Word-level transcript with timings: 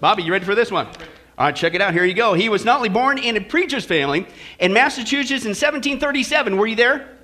Bobby, 0.00 0.22
you 0.22 0.32
ready 0.32 0.44
for 0.46 0.54
this 0.54 0.70
one? 0.70 0.86
All 0.86 1.46
right, 1.46 1.54
check 1.54 1.74
it 1.74 1.80
out. 1.80 1.92
Here 1.92 2.04
you 2.04 2.14
go. 2.14 2.34
He 2.34 2.48
was 2.48 2.64
not 2.64 2.76
only 2.78 2.88
born 2.88 3.18
in 3.18 3.36
a 3.36 3.40
preacher's 3.40 3.84
family 3.84 4.26
in 4.58 4.72
Massachusetts 4.72 5.44
in 5.44 5.50
1737. 5.50 6.56
Were 6.56 6.66
you 6.66 6.76
there? 6.76 7.18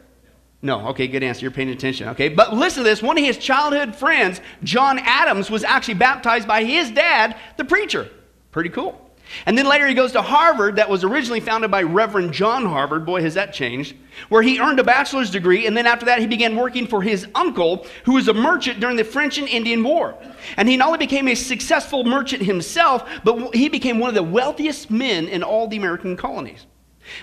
No. 0.62 0.88
Okay, 0.88 1.06
good 1.06 1.22
answer. 1.22 1.42
You're 1.42 1.50
paying 1.50 1.70
attention. 1.70 2.08
Okay, 2.10 2.28
but 2.28 2.54
listen 2.54 2.82
to 2.82 2.88
this. 2.88 3.02
One 3.02 3.18
of 3.18 3.24
his 3.24 3.38
childhood 3.38 3.94
friends, 3.94 4.40
John 4.62 4.98
Adams, 4.98 5.50
was 5.50 5.64
actually 5.64 5.94
baptized 5.94 6.46
by 6.48 6.64
his 6.64 6.90
dad, 6.90 7.36
the 7.56 7.64
preacher. 7.64 8.08
Pretty 8.52 8.70
cool. 8.70 9.05
And 9.44 9.56
then 9.56 9.66
later 9.66 9.86
he 9.86 9.94
goes 9.94 10.12
to 10.12 10.22
Harvard, 10.22 10.76
that 10.76 10.88
was 10.88 11.04
originally 11.04 11.40
founded 11.40 11.70
by 11.70 11.82
Reverend 11.82 12.32
John 12.32 12.66
Harvard. 12.66 13.04
Boy, 13.04 13.22
has 13.22 13.34
that 13.34 13.52
changed. 13.52 13.96
Where 14.28 14.42
he 14.42 14.60
earned 14.60 14.80
a 14.80 14.84
bachelor's 14.84 15.30
degree, 15.30 15.66
and 15.66 15.76
then 15.76 15.86
after 15.86 16.06
that 16.06 16.20
he 16.20 16.26
began 16.26 16.56
working 16.56 16.86
for 16.86 17.02
his 17.02 17.26
uncle, 17.34 17.86
who 18.04 18.14
was 18.14 18.28
a 18.28 18.34
merchant 18.34 18.80
during 18.80 18.96
the 18.96 19.04
French 19.04 19.38
and 19.38 19.48
Indian 19.48 19.82
War. 19.82 20.16
And 20.56 20.68
he 20.68 20.76
not 20.76 20.86
only 20.86 20.98
became 20.98 21.28
a 21.28 21.34
successful 21.34 22.04
merchant 22.04 22.42
himself, 22.42 23.08
but 23.24 23.54
he 23.54 23.68
became 23.68 23.98
one 23.98 24.08
of 24.08 24.14
the 24.14 24.22
wealthiest 24.22 24.90
men 24.90 25.28
in 25.28 25.42
all 25.42 25.68
the 25.68 25.76
American 25.76 26.16
colonies. 26.16 26.66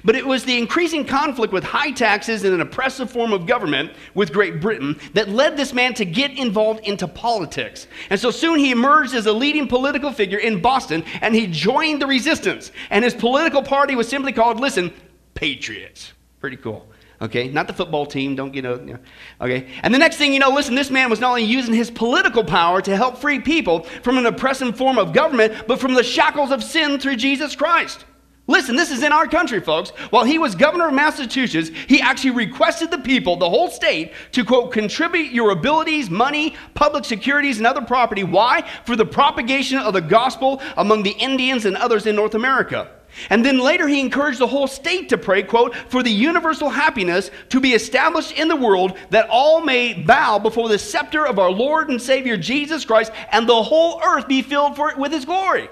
But 0.04 0.16
it 0.16 0.26
was 0.26 0.44
the 0.44 0.58
increasing 0.58 1.06
conflict 1.06 1.54
with 1.54 1.64
high 1.64 1.92
taxes 1.92 2.44
and 2.44 2.54
an 2.54 2.62
oppressive 2.62 3.12
form 3.12 3.34
of 3.34 3.46
government 3.46 3.92
with 4.14 4.34
Great 4.34 4.60
Britain 4.60 5.00
that 5.14 5.30
led 5.30 5.58
this 5.58 5.74
man 5.74 5.94
to 5.96 6.06
get 6.06 6.32
involved 6.38 6.86
into 6.86 7.08
politics. 7.08 7.88
And 8.10 8.20
so 8.20 8.32
soon 8.32 8.60
he 8.60 8.72
emerged 8.72 9.14
as 9.14 9.26
a 9.26 9.34
leading 9.34 9.68
political 9.68 10.12
figure 10.12 10.40
in 10.40 10.62
Boston 10.62 11.04
and 11.22 11.36
he 11.36 11.48
joined 11.48 12.02
the 12.02 12.08
resistance. 12.08 12.72
And 12.90 13.04
his 13.04 13.14
political 13.14 13.62
party 13.62 13.96
was 13.96 14.08
simply 14.08 14.32
called, 14.32 14.60
listen, 14.60 14.94
Patriots. 15.34 16.14
Pretty 16.40 16.58
cool. 16.58 16.88
Okay, 17.22 17.48
not 17.48 17.68
the 17.68 17.74
football 17.74 18.06
team, 18.06 18.36
don't 18.36 18.52
get 18.52 18.66
you 18.66 18.80
know, 18.86 19.00
okay. 19.40 19.70
And 19.82 19.94
the 19.94 19.98
next 19.98 20.18
thing 20.18 20.34
you 20.34 20.40
know, 20.40 20.50
listen, 20.50 20.76
this 20.76 20.92
man 20.92 21.10
was 21.10 21.22
not 21.22 21.30
only 21.30 21.44
using 21.44 21.74
his 21.74 21.90
political 21.90 22.44
power 22.44 22.82
to 22.82 22.98
help 22.98 23.18
free 23.18 23.40
people 23.40 23.84
from 24.02 24.18
an 24.18 24.26
oppressive 24.26 24.76
form 24.76 24.98
of 24.98 25.14
government, 25.14 25.54
but 25.66 25.80
from 25.80 25.94
the 25.94 26.04
shackles 26.04 26.52
of 26.52 26.62
sin 26.62 27.00
through 27.00 27.16
Jesus 27.16 27.56
Christ. 27.56 28.04
Listen, 28.46 28.76
this 28.76 28.92
is 28.92 29.04
in 29.04 29.14
our 29.14 29.26
country, 29.26 29.62
folks. 29.62 29.92
While 30.10 30.26
he 30.26 30.38
was 30.38 30.54
governor 30.54 30.90
of 30.90 30.94
Massachusetts, 30.94 31.72
he 31.88 32.02
actually 32.02 32.32
requested 32.32 32.92
the 32.92 32.98
people, 32.98 33.38
the 33.38 33.50
whole 33.50 33.70
state, 33.70 34.12
to 34.34 34.44
quote, 34.44 34.74
contribute 34.74 35.32
your 35.32 35.52
abilities, 35.52 36.10
money, 36.10 36.56
public 36.74 37.06
securities, 37.06 37.58
and 37.58 37.66
other 37.66 37.82
property. 37.82 38.26
Why? 38.26 38.70
For 38.84 38.98
the 38.98 39.06
propagation 39.06 39.78
of 39.78 39.94
the 39.94 40.02
gospel 40.02 40.62
among 40.76 41.04
the 41.04 41.12
Indians 41.12 41.64
and 41.64 41.78
others 41.78 42.06
in 42.06 42.18
North 42.18 42.36
America. 42.36 42.92
And 43.30 43.46
then 43.46 43.60
later 43.60 43.88
he 43.88 44.02
encouraged 44.02 44.40
the 44.40 44.48
whole 44.48 44.68
state 44.68 45.08
to 45.10 45.18
pray, 45.18 45.44
quote, 45.44 45.74
for 45.76 46.04
the 46.04 46.12
universal 46.12 46.70
happiness 46.70 47.32
to 47.50 47.62
be 47.62 47.74
established 47.74 48.34
in 48.34 48.50
the 48.50 48.56
world 48.58 48.98
that 49.12 49.30
all 49.30 49.62
may 49.62 49.94
bow 49.94 50.40
before 50.40 50.68
the 50.68 50.80
scepter 50.80 51.26
of 51.26 51.40
our 51.40 51.52
Lord 51.52 51.90
and 51.90 52.02
Savior 52.02 52.36
Jesus 52.36 52.84
Christ 52.84 53.14
and 53.32 53.48
the 53.48 53.64
whole 53.64 54.02
earth 54.04 54.28
be 54.28 54.42
filled 54.42 54.76
for, 54.76 54.94
with 54.98 55.14
his 55.14 55.24
glory. 55.24 55.70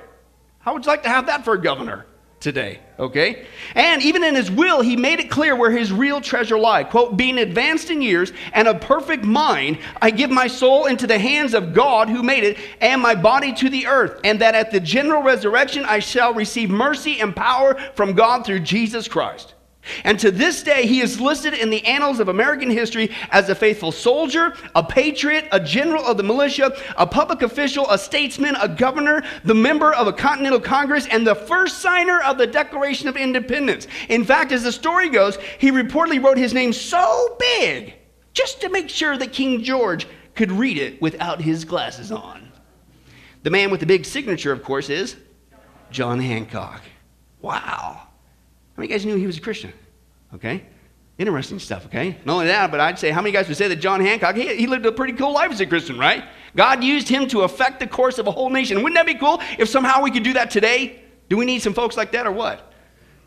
How 0.60 0.74
would 0.74 0.86
you 0.86 0.92
like 0.92 1.04
to 1.04 1.10
have 1.10 1.26
that 1.26 1.44
for 1.44 1.56
a 1.56 1.62
governor? 1.62 2.06
Today, 2.42 2.80
okay? 3.00 3.46
And 3.76 4.02
even 4.02 4.24
in 4.24 4.36
his 4.36 4.52
will, 4.52 4.82
he 4.82 4.98
made 4.98 5.20
it 5.20 5.30
clear 5.30 5.56
where 5.56 5.72
his 5.72 5.94
real 5.94 6.20
treasure 6.20 6.58
lied. 6.58 6.90
Quote, 6.90 7.16
being 7.16 7.38
advanced 7.38 7.90
in 7.90 8.02
years 8.02 8.34
and 8.54 8.68
of 8.68 8.82
perfect 8.82 9.24
mind, 9.24 9.78
I 10.02 10.10
give 10.10 10.32
my 10.32 10.48
soul 10.48 10.88
into 10.88 11.08
the 11.08 11.20
hands 11.20 11.54
of 11.54 11.74
God 11.74 12.10
who 12.10 12.24
made 12.24 12.44
it, 12.44 12.58
and 12.82 13.02
my 13.02 13.16
body 13.16 13.54
to 13.54 13.70
the 13.70 13.88
earth, 13.88 14.20
and 14.24 14.42
that 14.42 14.56
at 14.56 14.72
the 14.72 14.80
general 14.80 15.22
resurrection 15.22 15.86
I 15.86 16.00
shall 16.00 16.34
receive 16.34 16.70
mercy 16.70 17.22
and 17.22 17.36
power 17.36 17.76
from 17.96 18.14
God 18.14 18.46
through 18.46 18.62
Jesus 18.62 19.08
Christ. 19.08 19.51
And 20.04 20.20
to 20.20 20.30
this 20.32 20.62
day, 20.62 20.86
he 20.86 21.02
is 21.02 21.20
listed 21.20 21.54
in 21.54 21.70
the 21.70 21.84
annals 21.86 22.20
of 22.20 22.28
American 22.28 22.70
history 22.70 23.10
as 23.32 23.50
a 23.50 23.56
faithful 23.56 23.92
soldier, 23.92 24.54
a 24.76 24.84
patriot, 24.84 25.48
a 25.52 25.60
general 25.60 26.06
of 26.06 26.18
the 26.18 26.24
militia, 26.24 26.72
a 26.98 27.08
public 27.08 27.42
official, 27.42 27.90
a 27.90 27.98
statesman, 27.98 28.56
a 28.58 28.68
governor, 28.68 29.24
the 29.44 29.56
member 29.56 29.94
of 29.94 30.08
a 30.08 30.14
continental 30.14 30.60
congress, 30.60 31.08
and 31.08 31.26
the 31.26 31.36
first 31.36 31.80
signer 31.80 32.22
of 32.22 32.38
the 32.38 32.46
Declaration 32.46 33.08
of 33.08 33.18
Independence. 33.18 33.88
In 34.10 34.24
fact, 34.24 34.52
as 34.52 34.64
the 34.64 34.72
story 34.72 35.10
goes, 35.10 35.38
he 35.58 35.72
reportedly 35.72 36.24
wrote 36.24 36.38
his 36.38 36.54
name 36.54 36.74
so 36.74 37.36
big 37.40 37.96
just 38.34 38.62
to 38.62 38.70
make 38.70 38.90
sure 38.90 39.18
that 39.18 39.34
King 39.34 39.64
George 39.64 40.08
could 40.36 40.52
read 40.52 40.78
it 40.78 41.02
without 41.02 41.42
his 41.42 41.66
glasses 41.66 42.12
on. 42.12 42.52
The 43.44 43.50
man 43.50 43.72
with 43.72 43.80
the 43.80 43.86
big 43.88 44.06
signature, 44.06 44.52
of 44.52 44.64
course, 44.64 44.90
is 44.90 45.16
John 45.90 46.20
Hancock. 46.20 46.82
Wow. 47.42 48.08
How 48.76 48.82
many 48.82 48.92
guys 48.92 49.06
knew 49.06 49.16
he 49.16 49.28
was 49.28 49.38
a 49.38 49.42
Christian? 49.42 49.74
Okay? 50.34 50.64
Interesting 51.18 51.60
stuff, 51.60 51.86
okay? 51.86 52.18
Not 52.26 52.34
only 52.34 52.48
that, 52.48 52.72
but 52.72 52.80
I'd 52.80 52.98
say 52.98 53.12
how 53.12 53.22
many 53.22 53.32
guys 53.32 53.48
would 53.48 53.58
say 53.58 53.68
that 53.68 53.76
John 53.76 54.00
Hancock, 54.02 54.36
he, 54.36 54.56
he 54.56 54.66
lived 54.66 54.86
a 54.86 54.92
pretty 54.92 55.14
cool 55.14 55.34
life 55.34 55.52
as 55.52 55.60
a 55.60 55.66
Christian, 55.66 56.00
right? 56.00 56.24
God 56.56 56.84
used 56.84 57.08
him 57.08 57.28
to 57.28 57.42
affect 57.42 57.80
the 57.80 57.88
course 57.88 58.18
of 58.18 58.28
a 58.28 58.32
whole 58.32 58.50
nation. 58.50 58.82
Wouldn't 58.82 58.96
that 58.96 59.06
be 59.06 59.16
cool 59.16 59.42
if 59.60 59.70
somehow 59.70 60.02
we 60.02 60.10
could 60.10 60.24
do 60.24 60.34
that 60.34 60.50
today? 60.50 61.02
Do 61.30 61.38
we 61.38 61.46
need 61.46 61.62
some 61.62 61.74
folks 61.74 61.96
like 61.96 62.12
that 62.14 62.26
or 62.26 62.32
what? 62.32 62.74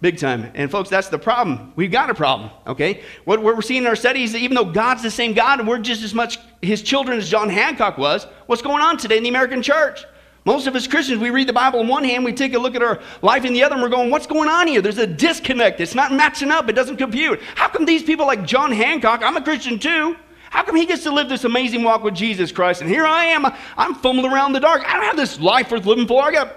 Big 0.01 0.19
time. 0.19 0.51
And 0.55 0.71
folks, 0.71 0.91
that's 0.91 1.09
the 1.09 1.19
problem. 1.19 1.73
We've 1.77 1.91
got 1.91 2.11
a 2.11 2.15
problem, 2.15 2.51
okay? 2.67 3.03
What 3.25 3.43
we're 3.43 3.63
seeing 3.63 3.83
in 3.83 3.87
our 3.87 3.97
studies, 3.97 4.33
that 4.33 4.39
even 4.41 4.55
though 4.55 4.65
God's 4.65 5.03
the 5.03 5.11
same 5.11 5.33
God 5.33 5.61
and 5.61 5.69
we're 5.69 5.79
just 5.79 6.03
as 6.03 6.15
much 6.15 6.39
his 6.61 6.83
children 6.83 7.17
as 7.17 7.29
John 7.29 7.49
Hancock 7.49 7.97
was, 7.97 8.27
what's 8.47 8.61
going 8.61 8.83
on 8.83 8.99
today 8.99 9.17
in 9.17 9.23
the 9.23 9.29
American 9.29 9.63
church? 9.63 10.05
Most 10.45 10.67
of 10.67 10.77
us 10.77 10.87
Christians, 10.87 11.21
we 11.21 11.31
read 11.31 11.49
the 11.49 11.55
Bible 11.55 11.81
in 11.81 11.89
one 11.89 12.05
hand, 12.05 12.25
we 12.25 12.33
take 12.33 12.53
a 12.53 12.59
look 12.59 12.75
at 12.75 12.83
our 12.83 13.01
life 13.23 13.47
in 13.47 13.55
the 13.55 13.63
other, 13.63 13.75
and 13.75 13.83
we're 13.83 13.89
going, 13.89 14.11
what's 14.11 14.27
going 14.27 14.49
on 14.49 14.67
here? 14.67 14.83
There's 14.83 14.99
a 14.99 15.07
disconnect. 15.07 15.81
It's 15.81 15.95
not 15.95 16.13
matching 16.13 16.51
up, 16.51 16.69
it 16.69 16.75
doesn't 16.75 16.99
compute. 16.99 17.41
How 17.55 17.69
come 17.69 17.87
these 17.87 18.03
people 18.03 18.27
like 18.27 18.45
John 18.45 18.71
Hancock, 18.71 19.23
I'm 19.23 19.37
a 19.37 19.43
Christian 19.43 19.79
too, 19.79 20.17
how 20.51 20.63
come 20.63 20.77
he 20.77 20.87
gets 20.87 21.03
to 21.05 21.11
live 21.11 21.29
this 21.29 21.45
amazing 21.45 21.83
walk 21.83 22.05
with 22.05 22.15
Jesus 22.15 22.53
Christ? 22.53 22.83
And 22.83 22.91
here 22.91 23.07
I 23.07 23.25
am, 23.25 23.47
I'm 23.77 23.95
fumbling 23.95 24.31
around 24.31 24.49
in 24.49 24.53
the 24.53 24.61
dark. 24.61 24.83
I 24.87 24.93
don't 24.93 25.05
have 25.05 25.17
this 25.17 25.41
life 25.41 25.71
worth 25.73 25.87
living 25.87 26.07
for. 26.07 26.23
I 26.23 26.31
got, 26.31 26.55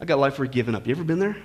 I 0.00 0.04
got 0.04 0.18
life 0.18 0.38
worth 0.38 0.50
giving 0.50 0.74
up. 0.74 0.86
You 0.86 0.94
ever 0.94 1.04
been 1.04 1.20
there? 1.20 1.36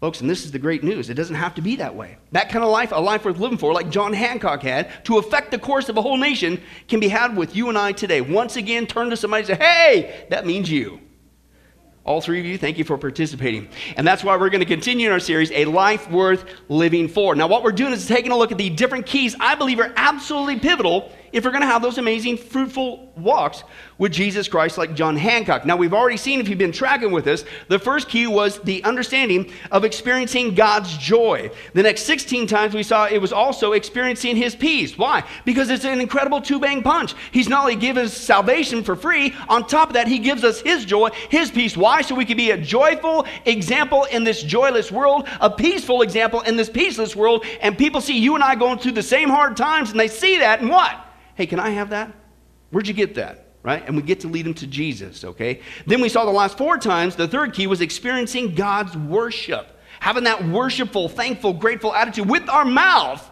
Folks, 0.00 0.20
and 0.20 0.28
this 0.28 0.44
is 0.44 0.52
the 0.52 0.58
great 0.58 0.84
news. 0.84 1.08
It 1.08 1.14
doesn't 1.14 1.36
have 1.36 1.54
to 1.54 1.62
be 1.62 1.76
that 1.76 1.94
way. 1.94 2.18
That 2.32 2.50
kind 2.50 2.62
of 2.62 2.70
life, 2.70 2.92
a 2.92 3.00
life 3.00 3.24
worth 3.24 3.38
living 3.38 3.56
for, 3.56 3.72
like 3.72 3.88
John 3.88 4.12
Hancock 4.12 4.62
had, 4.62 5.04
to 5.06 5.16
affect 5.16 5.50
the 5.50 5.58
course 5.58 5.88
of 5.88 5.96
a 5.96 6.02
whole 6.02 6.18
nation, 6.18 6.60
can 6.86 7.00
be 7.00 7.08
had 7.08 7.34
with 7.34 7.56
you 7.56 7.70
and 7.70 7.78
I 7.78 7.92
today. 7.92 8.20
Once 8.20 8.56
again, 8.56 8.86
turn 8.86 9.08
to 9.08 9.16
somebody 9.16 9.40
and 9.40 9.46
say, 9.46 9.54
hey, 9.54 10.26
that 10.28 10.44
means 10.44 10.70
you. 10.70 11.00
All 12.04 12.20
three 12.20 12.38
of 12.38 12.46
you, 12.46 12.56
thank 12.56 12.78
you 12.78 12.84
for 12.84 12.96
participating. 12.96 13.68
And 13.96 14.06
that's 14.06 14.22
why 14.22 14.36
we're 14.36 14.50
going 14.50 14.60
to 14.60 14.66
continue 14.66 15.06
in 15.06 15.12
our 15.12 15.18
series, 15.18 15.50
A 15.50 15.64
Life 15.64 16.08
Worth 16.08 16.44
Living 16.68 17.08
For. 17.08 17.34
Now, 17.34 17.48
what 17.48 17.64
we're 17.64 17.72
doing 17.72 17.92
is 17.92 18.06
taking 18.06 18.30
a 18.30 18.36
look 18.36 18.52
at 18.52 18.58
the 18.58 18.70
different 18.70 19.06
keys 19.06 19.34
I 19.40 19.56
believe 19.56 19.80
are 19.80 19.92
absolutely 19.96 20.60
pivotal 20.60 21.10
if 21.32 21.44
we're 21.44 21.50
going 21.50 21.62
to 21.62 21.66
have 21.66 21.82
those 21.82 21.98
amazing, 21.98 22.36
fruitful 22.36 23.12
walks 23.16 23.64
with 23.98 24.12
Jesus 24.12 24.48
Christ 24.48 24.78
like 24.78 24.94
John 24.94 25.16
Hancock. 25.16 25.64
Now, 25.64 25.76
we've 25.76 25.94
already 25.94 26.16
seen, 26.16 26.40
if 26.40 26.48
you've 26.48 26.58
been 26.58 26.72
tracking 26.72 27.12
with 27.12 27.26
us, 27.26 27.44
the 27.68 27.78
first 27.78 28.08
key 28.08 28.26
was 28.26 28.58
the 28.60 28.84
understanding 28.84 29.50
of 29.70 29.84
experiencing 29.84 30.54
God's 30.54 30.96
joy. 30.98 31.50
The 31.72 31.82
next 31.82 32.02
16 32.02 32.46
times 32.46 32.74
we 32.74 32.82
saw 32.82 33.06
it 33.06 33.20
was 33.20 33.32
also 33.32 33.72
experiencing 33.72 34.36
his 34.36 34.54
peace. 34.54 34.98
Why? 34.98 35.24
Because 35.44 35.70
it's 35.70 35.84
an 35.84 36.00
incredible 36.00 36.40
two 36.40 36.60
bang 36.60 36.82
punch. 36.82 37.14
He's 37.30 37.48
not 37.48 37.62
only 37.62 37.76
given 37.76 38.04
us 38.04 38.14
salvation 38.14 38.82
for 38.82 38.96
free, 38.96 39.34
on 39.48 39.66
top 39.66 39.88
of 39.88 39.94
that, 39.94 40.08
he 40.08 40.18
gives 40.18 40.44
us 40.44 40.60
his 40.60 40.84
joy, 40.84 41.10
his 41.30 41.50
peace. 41.50 41.76
Why? 41.76 42.02
So 42.02 42.14
we 42.14 42.24
can 42.24 42.36
be 42.36 42.50
a 42.50 42.58
joyful 42.58 43.26
example 43.46 44.04
in 44.04 44.24
this 44.24 44.42
joyless 44.42 44.92
world, 44.92 45.28
a 45.40 45.50
peaceful 45.50 46.02
example 46.02 46.42
in 46.42 46.56
this 46.56 46.68
peaceless 46.68 47.16
world, 47.16 47.44
and 47.60 47.78
people 47.78 48.00
see 48.00 48.18
you 48.18 48.34
and 48.34 48.44
I 48.44 48.54
going 48.54 48.78
through 48.78 48.92
the 48.92 49.02
same 49.02 49.28
hard 49.28 49.56
times, 49.56 49.90
and 49.90 49.98
they 49.98 50.08
see 50.08 50.38
that, 50.38 50.60
and 50.60 50.68
what? 50.68 50.94
Hey, 51.34 51.46
can 51.46 51.60
I 51.60 51.70
have 51.70 51.90
that? 51.90 52.12
Where'd 52.70 52.88
you 52.88 52.94
get 52.94 53.14
that? 53.14 53.45
Right? 53.66 53.82
And 53.84 53.96
we 53.96 54.02
get 54.04 54.20
to 54.20 54.28
lead 54.28 54.46
them 54.46 54.54
to 54.54 54.66
Jesus, 54.68 55.24
okay? 55.24 55.60
Then 55.88 56.00
we 56.00 56.08
saw 56.08 56.24
the 56.24 56.30
last 56.30 56.56
four 56.56 56.78
times, 56.78 57.16
the 57.16 57.26
third 57.26 57.52
key 57.52 57.66
was 57.66 57.80
experiencing 57.80 58.54
God's 58.54 58.96
worship. 58.96 59.80
Having 59.98 60.22
that 60.22 60.46
worshipful, 60.46 61.08
thankful, 61.08 61.52
grateful 61.52 61.92
attitude 61.92 62.30
with 62.30 62.48
our 62.48 62.64
mouth, 62.64 63.28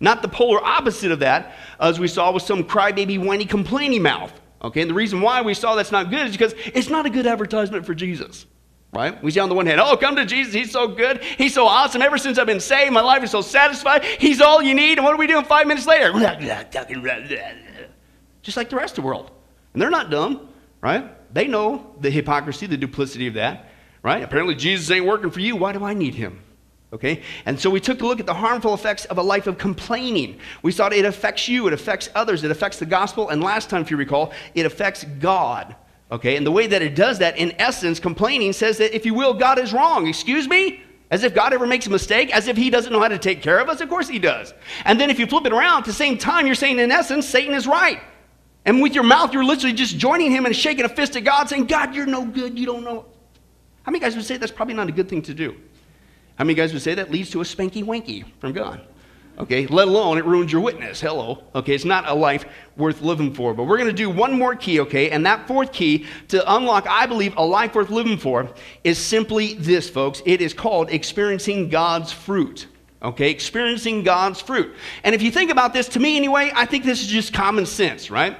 not 0.00 0.22
the 0.22 0.28
polar 0.28 0.64
opposite 0.64 1.12
of 1.12 1.18
that, 1.18 1.54
as 1.78 2.00
we 2.00 2.08
saw 2.08 2.32
with 2.32 2.44
some 2.44 2.64
crybaby, 2.64 3.22
whiny, 3.22 3.44
complaining 3.44 4.00
mouth. 4.00 4.32
Okay, 4.62 4.80
and 4.80 4.88
the 4.88 4.94
reason 4.94 5.20
why 5.20 5.42
we 5.42 5.52
saw 5.52 5.74
that's 5.74 5.92
not 5.92 6.08
good 6.08 6.28
is 6.28 6.32
because 6.32 6.54
it's 6.72 6.88
not 6.88 7.04
a 7.04 7.10
good 7.10 7.26
advertisement 7.26 7.84
for 7.84 7.94
Jesus 7.94 8.46
right? 8.94 9.20
We 9.24 9.32
see 9.32 9.40
on 9.40 9.48
the 9.48 9.56
one 9.56 9.66
hand, 9.66 9.80
oh, 9.80 9.96
come 9.96 10.14
to 10.14 10.24
Jesus. 10.24 10.54
He's 10.54 10.70
so 10.70 10.86
good. 10.86 11.20
He's 11.20 11.52
so 11.52 11.66
awesome. 11.66 12.00
Ever 12.00 12.16
since 12.16 12.38
I've 12.38 12.46
been 12.46 12.60
saved, 12.60 12.92
my 12.92 13.00
life 13.00 13.24
is 13.24 13.32
so 13.32 13.40
satisfied. 13.40 14.04
He's 14.04 14.40
all 14.40 14.62
you 14.62 14.72
need. 14.72 14.98
And 14.98 15.04
what 15.04 15.12
are 15.12 15.18
we 15.18 15.26
doing 15.26 15.44
five 15.44 15.66
minutes 15.66 15.84
later? 15.84 16.12
Just 18.42 18.56
like 18.56 18.70
the 18.70 18.76
rest 18.76 18.96
of 18.96 19.02
the 19.02 19.08
world. 19.08 19.32
And 19.74 19.82
they're 19.82 19.90
not 19.90 20.10
dumb, 20.10 20.48
right? 20.80 21.34
They 21.34 21.46
know 21.46 21.94
the 22.00 22.10
hypocrisy, 22.10 22.66
the 22.66 22.76
duplicity 22.76 23.26
of 23.26 23.34
that, 23.34 23.68
right? 24.02 24.22
Apparently, 24.22 24.54
Jesus 24.54 24.90
ain't 24.90 25.04
working 25.04 25.30
for 25.30 25.40
you. 25.40 25.56
Why 25.56 25.72
do 25.72 25.84
I 25.84 25.92
need 25.92 26.14
him? 26.14 26.40
Okay? 26.92 27.22
And 27.44 27.58
so 27.58 27.70
we 27.70 27.80
took 27.80 28.00
a 28.02 28.06
look 28.06 28.20
at 28.20 28.26
the 28.26 28.34
harmful 28.34 28.72
effects 28.72 29.04
of 29.06 29.18
a 29.18 29.22
life 29.22 29.48
of 29.48 29.58
complaining. 29.58 30.38
We 30.62 30.70
saw 30.70 30.86
it 30.86 31.04
affects 31.04 31.48
you, 31.48 31.66
it 31.66 31.72
affects 31.72 32.08
others, 32.14 32.44
it 32.44 32.52
affects 32.52 32.78
the 32.78 32.86
gospel, 32.86 33.30
and 33.30 33.42
last 33.42 33.68
time, 33.68 33.82
if 33.82 33.90
you 33.90 33.96
recall, 33.96 34.32
it 34.54 34.64
affects 34.64 35.02
God. 35.18 35.74
Okay, 36.12 36.36
and 36.36 36.46
the 36.46 36.52
way 36.52 36.68
that 36.68 36.82
it 36.82 36.94
does 36.94 37.18
that, 37.18 37.36
in 37.36 37.52
essence, 37.58 37.98
complaining 37.98 38.52
says 38.52 38.78
that, 38.78 38.94
if 38.94 39.04
you 39.04 39.14
will, 39.14 39.34
God 39.34 39.58
is 39.58 39.72
wrong. 39.72 40.06
Excuse 40.06 40.46
me? 40.46 40.80
As 41.10 41.24
if 41.24 41.34
God 41.34 41.52
ever 41.52 41.66
makes 41.66 41.88
a 41.88 41.90
mistake, 41.90 42.32
as 42.32 42.46
if 42.46 42.56
He 42.56 42.70
doesn't 42.70 42.92
know 42.92 43.00
how 43.00 43.08
to 43.08 43.18
take 43.18 43.42
care 43.42 43.58
of 43.58 43.68
us. 43.68 43.80
Of 43.80 43.88
course 43.88 44.08
He 44.08 44.20
does. 44.20 44.54
And 44.84 45.00
then 45.00 45.10
if 45.10 45.18
you 45.18 45.26
flip 45.26 45.46
it 45.46 45.52
around, 45.52 45.80
at 45.80 45.84
the 45.86 45.92
same 45.92 46.16
time, 46.16 46.46
you're 46.46 46.54
saying, 46.54 46.78
in 46.78 46.92
essence, 46.92 47.28
Satan 47.28 47.54
is 47.54 47.66
right. 47.66 48.00
And 48.64 48.80
with 48.80 48.94
your 48.94 49.04
mouth, 49.04 49.32
you're 49.32 49.44
literally 49.44 49.74
just 49.74 49.98
joining 49.98 50.30
him 50.30 50.46
and 50.46 50.56
shaking 50.56 50.84
a 50.84 50.88
fist 50.88 51.16
at 51.16 51.24
God, 51.24 51.48
saying, 51.48 51.66
God, 51.66 51.94
you're 51.94 52.06
no 52.06 52.24
good. 52.24 52.58
You 52.58 52.66
don't 52.66 52.84
know. 52.84 53.06
How 53.82 53.92
many 53.92 54.00
guys 54.00 54.16
would 54.16 54.24
say 54.24 54.38
that's 54.38 54.52
probably 54.52 54.74
not 54.74 54.88
a 54.88 54.92
good 54.92 55.08
thing 55.08 55.22
to 55.22 55.34
do? 55.34 55.54
How 56.36 56.44
many 56.44 56.54
guys 56.54 56.72
would 56.72 56.82
say 56.82 56.94
that 56.94 57.10
leads 57.10 57.30
to 57.30 57.40
a 57.42 57.44
spanky 57.44 57.84
wanky 57.84 58.24
from 58.40 58.52
God? 58.52 58.80
Okay, 59.36 59.66
let 59.66 59.88
alone 59.88 60.16
it 60.16 60.24
ruins 60.24 60.52
your 60.52 60.60
witness. 60.60 61.00
Hello. 61.00 61.42
Okay, 61.54 61.74
it's 61.74 61.84
not 61.84 62.08
a 62.08 62.14
life 62.14 62.44
worth 62.76 63.02
living 63.02 63.34
for. 63.34 63.52
But 63.52 63.64
we're 63.64 63.78
going 63.78 63.90
to 63.90 63.92
do 63.92 64.08
one 64.08 64.38
more 64.38 64.54
key, 64.54 64.80
okay? 64.80 65.10
And 65.10 65.26
that 65.26 65.48
fourth 65.48 65.72
key 65.72 66.06
to 66.28 66.54
unlock, 66.54 66.86
I 66.88 67.06
believe, 67.06 67.36
a 67.36 67.44
life 67.44 67.74
worth 67.74 67.90
living 67.90 68.16
for 68.16 68.48
is 68.84 68.96
simply 68.96 69.54
this, 69.54 69.90
folks. 69.90 70.22
It 70.24 70.40
is 70.40 70.54
called 70.54 70.90
experiencing 70.90 71.68
God's 71.68 72.12
fruit. 72.12 72.68
Okay, 73.02 73.30
experiencing 73.30 74.02
God's 74.02 74.40
fruit. 74.40 74.74
And 75.02 75.14
if 75.14 75.20
you 75.20 75.30
think 75.30 75.50
about 75.50 75.74
this, 75.74 75.88
to 75.88 76.00
me 76.00 76.16
anyway, 76.16 76.52
I 76.54 76.64
think 76.64 76.84
this 76.84 77.02
is 77.02 77.08
just 77.08 77.34
common 77.34 77.66
sense, 77.66 78.10
right? 78.10 78.38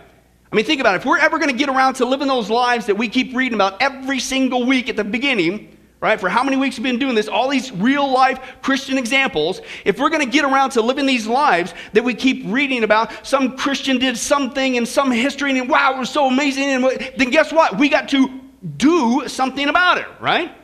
I 0.55 0.57
mean, 0.57 0.67
think 0.67 0.81
about 0.81 0.95
it. 0.95 0.99
If 0.99 1.05
we're 1.05 1.19
ever 1.19 1.41
going 1.41 1.51
to 1.51 1.57
get 1.57 1.69
around 1.69 1.95
to 1.95 2.05
living 2.05 2.29
those 2.29 2.49
lives 2.49 2.87
that 2.87 2.97
we 2.97 3.09
keep 3.09 3.35
reading 3.35 3.55
about 3.55 3.83
every 3.83 4.21
single 4.21 4.65
week 4.65 4.89
at 4.89 4.95
the 4.95 5.03
beginning, 5.03 5.77
right? 5.99 6.21
For 6.21 6.29
how 6.29 6.45
many 6.45 6.57
weeks 6.57 6.79
we've 6.79 6.85
been 6.85 7.01
doing 7.01 7.17
this, 7.17 7.27
all 7.27 7.49
these 7.49 7.73
real 7.73 8.09
life 8.09 8.39
Christian 8.63 8.97
examples. 8.97 9.61
If 9.85 9.99
we're 9.99 10.11
going 10.11 10.25
to 10.25 10.31
get 10.31 10.45
around 10.45 10.71
to 10.71 10.81
living 10.81 11.07
these 11.07 11.27
lives 11.27 11.75
that 11.93 12.05
we 12.05 12.15
keep 12.15 12.45
reading 12.47 12.85
about, 12.85 13.27
some 13.27 13.57
Christian 13.57 13.99
did 13.99 14.17
something 14.17 14.77
in 14.77 14.87
some 14.87 15.11
history 15.11 15.59
and 15.59 15.69
wow, 15.69 15.97
it 15.97 15.99
was 15.99 16.11
so 16.11 16.29
amazing. 16.29 16.69
And 16.69 16.85
then 17.17 17.31
guess 17.31 17.53
what? 17.53 17.77
We 17.77 17.89
got 17.89 18.09
to 18.11 18.41
do 18.77 19.27
something 19.27 19.69
about 19.69 19.99
it, 19.99 20.07
right? 20.21 20.57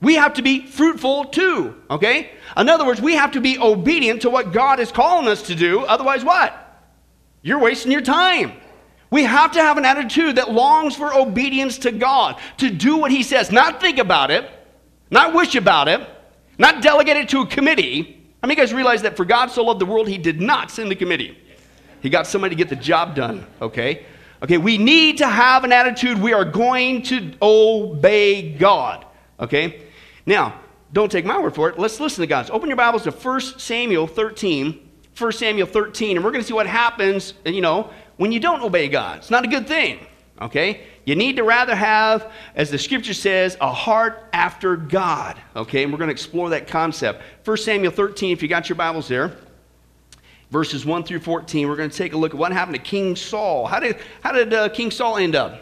We 0.00 0.14
have 0.14 0.32
to 0.34 0.42
be 0.42 0.64
fruitful 0.64 1.26
too, 1.26 1.82
okay? 1.90 2.30
In 2.56 2.70
other 2.70 2.86
words, 2.86 3.02
we 3.02 3.14
have 3.16 3.32
to 3.32 3.42
be 3.42 3.58
obedient 3.58 4.22
to 4.22 4.30
what 4.30 4.54
God 4.54 4.80
is 4.80 4.90
calling 4.90 5.28
us 5.28 5.42
to 5.48 5.54
do. 5.54 5.80
Otherwise, 5.80 6.24
what? 6.24 6.58
You're 7.42 7.60
wasting 7.60 7.92
your 7.92 8.00
time. 8.00 8.54
We 9.14 9.22
have 9.22 9.52
to 9.52 9.60
have 9.60 9.78
an 9.78 9.84
attitude 9.84 10.34
that 10.38 10.50
longs 10.50 10.96
for 10.96 11.14
obedience 11.14 11.78
to 11.78 11.92
God, 11.92 12.36
to 12.56 12.68
do 12.68 12.96
what 12.96 13.12
He 13.12 13.22
says, 13.22 13.52
not 13.52 13.80
think 13.80 13.98
about 13.98 14.32
it, 14.32 14.50
not 15.08 15.32
wish 15.32 15.54
about 15.54 15.86
it, 15.86 16.04
not 16.58 16.82
delegate 16.82 17.18
it 17.18 17.28
to 17.28 17.42
a 17.42 17.46
committee. 17.46 18.26
How 18.42 18.48
many 18.48 18.54
of 18.54 18.58
you 18.58 18.64
guys 18.64 18.74
realize 18.74 19.02
that 19.02 19.16
for 19.16 19.24
God 19.24 19.52
so 19.52 19.62
loved 19.62 19.80
the 19.80 19.86
world, 19.86 20.08
He 20.08 20.18
did 20.18 20.40
not 20.40 20.68
send 20.68 20.90
the 20.90 20.96
committee? 20.96 21.38
He 22.00 22.10
got 22.10 22.26
somebody 22.26 22.56
to 22.56 22.58
get 22.58 22.68
the 22.68 22.74
job 22.74 23.14
done, 23.14 23.46
okay? 23.62 24.04
Okay, 24.42 24.58
we 24.58 24.78
need 24.78 25.18
to 25.18 25.28
have 25.28 25.62
an 25.62 25.70
attitude 25.70 26.20
we 26.20 26.32
are 26.32 26.44
going 26.44 27.02
to 27.02 27.34
obey 27.40 28.54
God, 28.54 29.06
okay? 29.38 29.82
Now, 30.26 30.60
don't 30.92 31.12
take 31.12 31.24
my 31.24 31.38
word 31.38 31.54
for 31.54 31.68
it. 31.68 31.78
Let's 31.78 32.00
listen 32.00 32.22
to 32.22 32.26
God. 32.26 32.50
Open 32.50 32.68
your 32.68 32.76
Bibles 32.76 33.04
to 33.04 33.12
1 33.12 33.40
Samuel 33.60 34.08
13. 34.08 34.90
1 35.16 35.30
Samuel 35.30 35.68
13, 35.68 36.16
and 36.16 36.24
we're 36.24 36.32
going 36.32 36.42
to 36.42 36.46
see 36.46 36.54
what 36.54 36.66
happens, 36.66 37.34
you 37.44 37.60
know, 37.60 37.90
when 38.16 38.32
you 38.32 38.40
don't 38.40 38.62
obey 38.62 38.88
God. 38.88 39.18
It's 39.18 39.30
not 39.30 39.44
a 39.44 39.48
good 39.48 39.66
thing, 39.66 39.98
okay? 40.40 40.82
You 41.04 41.16
need 41.16 41.36
to 41.36 41.44
rather 41.44 41.74
have, 41.74 42.32
as 42.54 42.70
the 42.70 42.78
scripture 42.78 43.14
says, 43.14 43.56
a 43.60 43.72
heart 43.72 44.28
after 44.32 44.76
God, 44.76 45.36
okay? 45.54 45.82
And 45.82 45.92
we're 45.92 45.98
going 45.98 46.08
to 46.08 46.12
explore 46.12 46.50
that 46.50 46.66
concept. 46.66 47.22
1 47.44 47.56
Samuel 47.58 47.92
13, 47.92 48.32
if 48.32 48.42
you 48.42 48.48
got 48.48 48.68
your 48.68 48.76
Bibles 48.76 49.08
there, 49.08 49.36
verses 50.50 50.86
1 50.86 51.04
through 51.04 51.20
14, 51.20 51.68
we're 51.68 51.76
going 51.76 51.90
to 51.90 51.96
take 51.96 52.12
a 52.12 52.16
look 52.16 52.32
at 52.32 52.38
what 52.38 52.52
happened 52.52 52.76
to 52.76 52.82
King 52.82 53.16
Saul. 53.16 53.66
How 53.66 53.80
did, 53.80 53.98
how 54.22 54.32
did 54.32 54.54
uh, 54.54 54.68
King 54.70 54.90
Saul 54.90 55.18
end 55.18 55.34
up? 55.34 55.60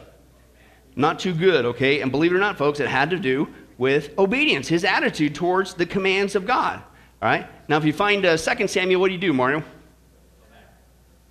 Not 0.94 1.18
too 1.18 1.34
good, 1.34 1.64
okay? 1.64 2.00
And 2.00 2.10
believe 2.10 2.32
it 2.32 2.36
or 2.36 2.40
not, 2.40 2.58
folks, 2.58 2.78
it 2.78 2.88
had 2.88 3.10
to 3.10 3.18
do 3.18 3.48
with 3.78 4.16
obedience, 4.18 4.68
his 4.68 4.84
attitude 4.84 5.34
towards 5.34 5.74
the 5.74 5.86
commands 5.86 6.34
of 6.34 6.46
God. 6.46 6.82
All 7.22 7.28
right? 7.28 7.46
Now, 7.68 7.78
if 7.78 7.84
you 7.84 7.92
find 7.92 8.24
uh, 8.24 8.36
2 8.36 8.68
Samuel, 8.68 9.00
what 9.00 9.08
do 9.08 9.14
you 9.14 9.20
do, 9.20 9.32
Mario? 9.32 9.62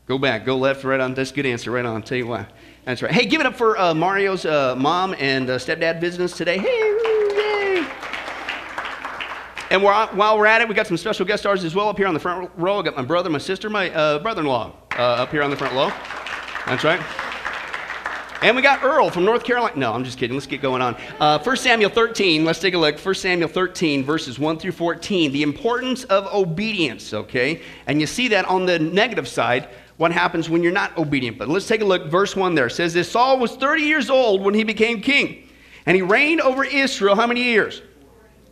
Go 0.07 0.17
back, 0.17 0.45
go 0.45 0.57
left, 0.57 0.83
right 0.83 0.99
on. 0.99 1.13
That's 1.13 1.31
a 1.31 1.33
good 1.33 1.45
answer, 1.45 1.71
right 1.71 1.85
on. 1.85 2.01
Tell 2.01 2.17
you 2.17 2.27
why. 2.27 2.47
That's 2.85 3.01
right. 3.01 3.11
Hey, 3.11 3.25
give 3.25 3.39
it 3.39 3.45
up 3.45 3.55
for 3.55 3.77
uh, 3.77 3.93
Mario's 3.93 4.45
uh, 4.45 4.75
mom 4.75 5.15
and 5.19 5.49
uh, 5.49 5.57
stepdad 5.57 6.03
us 6.03 6.35
today. 6.35 6.57
Hey, 6.57 6.67
yay! 6.67 7.87
And 9.69 9.83
we're, 9.83 10.07
while 10.07 10.37
we're 10.37 10.47
at 10.47 10.61
it, 10.61 10.67
we 10.67 10.73
got 10.73 10.87
some 10.87 10.97
special 10.97 11.25
guest 11.25 11.43
stars 11.43 11.63
as 11.63 11.75
well 11.75 11.87
up 11.87 11.97
here 11.97 12.07
on 12.07 12.13
the 12.13 12.19
front 12.19 12.51
row. 12.57 12.79
I 12.79 12.81
got 12.81 12.97
my 12.97 13.03
brother, 13.03 13.29
my 13.29 13.37
sister, 13.37 13.69
my 13.69 13.89
uh, 13.91 14.19
brother-in-law 14.19 14.73
uh, 14.97 15.01
up 15.01 15.31
here 15.31 15.43
on 15.43 15.49
the 15.49 15.55
front 15.55 15.73
row. 15.75 15.91
That's 16.65 16.83
right. 16.83 16.99
And 18.41 18.55
we 18.55 18.63
got 18.63 18.83
Earl 18.83 19.11
from 19.11 19.23
North 19.23 19.43
Carolina. 19.43 19.77
No, 19.77 19.93
I'm 19.93 20.03
just 20.03 20.17
kidding. 20.17 20.35
Let's 20.35 20.47
get 20.47 20.63
going 20.63 20.81
on. 20.81 20.95
Uh, 21.19 21.37
1 21.37 21.57
Samuel 21.57 21.91
13, 21.91 22.43
let's 22.43 22.59
take 22.59 22.73
a 22.73 22.77
look. 22.77 22.99
1 22.99 23.13
Samuel 23.13 23.47
13, 23.47 24.03
verses 24.03 24.39
1 24.39 24.57
through 24.57 24.71
14. 24.71 25.31
The 25.31 25.43
importance 25.43 26.05
of 26.05 26.25
obedience, 26.33 27.13
okay? 27.13 27.61
And 27.85 28.01
you 28.01 28.07
see 28.07 28.27
that 28.29 28.45
on 28.45 28.65
the 28.65 28.79
negative 28.79 29.27
side 29.27 29.69
what 30.01 30.11
happens 30.11 30.49
when 30.49 30.63
you're 30.63 30.71
not 30.71 30.97
obedient. 30.97 31.37
But 31.37 31.47
let's 31.47 31.67
take 31.67 31.81
a 31.81 31.85
look. 31.85 32.07
Verse 32.07 32.35
1 32.35 32.55
there 32.55 32.69
says 32.69 32.91
this 32.91 33.11
Saul 33.11 33.37
was 33.37 33.55
30 33.55 33.83
years 33.83 34.09
old 34.09 34.41
when 34.41 34.55
he 34.55 34.63
became 34.63 34.99
king, 34.99 35.47
and 35.85 35.95
he 35.95 36.01
reigned 36.01 36.41
over 36.41 36.65
Israel 36.65 37.15
how 37.15 37.27
many 37.27 37.43
years? 37.43 37.83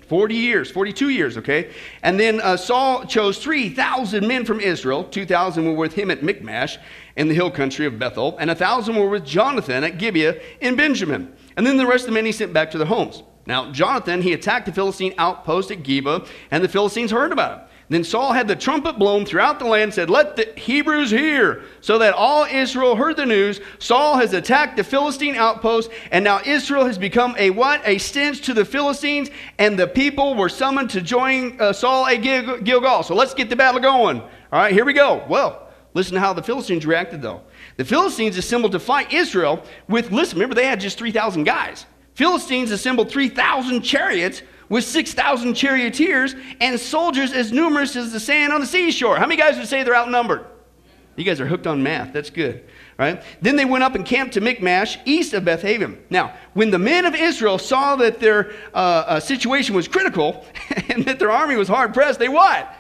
40 0.07 0.36
years, 0.36 0.69
42 0.69 1.10
years, 1.10 1.38
okay? 1.38 1.72
And 2.04 2.19
then 2.19 2.40
uh, 2.42 2.56
Saul 2.56 3.04
chose 3.06 3.40
3,000 3.40 4.28
men 4.28 4.46
from 4.46 4.60
Israel. 4.60 5.04
2,000 5.04 5.66
were 5.66 5.74
with 5.74 5.94
him 5.94 6.12
at 6.12 6.22
Michmash 6.22 6.78
in 7.16 7.28
the 7.28 7.34
hill 7.34 7.50
country 7.50 7.88
of 7.88 7.98
Bethel, 7.98 8.38
and 8.38 8.48
1,000 8.50 8.96
were 8.96 9.10
with 9.10 9.25
Jonathan 9.25 9.84
at 9.84 9.98
Gibeah 9.98 10.40
in 10.62 10.75
Benjamin. 10.75 11.34
And 11.57 11.66
then 11.66 11.78
the 11.78 11.88
rest 11.88 12.04
of 12.04 12.10
the 12.10 12.13
men 12.13 12.25
he 12.28 12.31
sent 12.31 12.54
back 12.54 12.69
to 12.72 12.78
their 12.78 12.88
homes. 12.88 13.24
Now, 13.48 13.72
Jonathan, 13.72 14.22
he 14.22 14.34
attacked 14.34 14.68
the 14.68 14.72
Philistine 14.72 15.16
outpost 15.18 15.72
at 15.72 15.81
Gibeah, 15.81 16.25
and 16.51 16.63
the 16.63 16.69
Philistines 16.69 17.10
heard 17.10 17.31
about 17.31 17.60
it. 17.60 17.69
Then 17.89 18.03
Saul 18.03 18.33
had 18.33 18.47
the 18.47 18.56
trumpet 18.56 19.00
blown 19.00 19.25
throughout 19.25 19.57
the 19.57 19.65
land, 19.65 19.95
said, 19.95 20.12
Let 20.12 20.36
the 20.36 20.53
Hebrews 20.56 21.09
hear. 21.09 21.63
So 21.81 21.97
that 21.97 22.13
all 22.13 22.45
Israel 22.45 22.95
heard 22.95 23.18
the 23.18 23.25
news. 23.25 23.60
Saul 23.79 24.17
has 24.17 24.34
attacked 24.34 24.77
the 24.77 24.84
Philistine 24.84 25.36
outpost, 25.36 25.89
and 26.12 26.24
now 26.24 26.39
Israel 26.46 26.86
has 26.86 27.00
become 27.00 27.36
a 27.39 27.50
what? 27.50 27.81
A 27.86 27.98
stench 27.98 28.41
to 28.41 28.53
the 28.53 28.63
Philistines, 28.63 29.31
and 29.58 29.77
the 29.77 29.88
people 29.88 30.36
were 30.36 30.50
summoned 30.50 30.91
to 30.91 31.01
join 31.01 31.60
uh, 31.60 31.74
Saul 31.74 32.05
at 32.05 32.17
Gil- 32.17 32.60
Gilgal. 32.60 33.01
So 33.01 33.15
let's 33.15 33.34
get 33.34 33.50
the 33.50 33.55
battle 33.55 33.81
going. 33.81 34.22
All 34.22 34.29
right, 34.51 34.72
here 34.72 34.86
we 34.86 34.93
go. 34.93 35.25
Well, 35.27 35.67
listen 35.96 36.13
to 36.13 36.19
how 36.19 36.34
the 36.34 36.43
Philistines 36.43 36.86
reacted, 36.86 37.24
though. 37.24 37.41
The 37.77 37.86
Philistines 37.86 38.38
assembled 38.38 38.74
to 38.74 38.79
fight 38.79 39.12
Israel 39.12 39.63
with, 39.88 40.12
listen, 40.12 40.38
remember 40.38 40.53
they 40.53 40.67
had 40.67 40.79
just 40.79 41.00
3,000 41.00 41.43
guys. 41.43 41.88
Philistines 42.13 42.69
assembled 42.69 43.10
3,000 43.10 43.81
chariots 43.81 44.43
with 44.69 44.83
6,000 44.83 45.55
charioteers 45.55 46.35
and 46.61 46.79
soldiers 46.79 47.33
as 47.33 47.51
numerous 47.51 47.95
as 47.95 48.11
the 48.11 48.19
sand 48.19 48.53
on 48.53 48.61
the 48.61 48.67
seashore. 48.67 49.17
How 49.17 49.25
many 49.25 49.41
guys 49.41 49.57
would 49.57 49.67
say 49.67 49.83
they're 49.83 49.95
outnumbered? 49.95 50.45
You 51.15 51.25
guys 51.25 51.41
are 51.41 51.47
hooked 51.47 51.67
on 51.67 51.83
math. 51.83 52.13
That's 52.13 52.29
good. 52.29 52.63
Right? 52.97 53.21
Then 53.41 53.55
they 53.55 53.65
went 53.65 53.83
up 53.83 53.95
and 53.95 54.05
camped 54.05 54.33
to 54.35 54.41
Michmash, 54.41 54.99
east 55.05 55.33
of 55.33 55.43
Bethaven. 55.43 55.97
Now, 56.09 56.33
when 56.53 56.69
the 56.69 56.79
men 56.79 57.05
of 57.05 57.15
Israel 57.15 57.57
saw 57.57 57.95
that 57.97 58.19
their 58.19 58.51
uh, 58.73 58.77
uh, 58.77 59.19
situation 59.19 59.75
was 59.75 59.88
critical 59.88 60.45
and 60.89 61.05
that 61.05 61.19
their 61.19 61.31
army 61.31 61.55
was 61.55 61.67
hard 61.67 61.93
pressed, 61.93 62.19
they 62.19 62.29
what? 62.29 62.73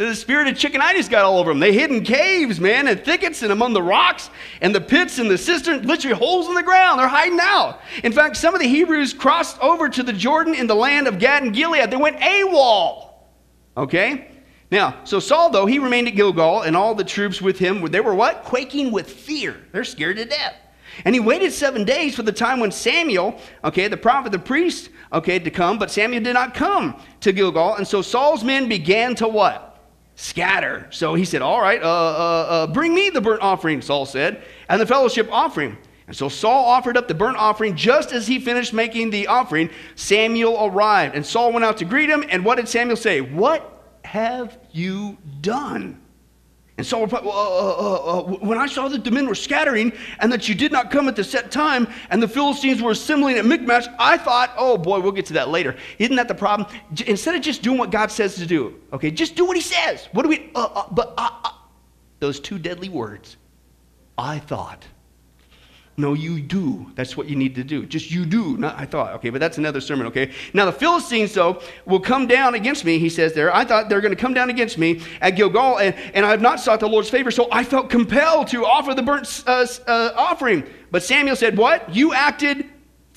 The 0.00 0.14
spirit 0.14 0.48
of 0.48 0.54
chickenitis 0.54 1.10
got 1.10 1.26
all 1.26 1.38
over 1.38 1.50
them. 1.50 1.60
They 1.60 1.74
hid 1.74 1.90
in 1.90 2.02
caves, 2.02 2.58
man, 2.58 2.88
and 2.88 3.04
thickets 3.04 3.42
and 3.42 3.52
among 3.52 3.74
the 3.74 3.82
rocks 3.82 4.30
and 4.62 4.74
the 4.74 4.80
pits 4.80 5.18
and 5.18 5.30
the 5.30 5.36
cisterns, 5.36 5.84
literally 5.84 6.16
holes 6.16 6.48
in 6.48 6.54
the 6.54 6.62
ground. 6.62 6.98
They're 6.98 7.06
hiding 7.06 7.38
out. 7.38 7.82
In 8.02 8.10
fact, 8.10 8.38
some 8.38 8.54
of 8.54 8.62
the 8.62 8.66
Hebrews 8.66 9.12
crossed 9.12 9.60
over 9.60 9.90
to 9.90 10.02
the 10.02 10.14
Jordan 10.14 10.54
in 10.54 10.66
the 10.66 10.74
land 10.74 11.06
of 11.06 11.18
Gad 11.18 11.42
and 11.42 11.52
Gilead. 11.52 11.90
They 11.90 11.98
went 11.98 12.16
AWOL. 12.16 13.10
Okay? 13.76 14.30
Now, 14.70 15.04
so 15.04 15.20
Saul, 15.20 15.50
though, 15.50 15.66
he 15.66 15.78
remained 15.78 16.08
at 16.08 16.16
Gilgal, 16.16 16.62
and 16.62 16.74
all 16.74 16.94
the 16.94 17.04
troops 17.04 17.42
with 17.42 17.58
him, 17.58 17.84
they 17.90 18.00
were 18.00 18.14
what? 18.14 18.44
Quaking 18.44 18.92
with 18.92 19.10
fear. 19.10 19.54
They're 19.72 19.84
scared 19.84 20.16
to 20.16 20.24
death. 20.24 20.54
And 21.04 21.14
he 21.14 21.20
waited 21.20 21.52
seven 21.52 21.84
days 21.84 22.16
for 22.16 22.22
the 22.22 22.32
time 22.32 22.58
when 22.58 22.72
Samuel, 22.72 23.38
okay, 23.64 23.86
the 23.86 23.98
prophet, 23.98 24.32
the 24.32 24.38
priest, 24.38 24.88
okay, 25.12 25.38
to 25.38 25.50
come, 25.50 25.78
but 25.78 25.90
Samuel 25.90 26.22
did 26.22 26.32
not 26.32 26.54
come 26.54 26.98
to 27.20 27.32
Gilgal. 27.32 27.74
And 27.74 27.86
so 27.86 28.00
Saul's 28.00 28.42
men 28.42 28.66
began 28.66 29.14
to 29.16 29.28
what? 29.28 29.69
Scatter. 30.20 30.86
So 30.90 31.14
he 31.14 31.24
said, 31.24 31.40
All 31.40 31.60
right, 31.60 31.82
uh, 31.82 31.86
uh, 31.86 32.46
uh, 32.48 32.66
bring 32.66 32.94
me 32.94 33.08
the 33.10 33.20
burnt 33.20 33.40
offering, 33.40 33.80
Saul 33.80 34.04
said, 34.04 34.42
and 34.68 34.80
the 34.80 34.86
fellowship 34.86 35.28
offering. 35.32 35.78
And 36.06 36.16
so 36.16 36.28
Saul 36.28 36.64
offered 36.66 36.96
up 36.96 37.08
the 37.08 37.14
burnt 37.14 37.36
offering. 37.36 37.76
Just 37.76 38.12
as 38.12 38.26
he 38.26 38.38
finished 38.38 38.72
making 38.72 39.10
the 39.10 39.28
offering, 39.28 39.70
Samuel 39.94 40.58
arrived. 40.66 41.14
And 41.14 41.24
Saul 41.24 41.52
went 41.52 41.64
out 41.64 41.78
to 41.78 41.84
greet 41.84 42.10
him. 42.10 42.24
And 42.28 42.44
what 42.44 42.56
did 42.56 42.68
Samuel 42.68 42.96
say? 42.96 43.20
What 43.20 43.98
have 44.04 44.58
you 44.72 45.18
done? 45.40 45.99
And 46.80 46.86
Saul 46.86 47.02
replied, 47.02 47.26
well, 47.26 47.36
uh, 47.36 47.72
uh, 47.72 48.20
uh, 48.20 48.36
When 48.38 48.56
I 48.56 48.66
saw 48.66 48.88
that 48.88 49.04
the 49.04 49.10
men 49.10 49.26
were 49.26 49.34
scattering 49.34 49.92
and 50.20 50.32
that 50.32 50.48
you 50.48 50.54
did 50.54 50.72
not 50.72 50.90
come 50.90 51.08
at 51.08 51.14
the 51.14 51.22
set 51.22 51.50
time 51.50 51.86
and 52.08 52.22
the 52.22 52.26
Philistines 52.26 52.80
were 52.80 52.92
assembling 52.92 53.36
at 53.36 53.44
Michmash, 53.44 53.86
I 53.98 54.16
thought, 54.16 54.54
oh 54.56 54.78
boy, 54.78 54.98
we'll 55.00 55.12
get 55.12 55.26
to 55.26 55.34
that 55.34 55.50
later. 55.50 55.76
Isn't 55.98 56.16
that 56.16 56.26
the 56.26 56.34
problem? 56.34 56.66
J- 56.94 57.06
instead 57.06 57.34
of 57.34 57.42
just 57.42 57.60
doing 57.60 57.76
what 57.76 57.90
God 57.90 58.10
says 58.10 58.36
to 58.36 58.46
do, 58.46 58.80
okay, 58.94 59.10
just 59.10 59.36
do 59.36 59.44
what 59.44 59.58
He 59.58 59.62
says. 59.62 60.08
What 60.12 60.22
do 60.22 60.30
we, 60.30 60.50
uh, 60.54 60.68
uh, 60.74 60.88
but 60.90 61.12
uh, 61.18 61.50
those 62.18 62.40
two 62.40 62.58
deadly 62.58 62.88
words, 62.88 63.36
I 64.16 64.38
thought. 64.38 64.82
No, 65.96 66.14
you 66.14 66.40
do. 66.40 66.90
That's 66.94 67.16
what 67.16 67.28
you 67.28 67.36
need 67.36 67.54
to 67.56 67.64
do. 67.64 67.84
Just 67.84 68.10
you 68.10 68.24
do. 68.24 68.56
Not 68.56 68.78
I 68.78 68.86
thought. 68.86 69.12
Okay, 69.16 69.28
but 69.28 69.38
that's 69.38 69.58
another 69.58 69.80
sermon, 69.80 70.06
okay? 70.06 70.32
Now 70.54 70.64
the 70.64 70.72
Philistines, 70.72 71.34
though, 71.34 71.60
will 71.84 72.00
come 72.00 72.26
down 72.26 72.54
against 72.54 72.84
me, 72.84 72.98
he 72.98 73.10
says 73.10 73.34
there. 73.34 73.54
I 73.54 73.64
thought 73.64 73.88
they're 73.88 74.00
going 74.00 74.14
to 74.14 74.20
come 74.20 74.32
down 74.32 74.48
against 74.48 74.78
me 74.78 75.02
at 75.20 75.30
Gilgal, 75.32 75.78
and, 75.78 75.94
and 76.14 76.24
I 76.24 76.30
have 76.30 76.40
not 76.40 76.58
sought 76.58 76.80
the 76.80 76.88
Lord's 76.88 77.10
favor, 77.10 77.30
so 77.30 77.48
I 77.52 77.64
felt 77.64 77.90
compelled 77.90 78.48
to 78.48 78.64
offer 78.64 78.94
the 78.94 79.02
burnt 79.02 79.44
uh, 79.46 79.66
uh, 79.86 80.12
offering. 80.16 80.64
But 80.90 81.02
Samuel 81.02 81.36
said, 81.36 81.56
What? 81.56 81.94
You 81.94 82.14
acted 82.14 82.70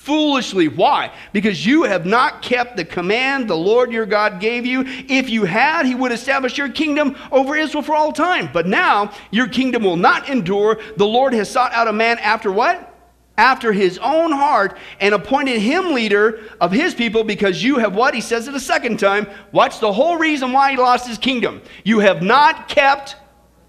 foolishly. 0.04 0.68
Why? 0.68 1.10
Because 1.32 1.64
you 1.64 1.84
have 1.84 2.04
not 2.04 2.42
kept 2.42 2.76
the 2.76 2.84
command 2.84 3.48
the 3.48 3.56
Lord 3.56 3.90
your 3.90 4.04
God 4.04 4.38
gave 4.38 4.66
you. 4.66 4.84
If 4.86 5.30
you 5.30 5.44
had, 5.44 5.86
he 5.86 5.94
would 5.94 6.12
establish 6.12 6.58
your 6.58 6.68
kingdom 6.68 7.16
over 7.32 7.56
Israel 7.56 7.82
for 7.82 7.94
all 7.94 8.12
time. 8.12 8.50
But 8.52 8.66
now 8.66 9.12
your 9.30 9.48
kingdom 9.48 9.82
will 9.82 9.96
not 9.96 10.28
endure. 10.28 10.78
The 10.96 11.06
Lord 11.06 11.32
has 11.32 11.50
sought 11.50 11.72
out 11.72 11.88
a 11.88 11.92
man 11.92 12.18
after 12.18 12.52
what? 12.52 12.90
After 13.38 13.72
his 13.72 13.98
own 13.98 14.30
heart 14.30 14.76
and 15.00 15.14
appointed 15.14 15.58
him 15.58 15.94
leader 15.94 16.42
of 16.60 16.70
his 16.70 16.94
people 16.94 17.24
because 17.24 17.62
you 17.62 17.78
have 17.78 17.96
what? 17.96 18.14
He 18.14 18.20
says 18.20 18.46
it 18.46 18.54
a 18.54 18.60
second 18.60 18.98
time. 18.98 19.26
What's 19.52 19.78
the 19.78 19.92
whole 19.92 20.18
reason 20.18 20.52
why 20.52 20.72
he 20.72 20.76
lost 20.76 21.08
his 21.08 21.18
kingdom? 21.18 21.62
You 21.82 22.00
have 22.00 22.22
not 22.22 22.68
kept 22.68 23.16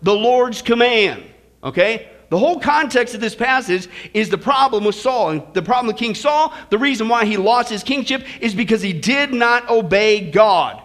the 0.02 0.14
Lord's 0.14 0.62
command. 0.62 1.24
Okay? 1.64 2.10
The 2.30 2.40
whole 2.40 2.60
context 2.60 3.14
of 3.14 3.22
this 3.22 3.36
passage 3.36 3.88
is 4.14 4.30
the 4.30 4.38
problem 4.38 4.84
with 4.84 4.96
Saul. 4.96 5.30
And 5.30 5.44
the 5.54 5.62
problem 5.62 5.88
with 5.88 5.98
King 5.98 6.16
Saul, 6.16 6.54
the 6.70 6.78
reason 6.78 7.08
why 7.08 7.26
he 7.26 7.38
lost 7.38 7.70
his 7.70 7.84
kingship 7.84 8.24
is 8.42 8.56
because 8.56 8.82
he 8.82 8.94
did 8.94 9.34
not 9.34 9.70
obey 9.70 10.32
God. 10.32 10.82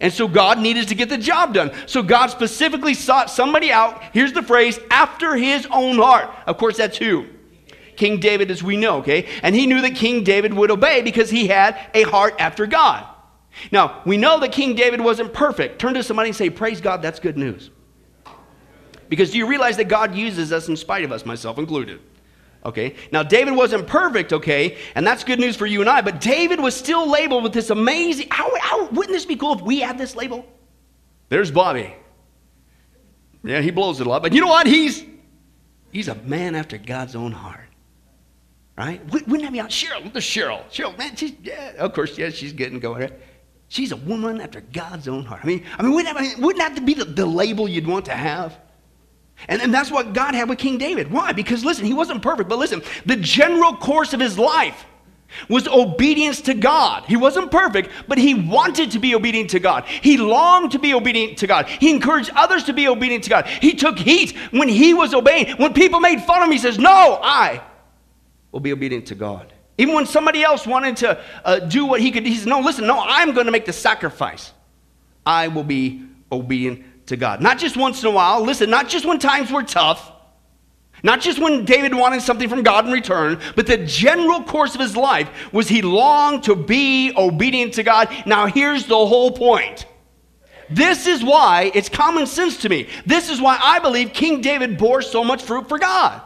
And 0.00 0.12
so 0.12 0.26
God 0.26 0.58
needed 0.58 0.88
to 0.88 0.94
get 0.94 1.10
the 1.10 1.18
job 1.18 1.52
done. 1.52 1.72
So 1.86 2.02
God 2.02 2.28
specifically 2.28 2.94
sought 2.94 3.30
somebody 3.30 3.70
out, 3.70 4.02
here's 4.14 4.32
the 4.32 4.42
phrase, 4.42 4.80
after 4.90 5.36
his 5.36 5.66
own 5.70 5.96
heart. 5.96 6.30
Of 6.46 6.56
course, 6.56 6.78
that's 6.78 6.96
who? 6.96 7.26
King 7.96 8.18
David, 8.18 8.50
as 8.50 8.62
we 8.62 8.78
know, 8.78 8.98
okay? 8.98 9.28
And 9.42 9.54
he 9.54 9.66
knew 9.66 9.82
that 9.82 9.94
King 9.94 10.24
David 10.24 10.54
would 10.54 10.70
obey 10.70 11.02
because 11.02 11.28
he 11.28 11.48
had 11.48 11.78
a 11.92 12.04
heart 12.04 12.34
after 12.38 12.66
God. 12.66 13.06
Now, 13.70 14.00
we 14.06 14.16
know 14.16 14.40
that 14.40 14.52
King 14.52 14.74
David 14.74 15.02
wasn't 15.02 15.34
perfect. 15.34 15.78
Turn 15.78 15.92
to 15.94 16.02
somebody 16.02 16.30
and 16.30 16.36
say, 16.36 16.48
Praise 16.48 16.80
God, 16.80 17.02
that's 17.02 17.20
good 17.20 17.36
news. 17.36 17.70
Because 19.10 19.32
do 19.32 19.38
you 19.38 19.46
realize 19.46 19.76
that 19.76 19.88
God 19.88 20.14
uses 20.14 20.52
us 20.52 20.68
in 20.68 20.76
spite 20.76 21.04
of 21.04 21.12
us, 21.12 21.26
myself 21.26 21.58
included? 21.58 22.00
Okay? 22.64 22.94
Now, 23.10 23.22
David 23.22 23.54
wasn't 23.54 23.86
perfect, 23.86 24.32
okay? 24.32 24.78
And 24.94 25.06
that's 25.06 25.24
good 25.24 25.40
news 25.40 25.56
for 25.56 25.66
you 25.66 25.80
and 25.80 25.90
I, 25.90 26.00
but 26.00 26.20
David 26.20 26.60
was 26.60 26.76
still 26.76 27.10
labeled 27.10 27.42
with 27.42 27.52
this 27.52 27.70
amazing. 27.70 28.28
How, 28.30 28.50
how 28.58 28.86
wouldn't 28.86 29.12
this 29.12 29.26
be 29.26 29.36
cool 29.36 29.54
if 29.54 29.60
we 29.62 29.80
had 29.80 29.98
this 29.98 30.14
label? 30.14 30.46
There's 31.28 31.50
Bobby. 31.50 31.94
Yeah, 33.42 33.60
he 33.60 33.70
blows 33.70 34.00
it 34.00 34.06
a 34.06 34.10
lot, 34.10 34.22
but 34.22 34.32
you 34.32 34.40
know 34.40 34.48
what? 34.48 34.66
He's 34.66 35.04
he's 35.92 36.08
a 36.08 36.14
man 36.14 36.54
after 36.54 36.78
God's 36.78 37.16
own 37.16 37.32
heart. 37.32 37.66
Right? 38.76 39.04
Wouldn't 39.10 39.42
that 39.42 39.52
be 39.52 39.60
out? 39.60 39.70
Cheryl, 39.70 40.12
the 40.12 40.20
Cheryl. 40.20 40.64
Cheryl, 40.70 40.96
man, 40.96 41.16
she's, 41.16 41.32
yeah, 41.42 41.72
of 41.78 41.92
course, 41.92 42.16
yeah, 42.16 42.30
she's 42.30 42.52
getting 42.52 42.78
going. 42.78 43.02
Right? 43.02 43.12
She's 43.68 43.92
a 43.92 43.96
woman 43.96 44.40
after 44.40 44.60
God's 44.60 45.08
own 45.08 45.24
heart. 45.24 45.40
I 45.42 45.46
mean, 45.46 45.64
I 45.78 45.82
mean, 45.82 45.94
wouldn't 45.94 46.16
that, 46.16 46.38
wouldn't 46.38 46.76
that 46.76 46.84
be 46.84 46.94
the, 46.94 47.04
the 47.04 47.26
label 47.26 47.68
you'd 47.68 47.86
want 47.86 48.04
to 48.06 48.12
have? 48.12 48.58
And, 49.48 49.62
and 49.62 49.72
that's 49.72 49.90
what 49.90 50.12
God 50.12 50.34
had 50.34 50.48
with 50.48 50.58
King 50.58 50.78
David. 50.78 51.10
Why? 51.10 51.32
Because 51.32 51.64
listen, 51.64 51.84
he 51.84 51.94
wasn't 51.94 52.22
perfect, 52.22 52.48
but 52.48 52.58
listen, 52.58 52.82
the 53.06 53.16
general 53.16 53.74
course 53.74 54.12
of 54.12 54.20
his 54.20 54.38
life 54.38 54.86
was 55.48 55.66
obedience 55.68 56.40
to 56.42 56.54
God. 56.54 57.04
He 57.06 57.16
wasn't 57.16 57.50
perfect, 57.50 57.90
but 58.08 58.18
he 58.18 58.34
wanted 58.34 58.90
to 58.92 58.98
be 58.98 59.14
obedient 59.14 59.50
to 59.50 59.60
God. 59.60 59.84
He 59.86 60.16
longed 60.16 60.72
to 60.72 60.78
be 60.78 60.94
obedient 60.94 61.38
to 61.38 61.46
God. 61.46 61.68
He 61.68 61.90
encouraged 61.90 62.30
others 62.34 62.64
to 62.64 62.72
be 62.72 62.88
obedient 62.88 63.24
to 63.24 63.30
God. 63.30 63.46
He 63.46 63.74
took 63.74 63.98
heat 63.98 64.36
when 64.50 64.68
he 64.68 64.94
was 64.94 65.14
obeying. 65.14 65.56
When 65.56 65.72
people 65.72 66.00
made 66.00 66.22
fun 66.22 66.42
of 66.42 66.46
him, 66.46 66.52
he 66.52 66.58
says, 66.58 66.78
No, 66.78 67.18
I 67.22 67.62
will 68.52 68.60
be 68.60 68.72
obedient 68.72 69.06
to 69.06 69.14
God. 69.14 69.52
Even 69.78 69.94
when 69.94 70.06
somebody 70.06 70.42
else 70.42 70.66
wanted 70.66 70.96
to 70.98 71.22
uh, 71.44 71.60
do 71.60 71.86
what 71.86 72.00
he 72.00 72.10
could, 72.10 72.26
he 72.26 72.34
says, 72.34 72.46
No, 72.46 72.60
listen, 72.60 72.86
no, 72.86 73.00
I'm 73.00 73.32
going 73.32 73.46
to 73.46 73.52
make 73.52 73.66
the 73.66 73.72
sacrifice. 73.72 74.52
I 75.24 75.48
will 75.48 75.64
be 75.64 76.06
obedient 76.32 76.84
to 77.10 77.16
God. 77.16 77.40
Not 77.40 77.58
just 77.58 77.76
once 77.76 78.02
in 78.02 78.08
a 78.08 78.10
while. 78.10 78.42
Listen, 78.42 78.70
not 78.70 78.88
just 78.88 79.04
when 79.04 79.18
times 79.18 79.52
were 79.52 79.62
tough, 79.62 80.12
not 81.02 81.20
just 81.20 81.38
when 81.38 81.64
David 81.64 81.94
wanted 81.94 82.22
something 82.22 82.48
from 82.48 82.62
God 82.62 82.86
in 82.86 82.92
return, 82.92 83.40
but 83.56 83.66
the 83.66 83.78
general 83.78 84.42
course 84.42 84.74
of 84.74 84.80
his 84.80 84.96
life 84.96 85.28
was 85.52 85.68
he 85.68 85.82
longed 85.82 86.44
to 86.44 86.56
be 86.56 87.12
obedient 87.16 87.74
to 87.74 87.82
God. 87.82 88.08
Now, 88.26 88.46
here's 88.46 88.86
the 88.86 88.96
whole 88.96 89.30
point. 89.30 89.86
This 90.68 91.06
is 91.06 91.24
why 91.24 91.70
it's 91.74 91.88
common 91.88 92.26
sense 92.26 92.58
to 92.58 92.68
me. 92.68 92.88
This 93.04 93.28
is 93.28 93.40
why 93.40 93.58
I 93.60 93.80
believe 93.80 94.12
King 94.12 94.40
David 94.40 94.78
bore 94.78 95.02
so 95.02 95.24
much 95.24 95.42
fruit 95.42 95.68
for 95.68 95.78
God. 95.78 96.22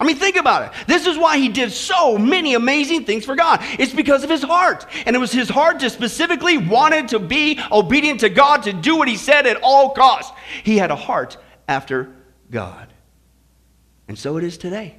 I 0.00 0.04
mean, 0.04 0.16
think 0.16 0.36
about 0.36 0.62
it. 0.62 0.86
This 0.88 1.06
is 1.06 1.16
why 1.16 1.38
he 1.38 1.48
did 1.48 1.70
so 1.70 2.18
many 2.18 2.54
amazing 2.54 3.04
things 3.04 3.24
for 3.24 3.36
God. 3.36 3.60
It's 3.78 3.94
because 3.94 4.24
of 4.24 4.30
his 4.30 4.42
heart. 4.42 4.86
And 5.06 5.14
it 5.14 5.18
was 5.18 5.32
his 5.32 5.48
heart 5.48 5.80
to 5.80 5.90
specifically 5.90 6.58
wanted 6.58 7.08
to 7.08 7.20
be 7.20 7.60
obedient 7.70 8.20
to 8.20 8.28
God, 8.28 8.64
to 8.64 8.72
do 8.72 8.96
what 8.96 9.08
he 9.08 9.16
said 9.16 9.46
at 9.46 9.56
all 9.62 9.90
costs. 9.90 10.32
He 10.64 10.76
had 10.76 10.90
a 10.90 10.96
heart 10.96 11.36
after 11.68 12.12
God. 12.50 12.92
And 14.08 14.18
so 14.18 14.36
it 14.36 14.44
is 14.44 14.58
today, 14.58 14.96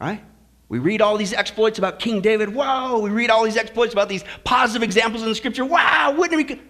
right? 0.00 0.22
We 0.68 0.78
read 0.78 1.00
all 1.02 1.16
these 1.16 1.32
exploits 1.32 1.78
about 1.78 1.98
King 1.98 2.20
David. 2.20 2.54
Wow. 2.54 2.98
We 2.98 3.10
read 3.10 3.30
all 3.30 3.44
these 3.44 3.56
exploits 3.56 3.92
about 3.92 4.08
these 4.08 4.24
positive 4.44 4.82
examples 4.82 5.22
in 5.22 5.28
the 5.28 5.34
scripture. 5.34 5.64
Wow. 5.64 6.14
Wouldn't 6.16 6.48
we? 6.48 6.60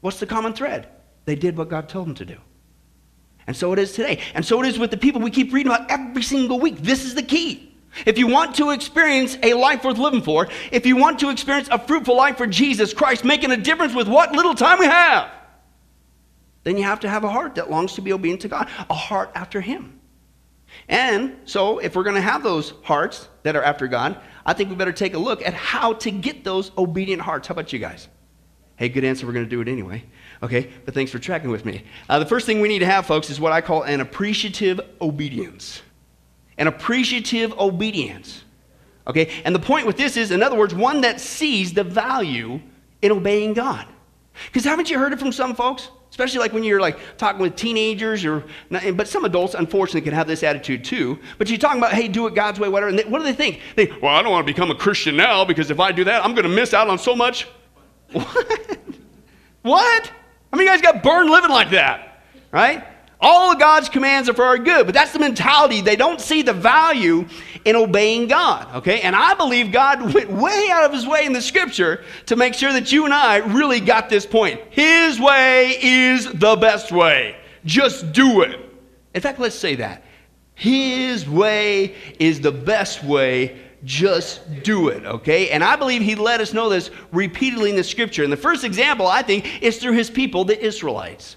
What's 0.00 0.20
the 0.20 0.26
common 0.26 0.52
thread? 0.52 0.88
They 1.24 1.34
did 1.34 1.56
what 1.56 1.68
God 1.68 1.88
told 1.88 2.06
them 2.06 2.14
to 2.16 2.24
do. 2.24 2.38
And 3.48 3.56
so 3.56 3.72
it 3.72 3.78
is 3.78 3.92
today. 3.92 4.20
And 4.34 4.44
so 4.44 4.62
it 4.62 4.68
is 4.68 4.78
with 4.78 4.90
the 4.90 4.98
people 4.98 5.22
we 5.22 5.30
keep 5.30 5.54
reading 5.54 5.72
about 5.72 5.90
every 5.90 6.22
single 6.22 6.60
week. 6.60 6.76
This 6.76 7.06
is 7.06 7.14
the 7.14 7.22
key. 7.22 7.74
If 8.04 8.18
you 8.18 8.26
want 8.26 8.54
to 8.56 8.70
experience 8.70 9.38
a 9.42 9.54
life 9.54 9.84
worth 9.84 9.96
living 9.96 10.20
for, 10.20 10.48
if 10.70 10.84
you 10.84 10.96
want 10.96 11.18
to 11.20 11.30
experience 11.30 11.66
a 11.72 11.78
fruitful 11.78 12.14
life 12.14 12.36
for 12.36 12.46
Jesus 12.46 12.92
Christ, 12.92 13.24
making 13.24 13.50
a 13.50 13.56
difference 13.56 13.94
with 13.94 14.06
what 14.06 14.32
little 14.32 14.54
time 14.54 14.78
we 14.78 14.84
have, 14.84 15.30
then 16.64 16.76
you 16.76 16.82
have 16.82 17.00
to 17.00 17.08
have 17.08 17.24
a 17.24 17.30
heart 17.30 17.54
that 17.54 17.70
longs 17.70 17.94
to 17.94 18.02
be 18.02 18.12
obedient 18.12 18.42
to 18.42 18.48
God, 18.48 18.68
a 18.90 18.94
heart 18.94 19.30
after 19.34 19.62
Him. 19.62 19.98
And 20.86 21.34
so, 21.46 21.78
if 21.78 21.96
we're 21.96 22.02
going 22.02 22.16
to 22.16 22.20
have 22.20 22.42
those 22.42 22.74
hearts 22.82 23.28
that 23.44 23.56
are 23.56 23.62
after 23.62 23.88
God, 23.88 24.20
I 24.44 24.52
think 24.52 24.68
we 24.68 24.76
better 24.76 24.92
take 24.92 25.14
a 25.14 25.18
look 25.18 25.40
at 25.40 25.54
how 25.54 25.94
to 25.94 26.10
get 26.10 26.44
those 26.44 26.70
obedient 26.76 27.22
hearts. 27.22 27.48
How 27.48 27.52
about 27.52 27.72
you 27.72 27.78
guys? 27.78 28.08
Hey, 28.76 28.90
good 28.90 29.04
answer. 29.04 29.26
We're 29.26 29.32
going 29.32 29.46
to 29.46 29.50
do 29.50 29.62
it 29.62 29.68
anyway. 29.68 30.04
Okay, 30.42 30.70
but 30.84 30.94
thanks 30.94 31.10
for 31.10 31.18
tracking 31.18 31.50
with 31.50 31.64
me. 31.64 31.82
Uh, 32.08 32.18
the 32.18 32.26
first 32.26 32.46
thing 32.46 32.60
we 32.60 32.68
need 32.68 32.78
to 32.78 32.86
have, 32.86 33.06
folks, 33.06 33.28
is 33.28 33.40
what 33.40 33.52
I 33.52 33.60
call 33.60 33.82
an 33.82 34.00
appreciative 34.00 34.80
obedience. 35.00 35.82
An 36.58 36.68
appreciative 36.68 37.52
obedience. 37.58 38.44
Okay, 39.06 39.30
and 39.44 39.54
the 39.54 39.60
point 39.60 39.86
with 39.86 39.96
this 39.96 40.16
is, 40.16 40.30
in 40.30 40.42
other 40.42 40.56
words, 40.56 40.74
one 40.74 41.00
that 41.00 41.18
sees 41.20 41.72
the 41.72 41.82
value 41.82 42.60
in 43.02 43.10
obeying 43.10 43.54
God. 43.54 43.86
Because 44.46 44.64
haven't 44.64 44.90
you 44.90 44.98
heard 44.98 45.12
it 45.12 45.18
from 45.18 45.32
some 45.32 45.54
folks? 45.54 45.90
Especially 46.10 46.38
like 46.38 46.52
when 46.52 46.64
you're 46.64 46.80
like 46.80 46.98
talking 47.16 47.40
with 47.40 47.54
teenagers 47.54 48.24
or, 48.24 48.44
but 48.70 49.08
some 49.08 49.24
adults 49.24 49.54
unfortunately 49.54 50.00
can 50.00 50.14
have 50.14 50.26
this 50.26 50.42
attitude 50.42 50.84
too. 50.84 51.18
But 51.36 51.48
you're 51.48 51.58
talking 51.58 51.78
about, 51.78 51.92
hey, 51.92 52.08
do 52.08 52.26
it 52.26 52.34
God's 52.34 52.58
way, 52.58 52.68
whatever. 52.68 52.90
And 52.90 52.98
they, 52.98 53.04
what 53.04 53.18
do 53.18 53.24
they 53.24 53.32
think? 53.32 53.60
They, 53.76 53.86
well, 54.02 54.14
I 54.14 54.22
don't 54.22 54.32
want 54.32 54.46
to 54.46 54.52
become 54.52 54.70
a 54.70 54.74
Christian 54.74 55.16
now 55.16 55.44
because 55.44 55.70
if 55.70 55.80
I 55.80 55.92
do 55.92 56.04
that, 56.04 56.24
I'm 56.24 56.34
going 56.34 56.44
to 56.44 56.54
miss 56.54 56.72
out 56.72 56.88
on 56.88 56.98
so 56.98 57.14
much. 57.14 57.48
What? 58.12 58.78
what? 59.62 60.12
How 60.52 60.56
many 60.56 60.68
guys 60.68 60.80
got 60.80 61.02
burned 61.02 61.30
living 61.30 61.50
like 61.50 61.70
that? 61.70 62.22
Right? 62.50 62.84
All 63.20 63.52
of 63.52 63.58
God's 63.58 63.88
commands 63.88 64.28
are 64.28 64.34
for 64.34 64.44
our 64.44 64.58
good, 64.58 64.86
but 64.86 64.94
that's 64.94 65.12
the 65.12 65.18
mentality. 65.18 65.80
They 65.80 65.96
don't 65.96 66.20
see 66.20 66.42
the 66.42 66.52
value 66.52 67.26
in 67.64 67.74
obeying 67.74 68.28
God, 68.28 68.76
okay? 68.76 69.00
And 69.00 69.16
I 69.16 69.34
believe 69.34 69.72
God 69.72 70.14
went 70.14 70.30
way 70.30 70.68
out 70.70 70.84
of 70.84 70.92
his 70.92 71.06
way 71.06 71.26
in 71.26 71.32
the 71.32 71.42
scripture 71.42 72.04
to 72.26 72.36
make 72.36 72.54
sure 72.54 72.72
that 72.72 72.92
you 72.92 73.04
and 73.04 73.12
I 73.12 73.38
really 73.38 73.80
got 73.80 74.08
this 74.08 74.24
point. 74.24 74.60
His 74.70 75.18
way 75.18 75.78
is 75.82 76.30
the 76.32 76.54
best 76.56 76.92
way. 76.92 77.36
Just 77.64 78.12
do 78.12 78.42
it. 78.42 78.60
In 79.14 79.20
fact, 79.20 79.40
let's 79.40 79.56
say 79.56 79.74
that. 79.76 80.04
His 80.54 81.28
way 81.28 81.96
is 82.20 82.40
the 82.40 82.52
best 82.52 83.02
way 83.02 83.58
just 83.84 84.62
do 84.62 84.88
it, 84.88 85.04
okay? 85.04 85.50
And 85.50 85.62
I 85.62 85.76
believe 85.76 86.02
he 86.02 86.14
let 86.14 86.40
us 86.40 86.52
know 86.52 86.68
this 86.68 86.90
repeatedly 87.12 87.70
in 87.70 87.76
the 87.76 87.84
scripture. 87.84 88.24
And 88.24 88.32
the 88.32 88.36
first 88.36 88.64
example, 88.64 89.06
I 89.06 89.22
think, 89.22 89.62
is 89.62 89.78
through 89.78 89.92
his 89.92 90.10
people, 90.10 90.44
the 90.44 90.60
Israelites. 90.60 91.36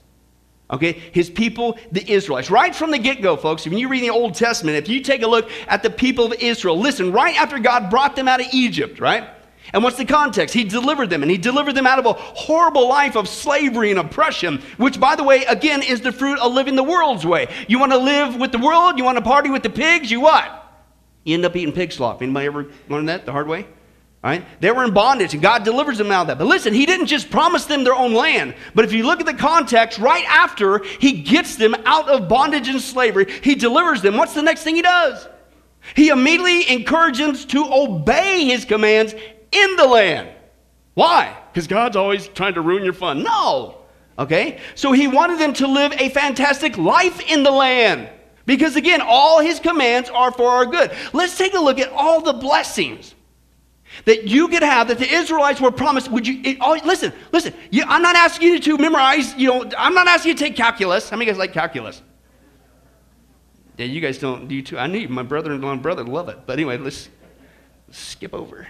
Okay, 0.72 0.94
his 0.94 1.30
people, 1.30 1.78
the 1.92 2.10
Israelites. 2.10 2.50
Right 2.50 2.74
from 2.74 2.92
the 2.92 2.98
get 2.98 3.22
go, 3.22 3.36
folks, 3.36 3.66
when 3.66 3.78
you 3.78 3.90
read 3.90 4.04
the 4.04 4.10
Old 4.10 4.36
Testament, 4.36 4.78
if 4.78 4.88
you 4.88 5.02
take 5.02 5.22
a 5.22 5.28
look 5.28 5.50
at 5.68 5.84
the 5.84 5.90
people 5.90 6.28
of 6.28 6.34
Israel, 6.42 6.80
listen, 6.80 7.12
right 7.12 7.36
after 7.36 7.60
God 7.60 7.90
brought 7.90 8.16
them 8.16 8.30
out 8.30 8.40
of 8.40 8.48
Egypt, 8.54 9.02
right? 9.02 9.28
And 9.74 9.84
what's 9.84 9.98
the 9.98 10.06
context? 10.06 10.56
He 10.56 10.64
delivered 10.64 11.10
them, 11.10 11.24
and 11.24 11.32
he 11.32 11.38
delivered 11.38 11.76
them 11.76 11.86
out 11.86 12.00
of 12.00 12.06
a 12.06 12.14
horrible 12.14 12.88
life 12.88 13.18
of 13.18 13.28
slavery 13.28 13.92
and 13.92 14.00
oppression, 14.00 14.62
which, 14.78 14.98
by 14.98 15.18
the 15.18 15.24
way, 15.24 15.44
again, 15.44 15.82
is 15.84 16.00
the 16.00 16.12
fruit 16.12 16.40
of 16.40 16.54
living 16.54 16.76
the 16.76 16.84
world's 16.84 17.26
way. 17.26 17.48
You 17.68 17.78
want 17.78 17.92
to 17.92 17.98
live 17.98 18.38
with 18.38 18.54
the 18.54 18.58
world? 18.58 18.98
You 18.98 19.04
want 19.04 19.18
to 19.18 19.24
party 19.24 19.50
with 19.50 19.64
the 19.64 19.70
pigs? 19.70 20.10
You 20.10 20.22
what? 20.22 20.61
You 21.24 21.36
end 21.36 21.46
up 21.46 21.56
eating 21.56 21.74
pig 21.74 21.92
slop. 21.92 22.22
Anybody 22.22 22.48
ever 22.48 22.68
learn 22.90 23.06
that 23.06 23.26
the 23.26 23.32
hard 23.32 23.48
way? 23.48 23.64
All 24.24 24.30
right? 24.30 24.46
They 24.60 24.72
were 24.72 24.84
in 24.84 24.94
bondage, 24.94 25.34
and 25.34 25.42
God 25.42 25.64
delivers 25.64 25.98
them 25.98 26.12
out 26.12 26.22
of 26.22 26.28
that. 26.28 26.38
But 26.38 26.48
listen, 26.48 26.74
He 26.74 26.86
didn't 26.86 27.08
just 27.08 27.30
promise 27.30 27.66
them 27.66 27.84
their 27.84 27.96
own 27.96 28.14
land. 28.14 28.56
But 28.76 28.86
if 28.86 28.94
you 28.94 29.06
look 29.06 29.20
at 29.20 29.26
the 29.26 29.34
context, 29.34 30.00
right 30.00 30.26
after 30.28 30.84
He 31.00 31.22
gets 31.22 31.56
them 31.56 31.76
out 31.86 32.10
of 32.10 32.28
bondage 32.28 32.68
and 32.68 32.82
slavery, 32.82 33.32
He 33.44 33.56
delivers 33.56 34.02
them. 34.02 34.18
What's 34.18 34.34
the 34.34 34.42
next 34.42 34.64
thing 34.64 34.76
He 34.76 34.82
does? 34.82 35.28
He 35.96 36.10
immediately 36.10 36.70
encourages 36.72 37.20
them 37.20 37.50
to 37.50 37.74
obey 37.74 38.46
his 38.46 38.66
commands 38.66 39.14
in 39.52 39.76
the 39.76 39.86
land. 39.86 40.30
Why? 40.94 41.38
Because 41.52 41.68
God's 41.68 41.96
always 41.96 42.28
trying 42.30 42.54
to 42.56 42.62
ruin 42.62 42.84
your 42.84 42.94
fun. 42.94 43.24
No. 43.24 43.78
Okay? 44.20 44.60
So 44.76 44.92
he 44.92 45.08
wanted 45.08 45.40
them 45.40 45.54
to 45.54 45.68
live 45.68 45.94
a 45.94 46.10
fantastic 46.10 46.78
life 46.78 47.20
in 47.30 47.44
the 47.44 47.52
land. 47.52 48.10
Because 48.46 48.76
again, 48.76 49.02
all 49.02 49.40
his 49.40 49.60
commands 49.60 50.10
are 50.10 50.32
for 50.32 50.48
our 50.48 50.66
good. 50.66 50.92
Let's 51.14 51.38
take 51.38 51.54
a 51.54 51.60
look 51.60 51.80
at 51.80 51.92
all 51.92 52.22
the 52.22 52.34
blessings 52.34 53.16
that 54.06 54.28
you 54.28 54.48
could 54.48 54.64
have 54.64 54.88
that 54.88 54.98
the 54.98 55.12
Israelites 55.12 55.60
were 55.60 55.72
promised. 55.72 56.10
Would 56.12 56.26
you 56.26 56.42
it, 56.44 56.86
listen? 56.86 57.14
Listen. 57.32 57.54
You, 57.70 57.84
I'm 57.88 58.02
not 58.02 58.16
asking 58.16 58.48
you 58.50 58.60
to 58.60 58.78
memorize. 58.78 59.36
You 59.36 59.48
know, 59.48 59.72
I'm 59.78 59.94
not 59.94 60.08
asking 60.08 60.30
you 60.30 60.36
to 60.36 60.44
take 60.44 60.56
calculus. 60.56 61.10
How 61.10 61.18
many 61.18 61.30
guys 61.30 61.38
like 61.38 61.54
calculus? 61.54 62.02
Yeah, 63.78 63.86
you 63.86 64.02
guys 64.02 64.18
don't. 64.18 64.48
Do 64.48 64.62
too? 64.62 64.78
I 64.78 64.88
need 64.88 65.10
my 65.10 65.24
brother-in-law 65.24 65.72
and 65.72 65.82
brother 65.82 66.04
love 66.04 66.30
it. 66.30 66.40
But 66.46 66.54
anyway, 66.54 66.78
let's, 66.78 67.10
let's 67.88 68.00
skip 68.00 68.34
over, 68.34 68.68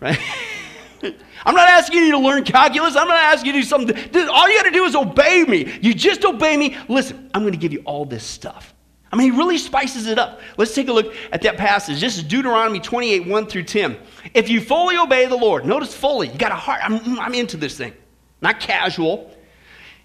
right? 0.00 0.18
I'm 1.44 1.54
not 1.54 1.68
asking 1.68 2.04
you 2.04 2.12
to 2.12 2.18
learn 2.18 2.44
calculus. 2.44 2.94
I'm 2.94 3.08
not 3.08 3.18
asking 3.18 3.46
you 3.46 3.52
to 3.54 3.58
do 3.60 3.66
something. 3.66 4.28
All 4.28 4.48
you 4.48 4.56
got 4.56 4.64
to 4.64 4.70
do 4.70 4.84
is 4.84 4.94
obey 4.94 5.44
me. 5.44 5.78
You 5.82 5.94
just 5.94 6.24
obey 6.24 6.56
me. 6.56 6.76
Listen, 6.88 7.30
I'm 7.34 7.42
going 7.42 7.52
to 7.52 7.58
give 7.58 7.72
you 7.72 7.82
all 7.84 8.04
this 8.04 8.24
stuff. 8.24 8.72
I 9.12 9.16
mean, 9.16 9.30
he 9.30 9.38
really 9.38 9.58
spices 9.58 10.06
it 10.06 10.18
up. 10.18 10.40
Let's 10.56 10.74
take 10.74 10.88
a 10.88 10.92
look 10.92 11.14
at 11.32 11.42
that 11.42 11.58
passage. 11.58 12.00
This 12.00 12.16
is 12.16 12.22
Deuteronomy 12.22 12.80
28, 12.80 13.26
1 13.26 13.46
through 13.46 13.64
10. 13.64 13.98
If 14.32 14.48
you 14.48 14.60
fully 14.60 14.96
obey 14.96 15.26
the 15.26 15.36
Lord, 15.36 15.66
notice 15.66 15.94
fully, 15.94 16.28
you 16.28 16.38
got 16.38 16.50
a 16.50 16.56
heart. 16.56 16.80
I'm, 16.82 17.18
I'm 17.18 17.34
into 17.34 17.58
this 17.58 17.76
thing, 17.76 17.92
not 18.40 18.58
casual 18.58 19.30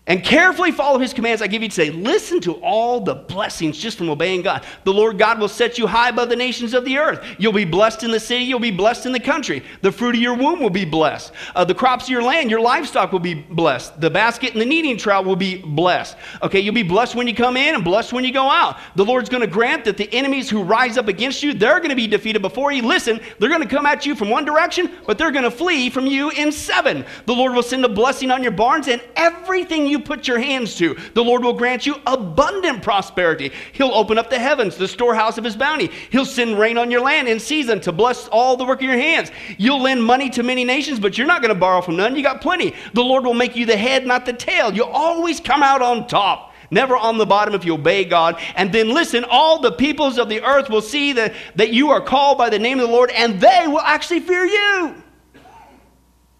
and 0.07 0.23
carefully 0.23 0.71
follow 0.71 0.97
his 0.97 1.13
commands 1.13 1.41
I 1.41 1.47
give 1.47 1.61
you 1.61 1.69
today, 1.69 1.91
listen 1.91 2.39
to 2.41 2.53
all 2.53 3.01
the 3.01 3.13
blessings 3.13 3.77
just 3.77 3.97
from 3.97 4.09
obeying 4.09 4.41
God. 4.41 4.65
The 4.85 4.93
Lord 4.93 5.17
God 5.17 5.39
will 5.39 5.49
set 5.49 5.77
you 5.77 5.85
high 5.85 6.09
above 6.09 6.29
the 6.29 6.35
nations 6.35 6.73
of 6.73 6.85
the 6.85 6.97
earth. 6.97 7.23
You'll 7.37 7.53
be 7.53 7.65
blessed 7.65 8.03
in 8.03 8.11
the 8.11 8.19
city, 8.19 8.45
you'll 8.45 8.59
be 8.59 8.71
blessed 8.71 9.05
in 9.05 9.11
the 9.11 9.19
country. 9.19 9.63
The 9.81 9.91
fruit 9.91 10.15
of 10.15 10.21
your 10.21 10.35
womb 10.35 10.61
will 10.61 10.69
be 10.69 10.85
blessed. 10.85 11.33
Uh, 11.53 11.65
the 11.65 11.75
crops 11.75 12.05
of 12.05 12.09
your 12.09 12.23
land, 12.23 12.49
your 12.49 12.61
livestock 12.61 13.11
will 13.11 13.19
be 13.19 13.33
blessed. 13.33 13.99
The 13.99 14.09
basket 14.09 14.53
and 14.53 14.61
the 14.61 14.65
kneading 14.65 14.97
trough 14.97 15.25
will 15.25 15.35
be 15.35 15.57
blessed. 15.57 16.15
Okay, 16.41 16.61
you'll 16.61 16.73
be 16.73 16.83
blessed 16.83 17.15
when 17.15 17.27
you 17.27 17.35
come 17.35 17.57
in 17.57 17.75
and 17.75 17.83
blessed 17.83 18.13
when 18.13 18.23
you 18.23 18.31
go 18.31 18.49
out. 18.49 18.77
The 18.95 19.03
Lord's 19.03 19.29
going 19.29 19.41
to 19.41 19.47
grant 19.47 19.83
that 19.85 19.97
the 19.97 20.11
enemies 20.13 20.49
who 20.49 20.63
rise 20.63 20.97
up 20.97 21.09
against 21.09 21.43
you, 21.43 21.53
they're 21.53 21.79
going 21.79 21.89
to 21.89 21.95
be 21.95 22.07
defeated 22.07 22.41
before 22.41 22.71
you. 22.71 22.81
Listen, 22.83 23.19
they're 23.39 23.49
going 23.49 23.61
to 23.61 23.67
come 23.67 23.85
at 23.85 24.05
you 24.05 24.15
from 24.15 24.29
one 24.29 24.45
direction, 24.45 24.89
but 25.05 25.17
they're 25.17 25.31
going 25.31 25.43
to 25.43 25.51
flee 25.51 25.89
from 25.89 26.05
you 26.05 26.29
in 26.31 26.51
seven. 26.51 27.05
The 27.25 27.33
Lord 27.33 27.53
will 27.53 27.63
send 27.63 27.83
a 27.83 27.89
blessing 27.89 28.31
on 28.31 28.41
your 28.41 28.53
barns 28.53 28.87
and 28.87 29.01
everything 29.17 29.85
you 29.85 29.96
you 29.97 30.03
put 30.03 30.27
your 30.27 30.39
hands 30.39 30.75
to. 30.75 30.95
The 31.13 31.23
Lord 31.23 31.43
will 31.43 31.53
grant 31.53 31.85
you 31.85 31.95
abundant 32.05 32.83
prosperity. 32.83 33.51
He'll 33.73 33.93
open 33.93 34.17
up 34.17 34.29
the 34.29 34.39
heavens, 34.39 34.77
the 34.77 34.87
storehouse 34.87 35.37
of 35.37 35.43
his 35.43 35.55
bounty. 35.55 35.89
He'll 36.11 36.25
send 36.25 36.59
rain 36.59 36.77
on 36.77 36.91
your 36.91 37.01
land 37.01 37.27
in 37.27 37.39
season 37.39 37.81
to 37.81 37.91
bless 37.91 38.27
all 38.27 38.57
the 38.57 38.65
work 38.65 38.79
of 38.79 38.87
your 38.87 38.97
hands. 38.97 39.31
You'll 39.57 39.81
lend 39.81 40.03
money 40.03 40.29
to 40.31 40.43
many 40.43 40.63
nations, 40.63 40.99
but 40.99 41.17
you're 41.17 41.27
not 41.27 41.41
going 41.41 41.53
to 41.53 41.59
borrow 41.59 41.81
from 41.81 41.97
none. 41.97 42.15
You 42.15 42.23
got 42.23 42.41
plenty. 42.41 42.75
The 42.93 43.03
Lord 43.03 43.23
will 43.23 43.33
make 43.33 43.55
you 43.55 43.65
the 43.65 43.77
head, 43.77 44.05
not 44.05 44.25
the 44.25 44.33
tail. 44.33 44.73
You'll 44.73 44.87
always 44.87 45.39
come 45.39 45.63
out 45.63 45.81
on 45.81 46.07
top 46.07 46.53
never 46.69 46.97
on 46.97 47.17
the 47.17 47.25
bottom 47.25 47.53
if 47.53 47.63
you 47.63 47.75
obey 47.75 48.03
God. 48.03 48.37
And 48.57 48.73
then 48.73 48.89
listen, 48.93 49.23
all 49.23 49.59
the 49.59 49.71
peoples 49.71 50.17
of 50.17 50.27
the 50.27 50.43
earth 50.43 50.69
will 50.69 50.81
see 50.81 51.13
that, 51.13 51.33
that 51.55 51.71
you 51.71 51.91
are 51.91 52.01
called 52.01 52.37
by 52.37 52.49
the 52.49 52.59
name 52.59 52.79
of 52.79 52.87
the 52.87 52.93
Lord, 52.93 53.09
and 53.11 53.39
they 53.39 53.65
will 53.67 53.79
actually 53.79 54.19
fear 54.19 54.43
you. 54.43 55.03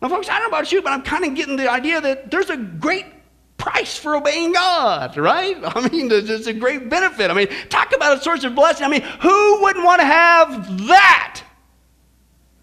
Now, 0.01 0.09
folks, 0.09 0.29
I 0.29 0.33
don't 0.39 0.51
know 0.51 0.57
about 0.57 0.71
you, 0.71 0.81
but 0.81 0.93
I'm 0.93 1.01
kind 1.01 1.25
of 1.25 1.35
getting 1.35 1.55
the 1.55 1.71
idea 1.71 1.99
that 2.01 2.29
there's 2.29 2.49
a 2.49 2.57
great 2.57 3.05
price 3.57 3.97
for 3.97 4.15
obeying 4.15 4.53
God, 4.53 5.17
right? 5.17 5.57
I 5.63 5.87
mean, 5.89 6.09
it's 6.11 6.47
a 6.47 6.53
great 6.53 6.89
benefit. 6.89 7.31
I 7.31 7.33
mean, 7.33 7.47
talk 7.69 7.93
about 7.93 8.17
a 8.17 8.21
source 8.21 8.43
of 8.43 8.55
blessing. 8.55 8.85
I 8.85 8.89
mean, 8.89 9.01
who 9.01 9.61
wouldn't 9.61 9.83
want 9.83 9.99
to 10.01 10.05
have 10.05 10.87
that 10.87 11.41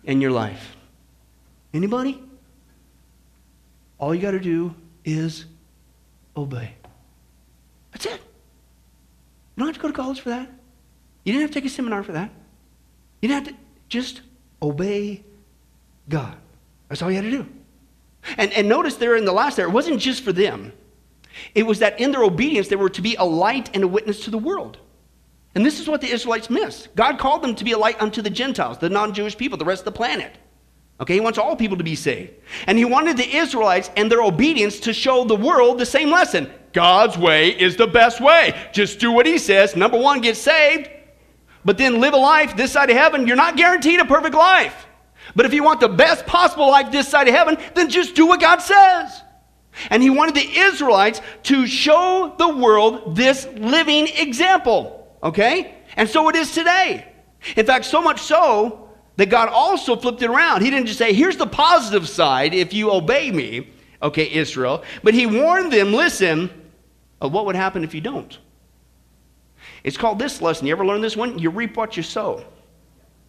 in 0.05 0.21
your 0.21 0.31
life? 0.31 0.77
Anybody? 1.73 2.23
All 3.99 4.15
you 4.15 4.21
got 4.21 4.33
to 4.33 4.41
do 4.41 4.75
is 5.05 5.45
obey. 6.37 6.75
That's 7.93 8.07
it. 8.07 8.13
You 8.13 8.21
don't 9.59 9.69
have 9.69 9.77
to 9.77 9.83
go 9.83 9.89
to 9.89 9.95
college 9.95 10.21
for 10.21 10.31
that. 10.31 10.51
You 11.25 11.33
didn't 11.33 11.43
have 11.43 11.51
to 11.51 11.61
take 11.61 11.65
a 11.65 11.73
seminar 11.73 12.03
for 12.03 12.13
that. 12.13 12.31
You 13.21 13.29
didn't 13.29 13.47
have 13.47 13.55
to 13.55 13.61
just 13.89 14.21
obey 14.61 15.23
God. 16.09 16.37
That's 16.89 17.03
all 17.03 17.11
you 17.11 17.17
had 17.17 17.25
to 17.25 17.31
do. 17.31 17.47
And, 18.37 18.53
and 18.53 18.69
notice 18.69 18.97
there 18.97 19.17
in 19.17 19.25
the 19.25 19.33
last 19.33 19.57
there, 19.57 19.67
it 19.67 19.73
wasn't 19.73 20.01
just 20.01 20.23
for 20.23 20.33
them. 20.33 20.73
It 21.55 21.64
was 21.64 21.79
that 21.81 22.01
in 22.01 22.12
their 22.12 22.23
obedience, 22.23 22.68
they 22.68 22.77
were 22.77 22.90
to 22.90 23.03
be 23.03 23.16
a 23.16 23.25
light 23.25 23.70
and 23.75 23.85
a 23.85 23.88
witness 23.88 24.25
to 24.25 24.31
the 24.31 24.38
world. 24.38 24.79
And 25.55 25.64
this 25.64 25.81
is 25.81 25.88
what 25.88 26.01
the 26.01 26.09
Israelites 26.09 26.51
missed. 26.51 26.94
God 26.97 27.18
called 27.18 27.42
them 27.42 27.55
to 27.55 27.64
be 27.64 27.73
a 27.73 27.79
light 27.79 28.01
unto 28.01 28.23
the 28.23 28.31
Gentiles, 28.31 28.79
the 28.79 28.88
non 28.88 29.14
Jewish 29.14 29.37
people, 29.37 29.57
the 29.57 29.64
rest 29.64 29.83
of 29.83 29.87
the 29.87 29.92
planet. 29.92 30.37
Okay, 31.01 31.14
He 31.14 31.20
wants 31.20 31.38
all 31.38 31.57
people 31.57 31.77
to 31.77 31.85
be 31.85 31.94
saved. 31.94 32.33
And 32.66 32.79
He 32.79 32.85
wanted 32.85 33.16
the 33.16 33.37
Israelites 33.37 33.90
and 33.97 34.11
their 34.11 34.23
obedience 34.23 34.81
to 34.81 34.92
show 34.92 35.25
the 35.25 35.37
world 35.37 35.79
the 35.79 35.87
same 35.87 36.11
lesson 36.11 36.51
God's 36.73 37.16
way 37.16 37.51
is 37.51 37.77
the 37.77 37.87
best 37.87 38.20
way. 38.20 38.53
Just 38.73 38.99
do 38.99 39.12
what 39.12 39.27
He 39.27 39.38
says. 39.38 39.77
Number 39.77 39.99
one, 39.99 40.20
get 40.20 40.37
saved. 40.37 40.90
But 41.64 41.79
then 41.79 42.01
live 42.01 42.14
a 42.14 42.18
life 42.18 42.57
this 42.57 42.73
side 42.73 42.90
of 42.90 42.97
heaven. 42.97 43.27
You're 43.27 43.37
not 43.37 43.57
guaranteed 43.57 44.01
a 44.01 44.05
perfect 44.05 44.35
life. 44.35 44.87
But 45.35 45.47
if 45.47 45.55
you 45.55 45.64
want 45.64 45.81
the 45.81 45.88
best 45.88 46.27
possible 46.27 46.68
life 46.68 46.92
this 46.92 47.09
side 47.09 47.29
of 47.29 47.35
heaven, 47.35 47.57
then 47.75 47.88
just 47.88 48.14
do 48.14 48.27
what 48.27 48.40
God 48.40 48.61
says. 48.61 49.23
And 49.91 50.03
he 50.03 50.11
wanted 50.11 50.35
the 50.35 50.59
Israelites 50.59 51.21
to 51.45 51.67
show 51.67 52.35
the 52.39 52.57
world 52.57 53.17
this 53.17 53.47
living 53.57 54.09
example. 54.17 55.17
Okay? 55.23 55.75
And 55.97 56.09
so 56.09 56.29
it 56.29 56.37
is 56.37 56.53
today. 56.53 57.07
In 57.57 57.67
fact, 57.67 57.85
so 57.85 58.01
much 58.01 58.21
so 58.21 58.89
that 59.17 59.27
God 59.27 59.49
also 59.49 59.97
flipped 59.97 60.23
it 60.23 60.31
around. 60.31 60.63
He 60.63 60.71
didn't 60.71 60.87
just 60.87 60.99
say, 60.99 61.13
here's 61.13 61.37
the 61.37 61.47
positive 61.47 62.09
side 62.09 62.55
if 62.55 62.73
you 62.73 62.91
obey 62.91 63.31
me, 63.31 63.71
okay, 64.03 64.31
Israel, 64.31 64.83
but 65.03 65.15
he 65.15 65.27
warned 65.27 65.73
them, 65.73 65.93
listen, 65.93 66.51
of 67.21 67.33
what 67.33 67.47
would 67.47 67.57
happen 67.57 67.85
if 67.85 67.95
you 67.95 68.01
don't. 68.01 68.39
It's 69.83 69.97
called 69.97 70.19
this 70.19 70.41
lesson. 70.43 70.67
You 70.67 70.73
ever 70.73 70.85
learn 70.85 71.01
this 71.01 71.17
one? 71.17 71.39
You 71.39 71.51
reap 71.51 71.77
what 71.77 71.97
you 71.97 72.03
sow. 72.03 72.45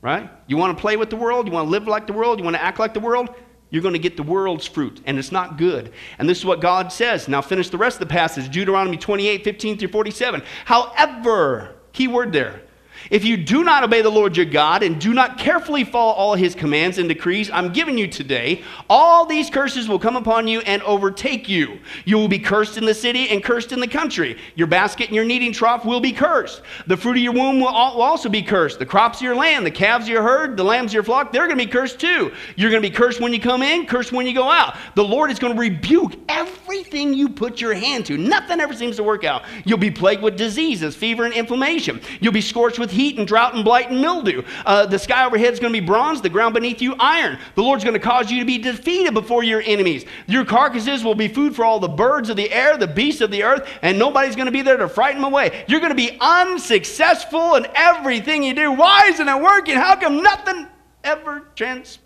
Right? 0.01 0.29
You 0.47 0.57
want 0.57 0.77
to 0.77 0.81
play 0.81 0.97
with 0.97 1.09
the 1.09 1.15
world? 1.15 1.47
You 1.47 1.53
want 1.53 1.65
to 1.65 1.69
live 1.69 1.87
like 1.87 2.07
the 2.07 2.13
world? 2.13 2.39
You 2.39 2.45
want 2.45 2.55
to 2.55 2.63
act 2.63 2.79
like 2.79 2.93
the 2.93 2.99
world? 2.99 3.29
You're 3.69 3.81
going 3.81 3.93
to 3.93 3.99
get 3.99 4.15
the 4.15 4.23
world's 4.23 4.67
fruit, 4.67 5.01
and 5.05 5.17
it's 5.17 5.31
not 5.31 5.57
good. 5.57 5.91
And 6.19 6.29
this 6.29 6.37
is 6.37 6.45
what 6.45 6.61
God 6.61 6.91
says. 6.91 7.27
Now, 7.27 7.41
finish 7.41 7.69
the 7.69 7.77
rest 7.77 7.95
of 7.95 8.07
the 8.07 8.13
passage 8.13 8.49
Deuteronomy 8.51 8.97
28 8.97 9.43
15 9.43 9.77
through 9.77 9.87
47. 9.89 10.43
However, 10.65 11.75
key 11.91 12.07
word 12.07 12.31
there. 12.31 12.61
If 13.11 13.23
you 13.23 13.37
do 13.37 13.63
not 13.63 13.83
obey 13.83 14.01
the 14.01 14.09
Lord 14.09 14.35
your 14.35 14.45
God 14.45 14.81
and 14.83 14.99
do 14.99 15.13
not 15.13 15.37
carefully 15.37 15.83
follow 15.83 16.13
all 16.13 16.35
his 16.35 16.55
commands 16.55 16.97
and 16.97 17.07
decrees 17.07 17.51
I'm 17.51 17.71
giving 17.71 17.97
you 17.97 18.07
today, 18.07 18.63
all 18.89 19.25
these 19.25 19.49
curses 19.49 19.87
will 19.87 19.99
come 19.99 20.15
upon 20.15 20.47
you 20.47 20.61
and 20.61 20.81
overtake 20.83 21.47
you. 21.47 21.79
You 22.05 22.17
will 22.17 22.27
be 22.27 22.39
cursed 22.39 22.77
in 22.77 22.85
the 22.85 22.93
city 22.93 23.29
and 23.29 23.43
cursed 23.43 23.71
in 23.71 23.79
the 23.79 23.87
country. 23.87 24.37
Your 24.55 24.67
basket 24.67 25.07
and 25.07 25.15
your 25.15 25.25
kneading 25.25 25.53
trough 25.53 25.85
will 25.85 25.99
be 25.99 26.11
cursed. 26.11 26.61
The 26.87 26.97
fruit 26.97 27.17
of 27.17 27.23
your 27.23 27.33
womb 27.33 27.59
will 27.59 27.67
also 27.67 28.29
be 28.29 28.41
cursed. 28.41 28.79
The 28.79 28.85
crops 28.85 29.19
of 29.19 29.23
your 29.23 29.35
land, 29.35 29.65
the 29.65 29.71
calves 29.71 30.05
of 30.05 30.09
your 30.09 30.23
herd, 30.23 30.57
the 30.57 30.63
lambs 30.63 30.91
of 30.91 30.95
your 30.95 31.03
flock, 31.03 31.31
they're 31.31 31.47
going 31.47 31.59
to 31.59 31.65
be 31.65 31.71
cursed 31.71 31.99
too. 31.99 32.31
You're 32.55 32.71
going 32.71 32.81
to 32.81 32.89
be 32.89 32.95
cursed 32.95 33.21
when 33.21 33.33
you 33.33 33.39
come 33.39 33.61
in, 33.61 33.85
cursed 33.85 34.11
when 34.11 34.25
you 34.25 34.33
go 34.33 34.49
out. 34.49 34.77
The 34.95 35.03
Lord 35.03 35.29
is 35.29 35.39
going 35.39 35.53
to 35.53 35.59
rebuke 35.59 36.13
everything 36.27 37.13
you 37.13 37.29
put 37.29 37.61
your 37.61 37.73
hand 37.73 38.05
to. 38.07 38.17
Nothing 38.17 38.59
ever 38.59 38.73
seems 38.73 38.95
to 38.95 39.03
work 39.03 39.23
out. 39.23 39.43
You'll 39.65 39.77
be 39.77 39.91
plagued 39.91 40.23
with 40.23 40.37
diseases, 40.37 40.95
fever, 40.95 41.25
and 41.25 41.33
inflammation. 41.33 42.01
You'll 42.19 42.33
be 42.33 42.41
scorched 42.41 42.79
with 42.79 42.94
heat 42.95 43.17
and 43.17 43.27
drought 43.27 43.53
and 43.53 43.63
blight 43.63 43.91
and 43.91 44.01
mildew. 44.01 44.43
Uh, 44.65 44.85
the 44.85 44.97
sky 44.97 45.25
overhead 45.25 45.53
is 45.53 45.59
going 45.59 45.71
to 45.71 45.79
be 45.79 45.85
bronze, 45.85 46.21
the 46.21 46.29
ground 46.29 46.53
beneath 46.55 46.81
you 46.81 46.95
iron. 46.99 47.37
The 47.55 47.61
Lord's 47.61 47.83
going 47.83 47.93
to 47.93 47.99
cause 47.99 48.31
you 48.31 48.39
to 48.39 48.45
be 48.45 48.57
defeated 48.57 49.13
before 49.13 49.43
your 49.43 49.61
enemies. 49.65 50.05
Your 50.27 50.45
carcasses 50.45 51.03
will 51.03 51.15
be 51.15 51.27
food 51.27 51.55
for 51.55 51.63
all 51.63 51.79
the 51.79 51.87
birds 51.87 52.29
of 52.29 52.37
the 52.37 52.51
air, 52.51 52.77
the 52.77 52.87
beasts 52.87 53.21
of 53.21 53.29
the 53.29 53.43
earth, 53.43 53.69
and 53.81 53.99
nobody's 53.99 54.35
going 54.35 54.47
to 54.47 54.51
be 54.51 54.61
there 54.61 54.77
to 54.77 54.89
frighten 54.89 55.21
them 55.21 55.31
away. 55.31 55.65
You're 55.67 55.81
going 55.81 55.91
to 55.91 55.95
be 55.95 56.17
unsuccessful 56.19 57.55
in 57.55 57.67
everything 57.75 58.43
you 58.43 58.55
do. 58.55 58.71
Why 58.71 59.07
isn't 59.09 59.27
it 59.27 59.41
working? 59.41 59.75
How 59.75 59.95
come 59.95 60.23
nothing 60.23 60.67
ever 61.03 61.43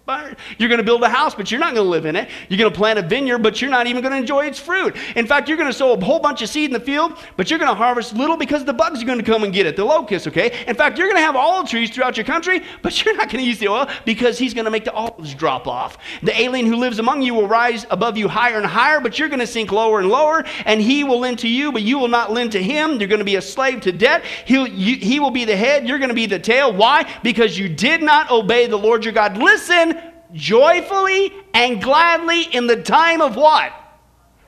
transpired. 0.09 0.37
You're 0.57 0.69
going 0.69 0.79
to 0.79 0.83
build 0.83 1.03
a 1.03 1.09
house, 1.09 1.35
but 1.35 1.51
you're 1.51 1.59
not 1.59 1.73
going 1.73 1.85
to 1.85 1.89
live 1.89 2.05
in 2.05 2.15
it. 2.15 2.29
You're 2.49 2.57
going 2.57 2.71
to 2.71 2.77
plant 2.77 2.99
a 2.99 3.01
vineyard, 3.01 3.39
but 3.39 3.61
you're 3.61 3.69
not 3.69 3.87
even 3.87 4.01
going 4.01 4.11
to 4.11 4.17
enjoy 4.17 4.45
its 4.45 4.59
fruit. 4.59 4.95
In 5.15 5.27
fact, 5.27 5.47
you're 5.47 5.57
going 5.57 5.69
to 5.69 5.77
sow 5.77 5.93
a 5.93 6.03
whole 6.03 6.19
bunch 6.19 6.41
of 6.41 6.49
seed 6.49 6.69
in 6.69 6.73
the 6.73 6.79
field, 6.79 7.17
but 7.37 7.49
you're 7.49 7.59
going 7.59 7.69
to 7.69 7.75
harvest 7.75 8.15
little 8.15 8.37
because 8.37 8.65
the 8.65 8.73
bugs 8.73 9.01
are 9.01 9.05
going 9.05 9.19
to 9.19 9.25
come 9.25 9.43
and 9.43 9.53
get 9.53 9.65
it, 9.65 9.75
the 9.75 9.85
locusts, 9.85 10.27
okay? 10.27 10.63
In 10.67 10.75
fact, 10.75 10.97
you're 10.97 11.07
going 11.07 11.17
to 11.17 11.25
have 11.25 11.35
olive 11.35 11.69
trees 11.69 11.89
throughout 11.89 12.17
your 12.17 12.25
country, 12.25 12.63
but 12.81 13.03
you're 13.03 13.15
not 13.15 13.29
going 13.29 13.43
to 13.43 13.47
use 13.47 13.59
the 13.59 13.67
oil 13.67 13.87
because 14.05 14.37
he's 14.37 14.53
going 14.53 14.65
to 14.65 14.71
make 14.71 14.85
the 14.85 14.93
olives 14.93 15.33
drop 15.33 15.67
off. 15.67 15.97
The 16.23 16.39
alien 16.39 16.65
who 16.65 16.75
lives 16.75 16.99
among 16.99 17.21
you 17.21 17.33
will 17.33 17.47
rise 17.47 17.85
above 17.89 18.17
you 18.17 18.27
higher 18.27 18.57
and 18.57 18.65
higher, 18.65 18.99
but 18.99 19.19
you're 19.19 19.29
going 19.29 19.39
to 19.39 19.47
sink 19.47 19.71
lower 19.71 19.99
and 19.99 20.09
lower, 20.09 20.43
and 20.65 20.81
he 20.81 21.03
will 21.03 21.19
lend 21.19 21.39
to 21.39 21.47
you, 21.47 21.71
but 21.71 21.81
you 21.81 21.99
will 21.99 22.07
not 22.07 22.31
lend 22.31 22.51
to 22.53 22.63
him. 22.63 22.99
You're 22.99 23.07
going 23.07 23.19
to 23.19 23.25
be 23.25 23.35
a 23.35 23.41
slave 23.41 23.81
to 23.81 23.91
debt. 23.91 24.23
He'll, 24.45 24.67
you, 24.67 24.97
he 24.97 25.19
will 25.19 25.31
be 25.31 25.45
the 25.45 25.55
head, 25.55 25.87
you're 25.87 25.99
going 25.99 26.09
to 26.09 26.15
be 26.15 26.25
the 26.25 26.39
tail. 26.39 26.73
Why? 26.73 27.09
Because 27.23 27.57
you 27.57 27.69
did 27.69 28.01
not 28.01 28.31
obey 28.31 28.67
the 28.67 28.77
Lord 28.77 29.05
your 29.05 29.13
God. 29.13 29.37
Listen 29.37 29.98
joyfully 30.33 31.33
and 31.53 31.81
gladly 31.81 32.43
in 32.43 32.67
the 32.67 32.81
time 32.81 33.21
of 33.21 33.35
what? 33.35 33.73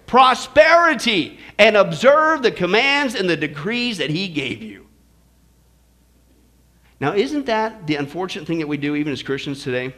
Prosperity, 0.06 1.40
and 1.58 1.78
observe 1.78 2.44
the 2.44 2.52
commands 2.52 3.16
and 3.16 3.30
the 3.30 3.38
decrees 3.38 3.98
that 3.98 4.10
he 4.10 4.28
gave 4.28 4.62
you. 4.62 4.88
Now, 7.00 7.14
isn't 7.14 7.48
that 7.48 7.88
the 7.88 7.96
unfortunate 7.96 8.46
thing 8.46 8.60
that 8.60 8.68
we 8.68 8.78
do 8.78 8.96
even 8.96 9.12
as 9.12 9.24
Christians 9.24 9.64
today? 9.64 9.96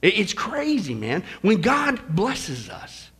It's 0.00 0.32
crazy, 0.32 0.94
man. 0.94 1.24
When 1.42 1.60
God 1.60 2.00
blesses 2.14 2.70
us, 2.70 3.10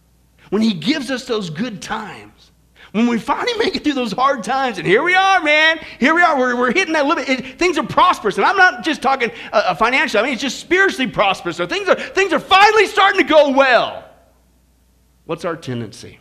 when 0.50 0.62
He 0.62 0.72
gives 0.72 1.10
us 1.10 1.26
those 1.26 1.50
good 1.50 1.82
times, 1.82 2.51
when 2.92 3.06
we 3.06 3.18
finally 3.18 3.56
make 3.58 3.74
it 3.74 3.82
through 3.84 3.94
those 3.94 4.12
hard 4.12 4.44
times, 4.44 4.78
and 4.78 4.86
here 4.86 5.02
we 5.02 5.14
are, 5.14 5.42
man. 5.42 5.80
Here 5.98 6.14
we 6.14 6.20
are. 6.20 6.38
We're, 6.38 6.56
we're 6.56 6.72
hitting 6.72 6.92
that 6.92 7.06
limit. 7.06 7.28
It, 7.28 7.58
things 7.58 7.78
are 7.78 7.86
prosperous, 7.86 8.36
and 8.36 8.44
I'm 8.44 8.56
not 8.56 8.84
just 8.84 9.00
talking 9.00 9.30
uh, 9.52 9.62
uh 9.66 9.74
financially. 9.74 10.20
I 10.20 10.24
mean, 10.24 10.34
it's 10.34 10.42
just 10.42 10.60
spiritually 10.60 11.10
prosperous. 11.10 11.56
So 11.56 11.66
things 11.66 11.88
are 11.88 11.94
things 11.94 12.32
are 12.32 12.40
finally 12.40 12.86
starting 12.86 13.20
to 13.20 13.26
go 13.26 13.50
well. 13.50 14.04
What's 15.24 15.44
our 15.44 15.56
tendency? 15.56 16.20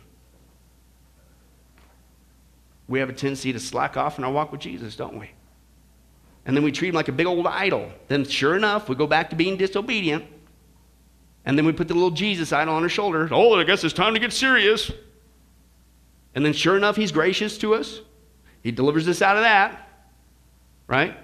We 2.88 3.00
have 3.00 3.10
a 3.10 3.14
tendency 3.14 3.52
to 3.52 3.60
slack 3.60 3.96
off 3.96 4.18
in 4.18 4.24
our 4.24 4.32
walk 4.32 4.50
with 4.52 4.60
Jesus, 4.60 4.96
don't 4.96 5.18
we? 5.18 5.30
And 6.44 6.56
then 6.56 6.64
we 6.64 6.72
treat 6.72 6.88
him 6.88 6.94
like 6.94 7.08
a 7.08 7.12
big 7.12 7.26
old 7.26 7.46
idol. 7.46 7.90
Then, 8.08 8.24
sure 8.24 8.56
enough, 8.56 8.88
we 8.88 8.94
go 8.94 9.06
back 9.06 9.30
to 9.30 9.36
being 9.36 9.56
disobedient. 9.56 10.24
And 11.44 11.56
then 11.58 11.66
we 11.66 11.72
put 11.72 11.88
the 11.88 11.94
little 11.94 12.10
Jesus 12.10 12.52
idol 12.52 12.74
on 12.74 12.82
our 12.82 12.88
shoulder. 12.88 13.28
Oh, 13.30 13.58
I 13.58 13.64
guess 13.64 13.84
it's 13.84 13.94
time 13.94 14.14
to 14.14 14.20
get 14.20 14.32
serious. 14.32 14.90
And 16.34 16.44
then, 16.44 16.52
sure 16.52 16.76
enough, 16.76 16.96
he's 16.96 17.12
gracious 17.12 17.58
to 17.58 17.74
us. 17.74 18.00
He 18.62 18.70
delivers 18.70 19.08
us 19.08 19.22
out 19.22 19.36
of 19.36 19.42
that, 19.42 19.88
right? 20.86 21.16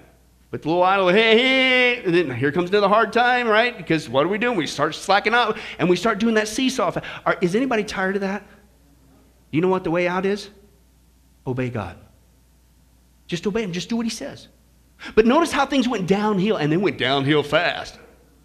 But 0.51 0.63
the 0.63 0.67
little 0.67 0.83
idol, 0.83 1.09
hey, 1.09 1.37
hey, 1.37 2.03
and 2.03 2.13
then 2.13 2.35
here 2.35 2.51
comes 2.51 2.69
another 2.69 2.87
hard 2.87 3.13
time, 3.13 3.47
right? 3.47 3.77
Because 3.77 4.09
what 4.09 4.25
are 4.25 4.29
we 4.29 4.37
doing? 4.37 4.57
We 4.57 4.67
start 4.67 4.95
slacking 4.95 5.33
up 5.33 5.57
and 5.77 5.89
we 5.89 5.95
start 5.95 6.19
doing 6.19 6.35
that 6.35 6.47
seesaw. 6.47 6.99
Are, 7.25 7.37
is 7.41 7.55
anybody 7.55 7.83
tired 7.83 8.15
of 8.15 8.21
that? 8.21 8.43
You 9.51 9.61
know 9.61 9.67
what 9.67 9.83
the 9.83 9.91
way 9.91 10.07
out 10.07 10.25
is? 10.25 10.49
Obey 11.45 11.69
God. 11.69 11.97
Just 13.27 13.45
obey 13.45 13.63
Him. 13.63 13.71
Just 13.71 13.89
do 13.89 13.95
what 13.95 14.05
He 14.05 14.09
says. 14.09 14.47
But 15.15 15.25
notice 15.25 15.51
how 15.51 15.65
things 15.65 15.87
went 15.87 16.07
downhill 16.07 16.57
and 16.57 16.71
then 16.71 16.81
went 16.81 16.97
downhill 16.97 17.43
fast. 17.43 17.97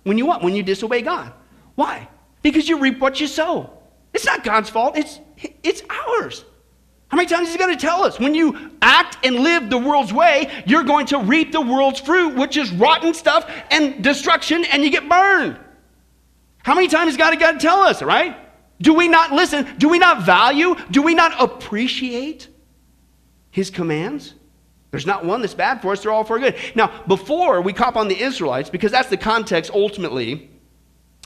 When 0.04 0.18
you 0.18 0.26
what? 0.26 0.42
When 0.42 0.54
you 0.54 0.62
disobey 0.62 1.02
God. 1.02 1.32
Why? 1.74 2.08
Because 2.42 2.68
you 2.68 2.78
reap 2.78 3.00
what 3.00 3.20
you 3.20 3.26
sow. 3.26 3.70
It's 4.12 4.26
not 4.26 4.44
God's 4.44 4.70
fault, 4.70 4.96
it's, 4.96 5.18
it's 5.62 5.82
ours. 5.90 6.44
How 7.14 7.16
many 7.16 7.28
times 7.28 7.46
is 7.46 7.54
he 7.54 7.60
going 7.60 7.72
to 7.72 7.80
tell 7.80 8.02
us? 8.02 8.18
When 8.18 8.34
you 8.34 8.72
act 8.82 9.24
and 9.24 9.36
live 9.36 9.70
the 9.70 9.78
world's 9.78 10.12
way, 10.12 10.50
you're 10.66 10.82
going 10.82 11.06
to 11.06 11.20
reap 11.20 11.52
the 11.52 11.60
world's 11.60 12.00
fruit, 12.00 12.34
which 12.34 12.56
is 12.56 12.72
rotten 12.72 13.14
stuff 13.14 13.48
and 13.70 14.02
destruction, 14.02 14.64
and 14.64 14.82
you 14.82 14.90
get 14.90 15.08
burned. 15.08 15.56
How 16.64 16.74
many 16.74 16.88
times 16.88 17.10
has 17.10 17.16
God 17.16 17.38
got 17.38 17.52
to 17.52 17.58
tell 17.58 17.82
us, 17.82 18.02
right? 18.02 18.36
Do 18.80 18.94
we 18.94 19.06
not 19.06 19.30
listen? 19.30 19.76
Do 19.78 19.88
we 19.88 20.00
not 20.00 20.26
value? 20.26 20.74
Do 20.90 21.02
we 21.02 21.14
not 21.14 21.40
appreciate 21.40 22.48
his 23.52 23.70
commands? 23.70 24.34
There's 24.90 25.06
not 25.06 25.24
one 25.24 25.40
that's 25.40 25.54
bad 25.54 25.82
for 25.82 25.92
us, 25.92 26.02
they're 26.02 26.10
all 26.10 26.24
for 26.24 26.40
good. 26.40 26.56
Now, 26.74 27.04
before 27.06 27.60
we 27.60 27.72
cop 27.72 27.94
on 27.94 28.08
the 28.08 28.20
Israelites, 28.20 28.70
because 28.70 28.90
that's 28.90 29.08
the 29.08 29.16
context 29.16 29.70
ultimately 29.70 30.50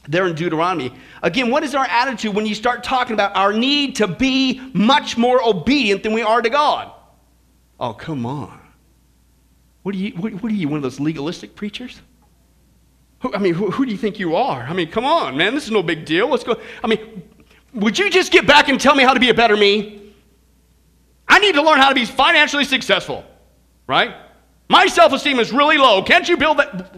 there 0.08 0.26
in 0.26 0.34
Deuteronomy. 0.34 0.92
Again, 1.22 1.50
what 1.50 1.62
is 1.62 1.74
our 1.74 1.84
attitude 1.84 2.34
when 2.34 2.46
you 2.46 2.54
start 2.54 2.82
talking 2.82 3.14
about 3.14 3.36
our 3.36 3.52
need 3.52 3.96
to 3.96 4.08
be 4.08 4.60
much 4.72 5.16
more 5.16 5.40
obedient 5.46 6.02
than 6.02 6.14
we 6.14 6.22
are 6.22 6.42
to 6.42 6.50
God? 6.50 6.90
Oh, 7.78 7.92
come 7.92 8.26
on. 8.26 8.58
What 9.82 9.94
are 9.94 9.98
you, 9.98 10.12
what, 10.12 10.32
what 10.42 10.50
are 10.50 10.54
you 10.54 10.68
one 10.68 10.78
of 10.78 10.82
those 10.82 10.98
legalistic 10.98 11.54
preachers? 11.54 12.00
Who, 13.20 13.34
I 13.34 13.38
mean, 13.38 13.54
who, 13.54 13.70
who 13.70 13.84
do 13.84 13.92
you 13.92 13.98
think 13.98 14.18
you 14.18 14.34
are? 14.34 14.62
I 14.62 14.72
mean, 14.72 14.90
come 14.90 15.04
on, 15.04 15.36
man, 15.36 15.54
this 15.54 15.64
is 15.64 15.70
no 15.70 15.82
big 15.82 16.04
deal. 16.04 16.28
Let's 16.28 16.44
go. 16.44 16.60
I 16.82 16.86
mean, 16.86 17.22
would 17.74 17.98
you 17.98 18.10
just 18.10 18.32
get 18.32 18.46
back 18.46 18.68
and 18.68 18.80
tell 18.80 18.94
me 18.94 19.02
how 19.02 19.14
to 19.14 19.20
be 19.20 19.28
a 19.28 19.34
better 19.34 19.56
me? 19.56 20.12
I 21.28 21.38
need 21.38 21.54
to 21.54 21.62
learn 21.62 21.78
how 21.78 21.90
to 21.90 21.94
be 21.94 22.04
financially 22.06 22.64
successful, 22.64 23.24
right? 23.86 24.14
My 24.68 24.86
self 24.86 25.12
esteem 25.12 25.38
is 25.38 25.52
really 25.52 25.78
low. 25.78 26.02
Can't 26.02 26.28
you 26.28 26.36
build 26.36 26.58
that? 26.58 26.97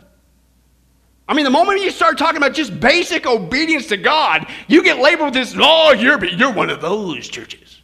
I 1.31 1.33
mean, 1.33 1.45
the 1.45 1.51
moment 1.51 1.81
you 1.81 1.93
start 1.93 2.19
talking 2.19 2.39
about 2.39 2.55
just 2.55 2.81
basic 2.81 3.25
obedience 3.25 3.87
to 3.87 3.97
God, 3.97 4.49
you 4.67 4.83
get 4.83 4.99
labeled 4.99 5.27
with 5.27 5.35
this, 5.35 5.55
oh, 5.57 5.93
you're, 5.93 6.23
you're 6.25 6.53
one 6.53 6.71
of 6.71 6.81
those 6.81 7.29
churches. 7.29 7.83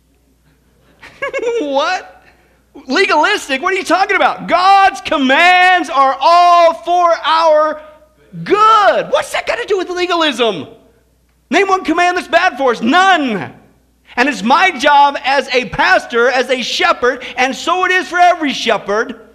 what? 1.61 2.25
Legalistic? 2.89 3.63
What 3.63 3.73
are 3.73 3.77
you 3.77 3.85
talking 3.85 4.17
about? 4.17 4.49
God's 4.49 5.01
commands 5.01 5.89
are 5.89 6.17
all 6.19 6.75
for 6.75 7.15
our 7.25 7.81
good. 8.43 9.13
What's 9.13 9.31
that 9.31 9.47
got 9.47 9.61
to 9.61 9.65
do 9.67 9.79
with 9.79 9.91
legalism? 9.91 10.67
Name 11.49 11.69
one 11.69 11.85
command 11.85 12.17
that's 12.17 12.27
bad 12.27 12.59
for 12.59 12.73
us. 12.73 12.83
None. 12.83 13.55
And 14.17 14.29
it's 14.29 14.43
my 14.43 14.77
job 14.77 15.19
as 15.23 15.49
a 15.55 15.69
pastor, 15.69 16.29
as 16.29 16.51
a 16.51 16.63
shepherd, 16.63 17.25
and 17.37 17.55
so 17.55 17.85
it 17.85 17.93
is 17.93 18.09
for 18.09 18.19
every 18.19 18.53
shepherd 18.53 19.26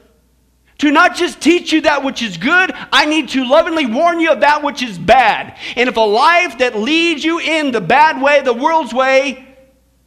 to 0.82 0.90
not 0.90 1.16
just 1.16 1.40
teach 1.40 1.72
you 1.72 1.82
that 1.82 2.04
which 2.04 2.24
is 2.24 2.38
good, 2.38 2.72
I 2.92 3.06
need 3.06 3.30
to 3.30 3.46
lovingly 3.46 3.86
warn 3.86 4.20
you 4.20 4.32
of 4.32 4.40
that 4.40 4.64
which 4.64 4.82
is 4.82 4.98
bad. 4.98 5.56
And 5.76 5.88
if 5.88 5.96
a 5.96 6.00
life 6.00 6.58
that 6.58 6.76
leads 6.76 7.24
you 7.24 7.38
in 7.38 7.72
the 7.72 7.80
bad 7.80 8.20
way, 8.20 8.42
the 8.42 8.52
world's 8.52 8.92
way, 8.92 9.48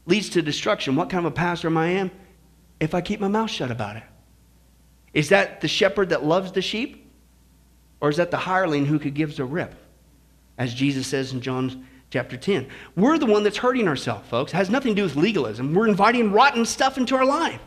leads 0.06 0.30
to 0.30 0.42
destruction, 0.42 0.96
what 0.96 1.10
kind 1.10 1.24
of 1.24 1.32
a 1.32 1.34
pastor 1.34 1.68
am 1.68 1.76
I 1.76 1.90
am? 1.90 2.10
If 2.80 2.92
I 2.92 3.02
keep 3.02 3.20
my 3.20 3.28
mouth 3.28 3.50
shut 3.50 3.70
about 3.70 3.98
it. 3.98 4.02
Is 5.12 5.28
that 5.28 5.60
the 5.60 5.68
shepherd 5.68 6.08
that 6.08 6.24
loves 6.24 6.50
the 6.50 6.60
sheep? 6.60 7.08
Or 8.00 8.08
is 8.08 8.16
that 8.16 8.32
the 8.32 8.36
hireling 8.36 8.84
who 8.84 8.98
could 8.98 9.14
give 9.14 9.38
a 9.38 9.44
rip? 9.44 9.76
As 10.58 10.74
Jesus 10.74 11.06
says 11.06 11.32
in 11.32 11.40
John 11.40 11.86
chapter 12.10 12.36
10. 12.36 12.66
We're 12.96 13.18
the 13.18 13.26
one 13.26 13.44
that's 13.44 13.58
hurting 13.58 13.86
ourselves, 13.86 14.28
folks. 14.28 14.52
It 14.52 14.56
has 14.56 14.70
nothing 14.70 14.96
to 14.96 15.02
do 15.02 15.04
with 15.04 15.14
legalism. 15.14 15.72
We're 15.72 15.86
inviting 15.86 16.32
rotten 16.32 16.64
stuff 16.64 16.98
into 16.98 17.14
our 17.14 17.24
life. 17.24 17.60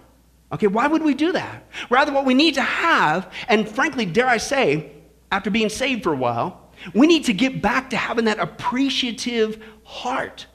Okay, 0.52 0.68
why 0.68 0.88
would 0.88 1.04
we 1.04 1.14
do 1.14 1.34
that? 1.34 1.70
Rather, 1.90 2.14
what 2.14 2.26
we 2.26 2.34
need 2.34 2.54
to 2.56 2.62
have, 2.62 3.32
and 3.50 3.68
frankly, 3.68 4.06
dare 4.06 4.28
I 4.28 4.38
say, 4.38 4.92
after 5.32 5.50
being 5.50 5.70
saved 5.70 6.04
for 6.04 6.14
a 6.14 6.18
while, 6.18 6.72
we 6.94 7.06
need 7.08 7.26
to 7.26 7.34
get 7.34 7.62
back 7.62 7.90
to 7.90 7.98
having 7.98 8.26
that 8.26 8.40
appreciative 8.40 9.62
heart 9.84 10.46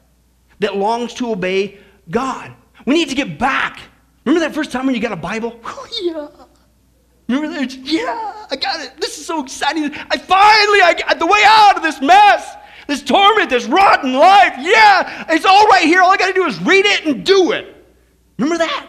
that 0.61 0.76
longs 0.76 1.12
to 1.14 1.31
obey 1.31 1.78
God. 2.11 2.55
We 2.87 2.94
need 2.94 3.11
to 3.11 3.14
get 3.14 3.38
back. 3.38 3.81
Remember 4.24 4.46
that 4.46 4.55
first 4.55 4.72
time 4.72 4.87
when 4.87 4.94
you 4.94 5.00
got 5.00 5.12
a 5.12 5.16
Bible? 5.16 5.61
Oh, 5.64 5.88
yeah. 6.02 6.28
Remember 7.28 7.59
that? 7.59 7.72
Yeah, 7.74 8.46
I 8.50 8.57
got 8.57 8.81
it. 8.81 9.00
This 9.00 9.18
is 9.18 9.26
so 9.26 9.42
exciting. 9.42 9.85
I 10.11 10.16
finally, 10.18 10.83
I 10.83 10.94
got 10.94 11.18
the 11.18 11.26
way 11.26 11.42
out 11.46 11.76
of 11.76 11.83
this 11.83 12.00
mess, 12.00 12.55
this 12.88 13.02
torment, 13.02 13.48
this 13.50 13.64
rotten 13.66 14.12
life. 14.14 14.55
Yeah, 14.59 15.26
it's 15.31 15.44
all 15.44 15.66
right 15.68 15.85
here. 15.85 16.02
All 16.02 16.11
I 16.11 16.16
got 16.16 16.28
to 16.28 16.33
do 16.35 16.44
is 16.46 16.61
read 16.61 16.85
it 16.85 17.07
and 17.07 17.24
do 17.24 17.52
it. 17.52 17.74
Remember 18.38 18.59
that? 18.59 18.88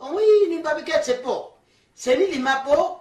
Oi, 0.00 0.46
ni 0.48 0.62
babi 0.62 0.82
ket 0.86 1.02
sepo. 1.04 1.58
Seni 1.94 2.26
lima 2.30 2.62
po. 2.64 3.00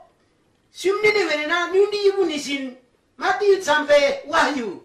Sumni 0.71 1.10
ni 1.13 1.23
wenena 1.29 1.69
nyundi 1.73 1.97
ibu 2.10 2.25
nisin. 2.25 2.75
Mati 3.17 3.62
sampai 3.62 4.25
wahyu. 4.27 4.81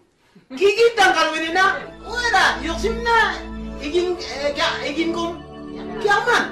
Gigi 0.53 0.93
tangkal 0.95 1.31
wenena. 1.33 1.81
Wera, 2.05 2.61
yok 2.61 2.77
simna. 2.79 3.33
Igin, 3.81 4.13
eh, 4.21 4.89
igin 4.89 5.13
kum. 5.13 5.41
Kiaman. 6.01 6.43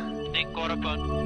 Korban. 0.54 1.21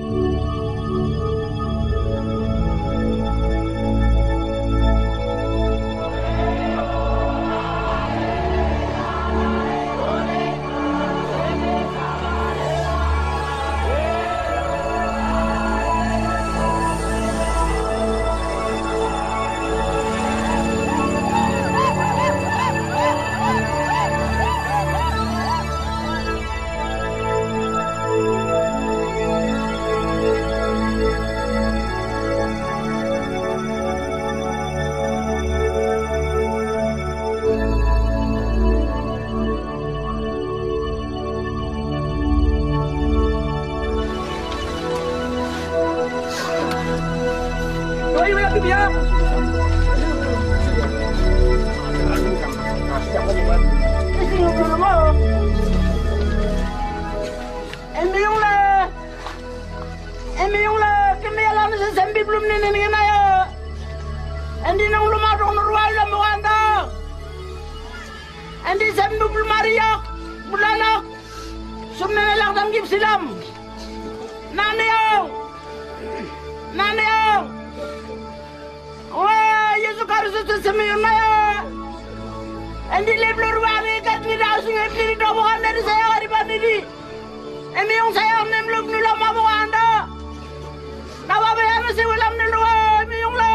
emiyungseyornemlubnulo 87.85 89.11
mabuwanda 89.21 89.83
nawabeyamesewelamnelwe 91.27 92.71
emiyungle 93.01 93.51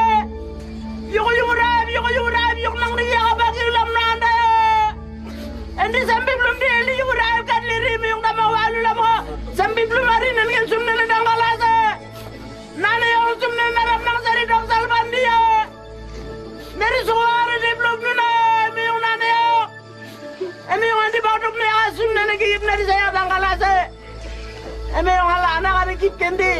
eme 25.00 25.12
yong 25.16 25.30
hala 25.32 25.48
ana 25.56 25.70
kare 25.76 25.94
kip 26.00 26.14
kendi. 26.20 26.52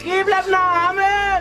Kip 0.00 0.26
amen. 0.32 0.46
na 0.52 0.60
amen. 0.88 1.40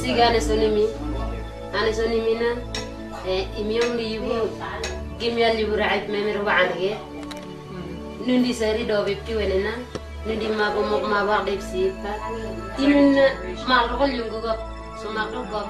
Siga 0.00 0.26
ne 0.32 0.40
sonimi 0.40 0.84
ane 1.76 1.90
sonimina 1.98 2.48
eh, 3.28 3.44
imiyom 3.60 3.92
liyibu 4.00 4.36
gimya 5.20 5.48
libura 5.56 5.86
ayt 5.92 6.08
memir 6.08 6.40
wa 6.40 6.52
anige 6.56 7.11
nundi 8.26 8.52
sari 8.54 8.86
do 8.86 9.02
be 9.06 9.14
pi 9.26 9.32
wenena 9.34 9.72
nundi 10.26 10.46
ma 10.58 10.66
go 10.74 10.82
mo 10.90 10.96
ma 11.12 11.20
war 11.28 11.42
de 11.46 11.54
sipa 11.70 12.12
tinun 12.76 13.16
ma 13.68 13.76
ro 13.88 13.94
ko 14.00 14.06
lungo 14.06 14.38
go. 14.44 14.52
So 15.00 15.10
ma 15.16 15.26
ro 15.32 15.42
go 15.50 15.62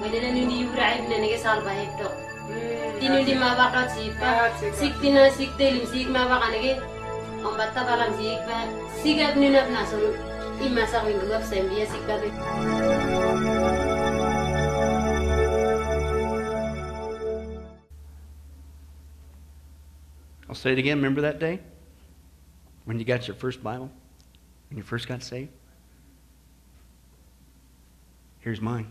wenena 0.00 0.28
nundi 0.36 0.62
yura 0.62 0.86
ibn 0.98 1.10
ne 1.22 1.28
ge 1.32 1.38
sal 1.44 1.58
ba 1.66 1.72
hebdo 1.80 2.08
tinun 3.00 3.24
di 3.26 3.34
ma 3.34 3.50
war 3.58 3.70
do 3.74 3.82
sipa 3.94 4.30
sik 4.78 4.94
tina 5.00 5.26
sik 5.38 5.50
telim 5.58 5.86
sik 5.92 6.08
ma 6.14 6.22
war 6.30 6.44
ne 6.52 6.58
ge 6.64 6.72
on 7.46 7.54
batta 7.58 7.82
balam 7.88 8.14
sik 8.18 8.40
ba 8.46 8.58
sigab 9.02 9.34
nunab 9.40 9.66
nasun 9.74 10.14
imma 10.62 10.86
sa 10.86 11.04
wingo 11.04 11.26
go 11.26 11.38
sembiya 11.50 11.84
sik 11.90 12.02
ba 12.06 12.14
be. 12.22 13.85
I'll 20.56 20.62
say 20.62 20.72
it 20.72 20.78
again. 20.78 20.96
Remember 20.96 21.20
that 21.20 21.38
day? 21.38 21.60
When 22.86 22.98
you 22.98 23.04
got 23.04 23.28
your 23.28 23.36
first 23.36 23.62
Bible? 23.62 23.90
When 24.70 24.78
you 24.78 24.82
first 24.82 25.06
got 25.06 25.22
saved? 25.22 25.50
Here's 28.38 28.62
mine. 28.62 28.86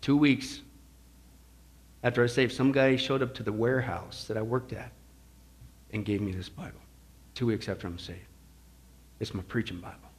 Two 0.00 0.16
weeks 0.16 0.60
after 2.02 2.24
I 2.24 2.26
saved, 2.26 2.52
some 2.52 2.72
guy 2.72 2.96
showed 2.96 3.22
up 3.22 3.32
to 3.34 3.44
the 3.44 3.52
warehouse 3.52 4.24
that 4.24 4.36
I 4.36 4.42
worked 4.42 4.72
at 4.72 4.90
and 5.92 6.04
gave 6.04 6.20
me 6.20 6.32
this 6.32 6.48
Bible. 6.48 6.80
Two 7.36 7.46
weeks 7.46 7.68
after 7.68 7.86
I'm 7.86 7.96
saved. 7.96 8.26
It's 9.20 9.34
my 9.34 9.42
preaching 9.42 9.78
Bible. 9.78 10.10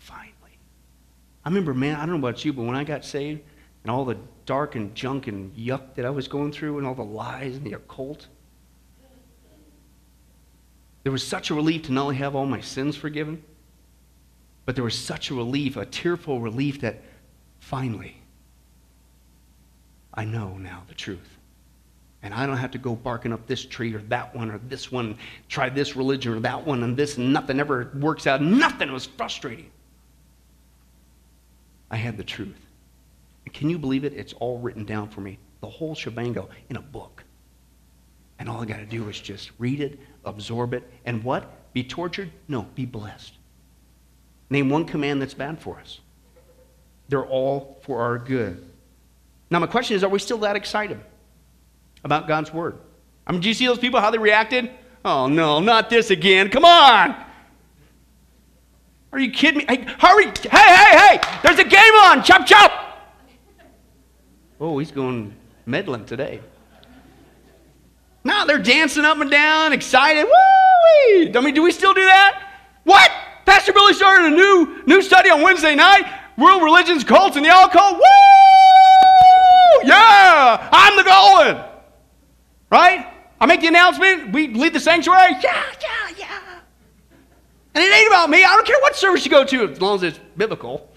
Finally. 0.00 0.58
I 1.44 1.48
remember, 1.48 1.74
man, 1.74 1.94
I 1.94 2.00
don't 2.00 2.20
know 2.20 2.28
about 2.28 2.44
you, 2.44 2.52
but 2.52 2.64
when 2.64 2.74
I 2.74 2.82
got 2.82 3.04
saved 3.04 3.40
and 3.84 3.92
all 3.92 4.04
the 4.04 4.16
dark 4.46 4.74
and 4.74 4.94
junk 4.94 5.26
and 5.26 5.54
yuck 5.56 5.94
that 5.94 6.04
I 6.04 6.10
was 6.10 6.28
going 6.28 6.52
through 6.52 6.78
and 6.78 6.86
all 6.86 6.94
the 6.94 7.02
lies 7.02 7.56
and 7.56 7.64
the 7.64 7.72
occult, 7.74 8.26
there 11.02 11.12
was 11.12 11.26
such 11.26 11.50
a 11.50 11.54
relief 11.54 11.82
to 11.84 11.92
not 11.92 12.02
only 12.02 12.16
have 12.16 12.34
all 12.34 12.46
my 12.46 12.60
sins 12.60 12.96
forgiven, 12.96 13.42
but 14.64 14.74
there 14.74 14.84
was 14.84 14.98
such 14.98 15.30
a 15.30 15.34
relief, 15.34 15.76
a 15.76 15.84
tearful 15.84 16.40
relief 16.40 16.80
that 16.80 17.02
finally 17.60 18.16
I 20.14 20.24
know 20.24 20.56
now 20.56 20.84
the 20.88 20.94
truth. 20.94 21.38
And 22.22 22.32
I 22.32 22.46
don't 22.46 22.56
have 22.56 22.70
to 22.70 22.78
go 22.78 22.94
barking 22.94 23.34
up 23.34 23.46
this 23.46 23.66
tree 23.66 23.92
or 23.92 23.98
that 24.08 24.34
one 24.34 24.50
or 24.50 24.58
this 24.68 24.90
one, 24.90 25.18
try 25.48 25.68
this 25.68 25.94
religion 25.94 26.32
or 26.32 26.40
that 26.40 26.66
one 26.66 26.82
and 26.82 26.96
this, 26.96 27.18
and 27.18 27.32
nothing 27.32 27.60
ever 27.60 27.90
works 27.96 28.26
out. 28.26 28.40
Nothing. 28.40 28.90
Was 28.92 29.04
frustrating. 29.04 29.70
I 31.90 31.96
had 31.96 32.16
the 32.16 32.24
truth. 32.24 32.63
Can 33.54 33.70
you 33.70 33.78
believe 33.78 34.04
it? 34.04 34.12
It's 34.12 34.34
all 34.34 34.58
written 34.58 34.84
down 34.84 35.08
for 35.08 35.22
me, 35.22 35.38
the 35.60 35.68
whole 35.68 35.94
shebango 35.94 36.48
in 36.68 36.76
a 36.76 36.82
book. 36.82 37.24
And 38.38 38.48
all 38.48 38.60
I 38.60 38.66
got 38.66 38.78
to 38.78 38.86
do 38.86 39.08
is 39.08 39.18
just 39.18 39.52
read 39.58 39.80
it, 39.80 39.98
absorb 40.24 40.74
it, 40.74 40.82
and 41.06 41.22
what? 41.22 41.72
Be 41.72 41.84
tortured? 41.84 42.30
No, 42.48 42.62
be 42.74 42.84
blessed. 42.84 43.32
Name 44.50 44.68
one 44.68 44.84
command 44.84 45.22
that's 45.22 45.34
bad 45.34 45.60
for 45.62 45.78
us. 45.78 46.00
They're 47.08 47.24
all 47.24 47.80
for 47.84 48.02
our 48.02 48.18
good. 48.18 48.68
Now, 49.50 49.60
my 49.60 49.66
question 49.66 49.96
is 49.96 50.02
are 50.02 50.08
we 50.08 50.18
still 50.18 50.38
that 50.38 50.56
excited 50.56 51.00
about 52.02 52.26
God's 52.26 52.52
word? 52.52 52.78
I 53.26 53.32
mean, 53.32 53.40
do 53.40 53.48
you 53.48 53.54
see 53.54 53.66
those 53.66 53.78
people, 53.78 54.00
how 54.00 54.10
they 54.10 54.18
reacted? 54.18 54.70
Oh, 55.04 55.28
no, 55.28 55.60
not 55.60 55.90
this 55.90 56.10
again. 56.10 56.50
Come 56.50 56.64
on. 56.64 57.14
Are 59.12 59.18
you 59.18 59.30
kidding 59.30 59.58
me? 59.58 59.64
Hey, 59.68 59.86
hurry. 59.98 60.24
Hey, 60.24 60.48
hey, 60.50 60.98
hey. 60.98 61.20
There's 61.42 61.58
a 61.60 61.64
game 61.64 61.94
on. 62.02 62.24
Chop, 62.24 62.46
chop. 62.46 62.73
Oh, 64.64 64.78
he's 64.78 64.90
going 64.90 65.34
meddling 65.66 66.06
today. 66.06 66.40
No, 68.24 68.46
they're 68.46 68.58
dancing 68.58 69.04
up 69.04 69.18
and 69.18 69.30
down, 69.30 69.74
excited. 69.74 70.24
Woo! 70.24 71.32
I 71.34 71.40
mean, 71.42 71.52
do 71.52 71.62
we 71.62 71.70
still 71.70 71.92
do 71.92 72.02
that? 72.02 72.50
What? 72.84 73.10
Pastor 73.44 73.74
Billy 73.74 73.92
started 73.92 74.32
a 74.32 74.34
new 74.34 74.82
new 74.86 75.02
study 75.02 75.28
on 75.28 75.42
Wednesday 75.42 75.74
night. 75.74 76.10
World 76.38 76.62
religions, 76.62 77.04
cults, 77.04 77.36
and 77.36 77.44
the 77.44 77.50
occult. 77.50 77.96
Woo! 77.96 78.00
Yeah, 79.84 80.66
I'm 80.72 80.96
the 80.96 81.02
going. 81.02 81.62
Right? 82.70 83.06
I 83.38 83.44
make 83.44 83.60
the 83.60 83.66
announcement. 83.66 84.32
We 84.32 84.48
leave 84.48 84.72
the 84.72 84.80
sanctuary. 84.80 85.32
Yeah, 85.42 85.62
yeah, 85.82 86.16
yeah. 86.16 86.40
And 87.74 87.84
it 87.84 87.92
ain't 87.94 88.08
about 88.08 88.30
me. 88.30 88.42
I 88.42 88.54
don't 88.54 88.66
care 88.66 88.80
what 88.80 88.96
service 88.96 89.26
you 89.26 89.30
go 89.30 89.44
to, 89.44 89.70
as 89.70 89.78
long 89.82 89.96
as 89.96 90.04
it's 90.04 90.20
biblical. 90.38 90.93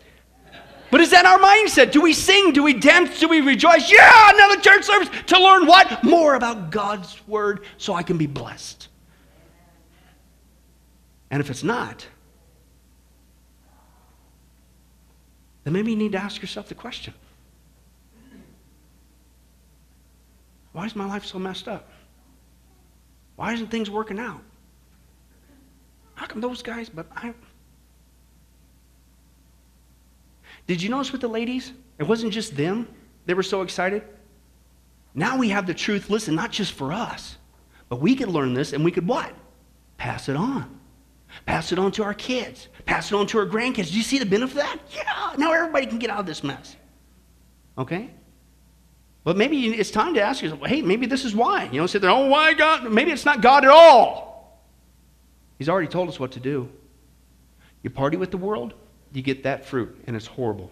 But 0.90 1.02
is 1.02 1.12
that 1.12 1.26
our 1.26 1.38
mindset? 1.38 1.92
Do 1.92 2.02
we 2.02 2.14
sing? 2.14 2.54
Do 2.54 2.64
we 2.64 2.74
dance? 2.74 3.20
Do 3.20 3.28
we 3.28 3.42
rejoice? 3.42 3.92
Yeah, 3.92 4.32
another 4.34 4.62
church 4.62 4.84
service 4.84 5.10
to 5.28 5.40
learn 5.40 5.66
what? 5.66 6.04
More 6.04 6.36
about 6.36 6.72
God's 6.72 7.20
word 7.28 7.66
so 7.78 7.94
I 7.94 8.04
can 8.04 8.18
be 8.18 8.28
blessed. 8.28 8.88
And 11.30 11.42
if 11.42 11.50
it's 11.50 11.64
not, 11.64 12.08
then 15.66 15.74
maybe 15.74 15.92
you 15.92 15.98
need 15.98 16.14
to 16.14 16.18
ask 16.18 16.42
yourself 16.42 16.70
the 16.70 16.76
question 16.76 17.14
Why 20.72 20.86
is 20.86 20.96
my 20.96 21.06
life 21.06 21.26
so 21.26 21.38
messed 21.38 21.68
up? 21.68 21.90
Why 23.36 23.54
isn't 23.54 23.68
things 23.68 23.90
working 23.90 24.20
out? 24.20 24.42
How 26.16 26.26
come 26.26 26.40
those 26.40 26.62
guys, 26.62 26.90
but 26.90 27.08
I. 27.16 27.34
Did 30.68 30.82
you 30.82 30.90
notice 30.90 31.12
with 31.12 31.22
the 31.22 31.28
ladies? 31.28 31.72
It 31.98 32.04
wasn't 32.04 32.34
just 32.34 32.56
them. 32.56 32.88
They 33.26 33.34
were 33.34 33.44
so 33.44 33.62
excited. 33.62 34.04
Now 35.14 35.38
we 35.38 35.50
have 35.50 35.66
the 35.66 35.74
truth, 35.74 36.10
listen, 36.10 36.36
not 36.36 36.52
just 36.52 36.74
for 36.74 36.94
us, 36.94 37.38
but 37.90 38.00
we 38.00 38.16
could 38.16 38.28
learn 38.28 38.54
this 38.54 38.74
and 38.74 38.86
we 38.86 38.92
could 38.92 39.08
what? 39.08 39.34
Pass 39.98 40.30
it 40.30 40.36
on. 40.36 40.80
Pass 41.46 41.72
it 41.72 41.80
on 41.80 41.92
to 41.94 42.04
our 42.04 42.14
kids. 42.14 42.68
Pass 42.86 43.12
it 43.12 43.16
on 43.16 43.28
to 43.28 43.40
our 43.40 43.46
grandkids. 43.46 43.90
Do 43.90 43.98
you 43.98 44.04
see 44.04 44.20
the 44.20 44.26
benefit 44.26 44.58
of 44.58 44.64
that? 44.64 44.80
Yeah. 44.96 45.34
Now 45.38 45.54
everybody 45.54 45.86
can 45.88 46.00
get 46.00 46.10
out 46.10 46.20
of 46.20 46.26
this 46.26 46.44
mess. 46.44 46.76
Okay? 47.78 48.12
But 49.24 49.36
maybe 49.36 49.76
it's 49.76 49.92
time 49.92 50.14
to 50.14 50.22
ask 50.22 50.42
yourself, 50.42 50.62
hey, 50.66 50.82
maybe 50.82 51.06
this 51.06 51.26
is 51.26 51.36
why. 51.36 51.66
You 51.72 51.82
know, 51.82 51.88
sit 51.88 52.02
there, 52.02 52.12
oh, 52.12 52.28
why 52.28 52.54
God? 52.54 52.90
Maybe 52.90 53.12
it's 53.12 53.26
not 53.26 53.42
God 53.42 53.66
at 53.66 53.70
all. 53.70 54.64
He's 55.58 55.68
already 55.68 55.88
told 55.88 56.08
us 56.08 56.20
what 56.20 56.32
to 56.34 56.40
do. 56.40 56.70
You 57.84 57.90
party 57.90 58.18
with 58.18 58.32
the 58.32 58.38
world, 58.38 58.74
you 59.14 59.22
get 59.22 59.44
that 59.44 59.66
fruit, 59.66 60.04
and 60.08 60.16
it's 60.16 60.28
horrible. 60.28 60.72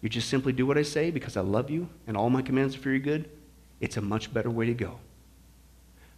You 0.00 0.08
just 0.08 0.28
simply 0.28 0.52
do 0.52 0.66
what 0.66 0.78
I 0.78 0.82
say 0.82 1.10
because 1.10 1.36
I 1.36 1.40
love 1.40 1.70
you 1.70 1.88
and 2.06 2.16
all 2.16 2.30
my 2.30 2.42
commands 2.42 2.76
are 2.76 2.78
for 2.78 2.90
your 2.90 2.98
good. 2.98 3.28
It's 3.80 3.96
a 3.96 4.00
much 4.00 4.32
better 4.32 4.50
way 4.50 4.66
to 4.66 4.74
go. 4.74 4.98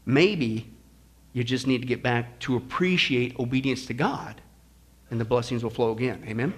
Maybe 0.04 0.70
you 1.32 1.44
just 1.44 1.66
need 1.66 1.80
to 1.82 1.86
get 1.86 2.02
back 2.02 2.38
to 2.40 2.56
appreciate 2.56 3.38
obedience 3.38 3.86
to 3.86 3.94
God, 3.94 4.40
and 5.10 5.20
the 5.20 5.24
blessings 5.24 5.62
will 5.62 5.70
flow 5.70 5.92
again. 5.92 6.24
Amen? 6.26 6.54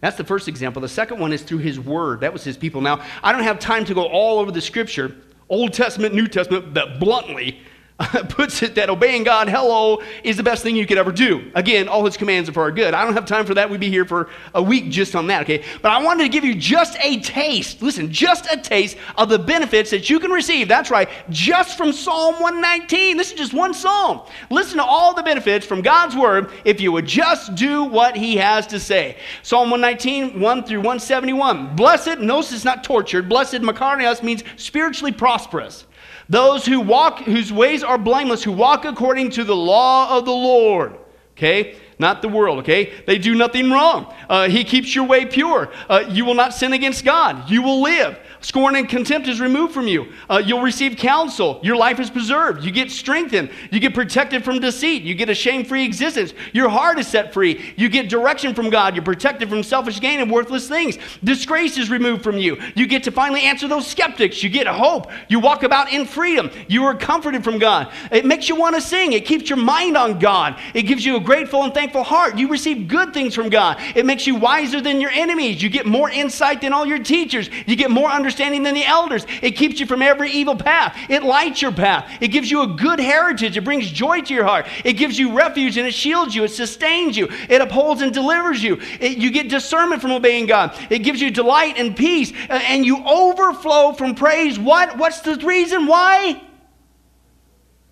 That's 0.00 0.16
the 0.16 0.24
first 0.24 0.48
example. 0.48 0.82
The 0.82 0.88
second 0.88 1.18
one 1.18 1.32
is 1.32 1.42
through 1.42 1.58
his 1.58 1.80
word. 1.80 2.20
That 2.20 2.32
was 2.32 2.44
his 2.44 2.56
people. 2.56 2.80
Now, 2.80 3.04
I 3.22 3.32
don't 3.32 3.42
have 3.42 3.58
time 3.58 3.84
to 3.86 3.94
go 3.94 4.04
all 4.04 4.38
over 4.38 4.52
the 4.52 4.60
scripture, 4.60 5.16
Old 5.48 5.72
Testament, 5.72 6.14
New 6.14 6.26
Testament, 6.26 6.74
but 6.74 6.98
bluntly, 7.00 7.60
puts 8.28 8.60
it 8.64 8.74
that 8.74 8.90
obeying 8.90 9.22
God, 9.22 9.48
hello, 9.48 10.02
is 10.24 10.36
the 10.36 10.42
best 10.42 10.64
thing 10.64 10.74
you 10.74 10.84
could 10.84 10.98
ever 10.98 11.12
do. 11.12 11.52
Again, 11.54 11.86
all 11.86 12.04
his 12.04 12.16
commands 12.16 12.48
are 12.48 12.52
for 12.52 12.62
our 12.62 12.72
good. 12.72 12.92
I 12.92 13.04
don't 13.04 13.14
have 13.14 13.24
time 13.24 13.46
for 13.46 13.54
that. 13.54 13.70
We'd 13.70 13.78
be 13.78 13.88
here 13.88 14.04
for 14.04 14.30
a 14.52 14.62
week 14.62 14.90
just 14.90 15.14
on 15.14 15.28
that, 15.28 15.42
okay? 15.42 15.64
But 15.80 15.92
I 15.92 16.02
wanted 16.02 16.24
to 16.24 16.28
give 16.28 16.44
you 16.44 16.56
just 16.56 16.96
a 17.00 17.20
taste, 17.20 17.82
listen, 17.82 18.10
just 18.10 18.52
a 18.52 18.56
taste 18.56 18.96
of 19.16 19.28
the 19.28 19.38
benefits 19.38 19.90
that 19.90 20.10
you 20.10 20.18
can 20.18 20.32
receive. 20.32 20.66
That's 20.66 20.90
right, 20.90 21.08
just 21.30 21.78
from 21.78 21.92
Psalm 21.92 22.34
119. 22.40 23.16
This 23.16 23.30
is 23.30 23.38
just 23.38 23.54
one 23.54 23.72
psalm. 23.72 24.22
Listen 24.50 24.78
to 24.78 24.84
all 24.84 25.14
the 25.14 25.22
benefits 25.22 25.64
from 25.64 25.80
God's 25.80 26.16
word 26.16 26.50
if 26.64 26.80
you 26.80 26.90
would 26.90 27.06
just 27.06 27.54
do 27.54 27.84
what 27.84 28.16
he 28.16 28.36
has 28.36 28.66
to 28.68 28.80
say. 28.80 29.18
Psalm 29.44 29.70
119, 29.70 30.40
1 30.40 30.64
through 30.64 30.78
171. 30.78 31.76
Blessed, 31.76 32.16
it's 32.18 32.64
not 32.64 32.82
tortured. 32.82 33.28
Blessed, 33.28 33.58
Makarios 33.58 34.20
means 34.24 34.42
spiritually 34.56 35.12
prosperous. 35.12 35.86
Those 36.28 36.64
who 36.64 36.80
walk, 36.80 37.20
whose 37.20 37.52
ways 37.52 37.82
are 37.82 37.98
blameless, 37.98 38.42
who 38.42 38.52
walk 38.52 38.84
according 38.84 39.30
to 39.30 39.44
the 39.44 39.56
law 39.56 40.16
of 40.16 40.24
the 40.24 40.32
Lord. 40.32 40.98
Okay? 41.36 41.76
Not 41.98 42.22
the 42.22 42.28
world, 42.28 42.60
okay? 42.60 42.92
They 43.06 43.18
do 43.18 43.34
nothing 43.34 43.70
wrong. 43.70 44.12
Uh, 44.28 44.48
he 44.48 44.64
keeps 44.64 44.94
your 44.94 45.04
way 45.04 45.26
pure. 45.26 45.72
Uh, 45.88 46.04
you 46.08 46.24
will 46.24 46.34
not 46.34 46.54
sin 46.54 46.72
against 46.72 47.04
God. 47.04 47.50
You 47.50 47.62
will 47.62 47.82
live. 47.82 48.18
Scorn 48.44 48.76
and 48.76 48.86
contempt 48.86 49.26
is 49.26 49.40
removed 49.40 49.72
from 49.72 49.88
you. 49.88 50.12
Uh, 50.28 50.42
you'll 50.44 50.60
receive 50.60 50.98
counsel. 50.98 51.58
Your 51.62 51.76
life 51.76 51.98
is 51.98 52.10
preserved. 52.10 52.62
You 52.62 52.70
get 52.70 52.90
strengthened. 52.90 53.48
You 53.70 53.80
get 53.80 53.94
protected 53.94 54.44
from 54.44 54.60
deceit. 54.60 55.02
You 55.02 55.14
get 55.14 55.30
a 55.30 55.34
shame 55.34 55.64
free 55.64 55.82
existence. 55.82 56.34
Your 56.52 56.68
heart 56.68 56.98
is 56.98 57.06
set 57.06 57.32
free. 57.32 57.72
You 57.78 57.88
get 57.88 58.10
direction 58.10 58.54
from 58.54 58.68
God. 58.68 58.94
You're 58.94 59.02
protected 59.02 59.48
from 59.48 59.62
selfish 59.62 59.98
gain 59.98 60.20
and 60.20 60.30
worthless 60.30 60.68
things. 60.68 60.98
Disgrace 61.24 61.78
is 61.78 61.88
removed 61.88 62.22
from 62.22 62.36
you. 62.36 62.60
You 62.74 62.86
get 62.86 63.02
to 63.04 63.10
finally 63.10 63.40
answer 63.40 63.66
those 63.66 63.86
skeptics. 63.86 64.42
You 64.42 64.50
get 64.50 64.66
hope. 64.66 65.10
You 65.30 65.40
walk 65.40 65.62
about 65.62 65.90
in 65.90 66.04
freedom. 66.04 66.50
You 66.68 66.84
are 66.84 66.94
comforted 66.94 67.42
from 67.44 67.58
God. 67.58 67.94
It 68.12 68.26
makes 68.26 68.50
you 68.50 68.56
want 68.56 68.74
to 68.74 68.82
sing. 68.82 69.14
It 69.14 69.24
keeps 69.24 69.48
your 69.48 69.56
mind 69.56 69.96
on 69.96 70.18
God. 70.18 70.60
It 70.74 70.82
gives 70.82 71.02
you 71.02 71.16
a 71.16 71.20
grateful 71.20 71.62
and 71.62 71.72
thankful 71.72 72.02
heart. 72.02 72.36
You 72.36 72.48
receive 72.48 72.88
good 72.88 73.14
things 73.14 73.34
from 73.34 73.48
God. 73.48 73.78
It 73.96 74.04
makes 74.04 74.26
you 74.26 74.34
wiser 74.34 74.82
than 74.82 75.00
your 75.00 75.12
enemies. 75.12 75.62
You 75.62 75.70
get 75.70 75.86
more 75.86 76.10
insight 76.10 76.60
than 76.60 76.74
all 76.74 76.84
your 76.84 76.98
teachers. 76.98 77.48
You 77.66 77.74
get 77.74 77.90
more 77.90 78.10
understanding 78.10 78.33
understanding 78.34 78.64
than 78.64 78.74
the 78.74 78.84
elders. 78.84 79.26
It 79.42 79.52
keeps 79.52 79.78
you 79.78 79.86
from 79.86 80.02
every 80.02 80.30
evil 80.30 80.56
path. 80.56 80.96
It 81.08 81.22
lights 81.22 81.62
your 81.62 81.72
path. 81.72 82.10
It 82.20 82.28
gives 82.28 82.50
you 82.50 82.62
a 82.62 82.66
good 82.66 82.98
heritage. 82.98 83.56
It 83.56 83.64
brings 83.64 83.90
joy 83.90 84.22
to 84.22 84.34
your 84.34 84.44
heart. 84.44 84.66
It 84.84 84.94
gives 84.94 85.18
you 85.18 85.36
refuge 85.36 85.76
and 85.76 85.86
it 85.86 85.94
shields 85.94 86.34
you. 86.34 86.44
It 86.44 86.50
sustains 86.50 87.16
you. 87.16 87.28
It 87.48 87.60
upholds 87.60 88.02
and 88.02 88.12
delivers 88.12 88.62
you. 88.62 88.80
It, 89.00 89.18
you 89.18 89.30
get 89.30 89.48
discernment 89.48 90.02
from 90.02 90.10
obeying 90.10 90.46
God. 90.46 90.76
It 90.90 91.00
gives 91.00 91.20
you 91.20 91.30
delight 91.30 91.74
and 91.78 91.96
peace. 91.96 92.32
Uh, 92.50 92.60
and 92.64 92.84
you 92.84 93.04
overflow 93.06 93.92
from 93.92 94.14
praise. 94.14 94.58
What? 94.58 94.98
What's 94.98 95.20
the 95.20 95.36
reason 95.36 95.86
why? 95.86 96.42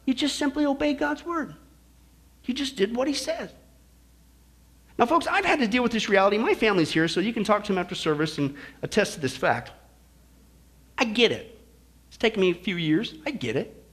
You 0.07 0.15
just 0.15 0.37
simply 0.37 0.67
obey 0.67 0.95
God's 0.95 1.25
word. 1.25 1.55
You 2.45 2.55
just 2.55 2.75
did 2.75 2.97
what 2.97 3.07
he 3.07 3.15
said. 3.15 3.53
Now, 4.99 5.07
folks, 5.07 5.29
I've 5.29 5.45
had 5.45 5.61
to 5.61 5.69
deal 5.69 5.83
with 5.83 5.93
this 5.93 6.09
reality. 6.09 6.39
My 6.39 6.55
family's 6.55 6.91
here, 6.91 7.07
so 7.07 7.21
you 7.21 7.33
can 7.33 7.45
talk 7.45 7.63
to 7.65 7.73
them 7.73 7.79
after 7.79 7.95
service 7.95 8.39
and 8.39 8.57
attest 8.83 9.15
to 9.15 9.21
this 9.21 9.37
fact. 9.37 9.71
I 10.99 11.05
get 11.05 11.33
it. 11.33 11.59
It's 12.09 12.17
taken 12.17 12.41
me 12.41 12.51
a 12.51 12.55
few 12.55 12.77
years. 12.77 13.15
I 13.27 13.31
get 13.31 13.57
it. 13.57 13.85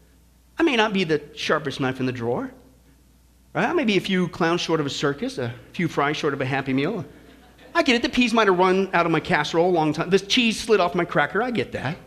I 0.57 0.63
may 0.63 0.75
not 0.75 0.93
be 0.93 1.03
the 1.03 1.21
sharpest 1.35 1.79
knife 1.79 1.99
in 1.99 2.05
the 2.05 2.11
drawer. 2.11 2.51
Right? 3.53 3.65
I 3.65 3.73
may 3.73 3.85
be 3.85 3.97
a 3.97 4.01
few 4.01 4.27
clowns 4.27 4.61
short 4.61 4.79
of 4.79 4.85
a 4.85 4.89
circus, 4.89 5.37
a 5.37 5.53
few 5.73 5.87
fries 5.87 6.17
short 6.17 6.33
of 6.33 6.41
a 6.41 6.45
happy 6.45 6.73
meal. 6.73 7.05
I 7.73 7.83
get 7.83 7.95
it. 7.95 8.01
The 8.01 8.09
peas 8.09 8.33
might 8.33 8.47
have 8.47 8.57
run 8.57 8.89
out 8.93 9.05
of 9.05 9.11
my 9.11 9.19
casserole 9.19 9.69
a 9.69 9.71
long 9.71 9.93
time. 9.93 10.09
The 10.09 10.19
cheese 10.19 10.59
slid 10.59 10.79
off 10.79 10.95
my 10.95 11.05
cracker. 11.05 11.41
I 11.41 11.51
get 11.51 11.71
that. 11.71 11.97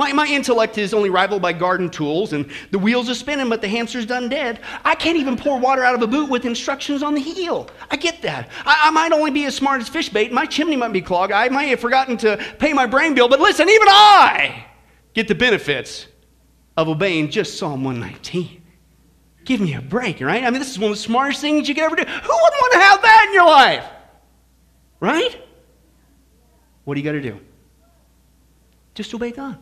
My, 0.00 0.14
my 0.14 0.26
intellect 0.26 0.78
is 0.78 0.94
only 0.94 1.10
rivaled 1.10 1.42
by 1.42 1.52
garden 1.52 1.90
tools, 1.90 2.32
and 2.32 2.50
the 2.70 2.78
wheels 2.78 3.10
are 3.10 3.14
spinning, 3.14 3.50
but 3.50 3.60
the 3.60 3.68
hamster's 3.68 4.06
done 4.06 4.30
dead. 4.30 4.60
I 4.82 4.94
can't 4.94 5.18
even 5.18 5.36
pour 5.36 5.58
water 5.58 5.84
out 5.84 5.94
of 5.94 6.00
a 6.00 6.06
boot 6.06 6.30
with 6.30 6.46
instructions 6.46 7.02
on 7.02 7.14
the 7.14 7.20
heel. 7.20 7.68
I 7.90 7.96
get 7.96 8.22
that. 8.22 8.48
I, 8.64 8.84
I 8.84 8.90
might 8.92 9.12
only 9.12 9.30
be 9.30 9.44
as 9.44 9.54
smart 9.54 9.82
as 9.82 9.90
fish 9.90 10.08
bait. 10.08 10.32
My 10.32 10.46
chimney 10.46 10.74
might 10.74 10.94
be 10.94 11.02
clogged. 11.02 11.34
I 11.34 11.50
might 11.50 11.64
have 11.64 11.80
forgotten 11.80 12.16
to 12.16 12.38
pay 12.58 12.72
my 12.72 12.86
brain 12.86 13.14
bill, 13.14 13.28
but 13.28 13.40
listen, 13.40 13.68
even 13.68 13.88
I 13.88 14.64
get 15.12 15.28
the 15.28 15.34
benefits 15.34 16.06
of 16.78 16.88
obeying 16.88 17.30
just 17.30 17.58
Psalm 17.58 17.84
119. 17.84 18.62
Give 19.44 19.60
me 19.60 19.74
a 19.74 19.82
break, 19.82 20.22
right? 20.22 20.44
I 20.44 20.48
mean, 20.48 20.60
this 20.60 20.70
is 20.70 20.78
one 20.78 20.92
of 20.92 20.96
the 20.96 21.02
smartest 21.02 21.42
things 21.42 21.68
you 21.68 21.74
could 21.74 21.84
ever 21.84 21.96
do. 21.96 22.04
Who 22.04 22.10
wouldn't 22.10 22.26
want 22.32 22.72
to 22.72 22.78
have 22.78 23.02
that 23.02 23.24
in 23.28 23.34
your 23.34 23.46
life? 23.46 23.84
Right? 24.98 25.42
What 26.84 26.94
do 26.94 27.00
you 27.02 27.04
got 27.04 27.12
to 27.12 27.20
do? 27.20 27.38
Just 28.94 29.12
obey 29.12 29.32
God. 29.32 29.58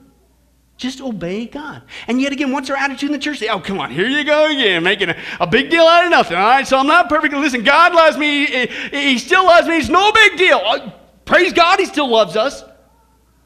Just 0.79 1.01
obey 1.01 1.47
God. 1.47 1.83
And 2.07 2.23
yet 2.23 2.33
again, 2.33 2.53
what's 2.53 2.71
our 2.71 2.77
attitude 2.77 3.09
in 3.09 3.12
the 3.12 3.19
church? 3.19 3.43
Oh, 3.43 3.59
come 3.59 3.81
on, 3.81 3.91
here 3.91 4.07
you 4.07 4.23
go 4.23 4.47
again, 4.47 4.85
making 4.85 5.11
a, 5.11 5.17
a 5.41 5.47
big 5.47 5.71
deal 5.71 5.83
out 5.83 6.05
of 6.05 6.11
nothing. 6.11 6.37
All 6.37 6.45
right, 6.45 6.67
so 6.67 6.79
I'm 6.79 6.87
not 6.87 7.09
perfect. 7.09 7.35
Listen, 7.35 7.64
God 7.64 7.93
loves 7.93 8.17
me. 8.17 8.47
He, 8.47 8.67
he 8.93 9.19
still 9.19 9.45
loves 9.45 9.67
me. 9.67 9.77
It's 9.77 9.88
no 9.88 10.12
big 10.12 10.38
deal. 10.38 10.62
Uh, 10.64 10.93
praise 11.25 11.53
God, 11.53 11.81
He 11.81 11.85
still 11.85 12.09
loves 12.09 12.37
us. 12.37 12.62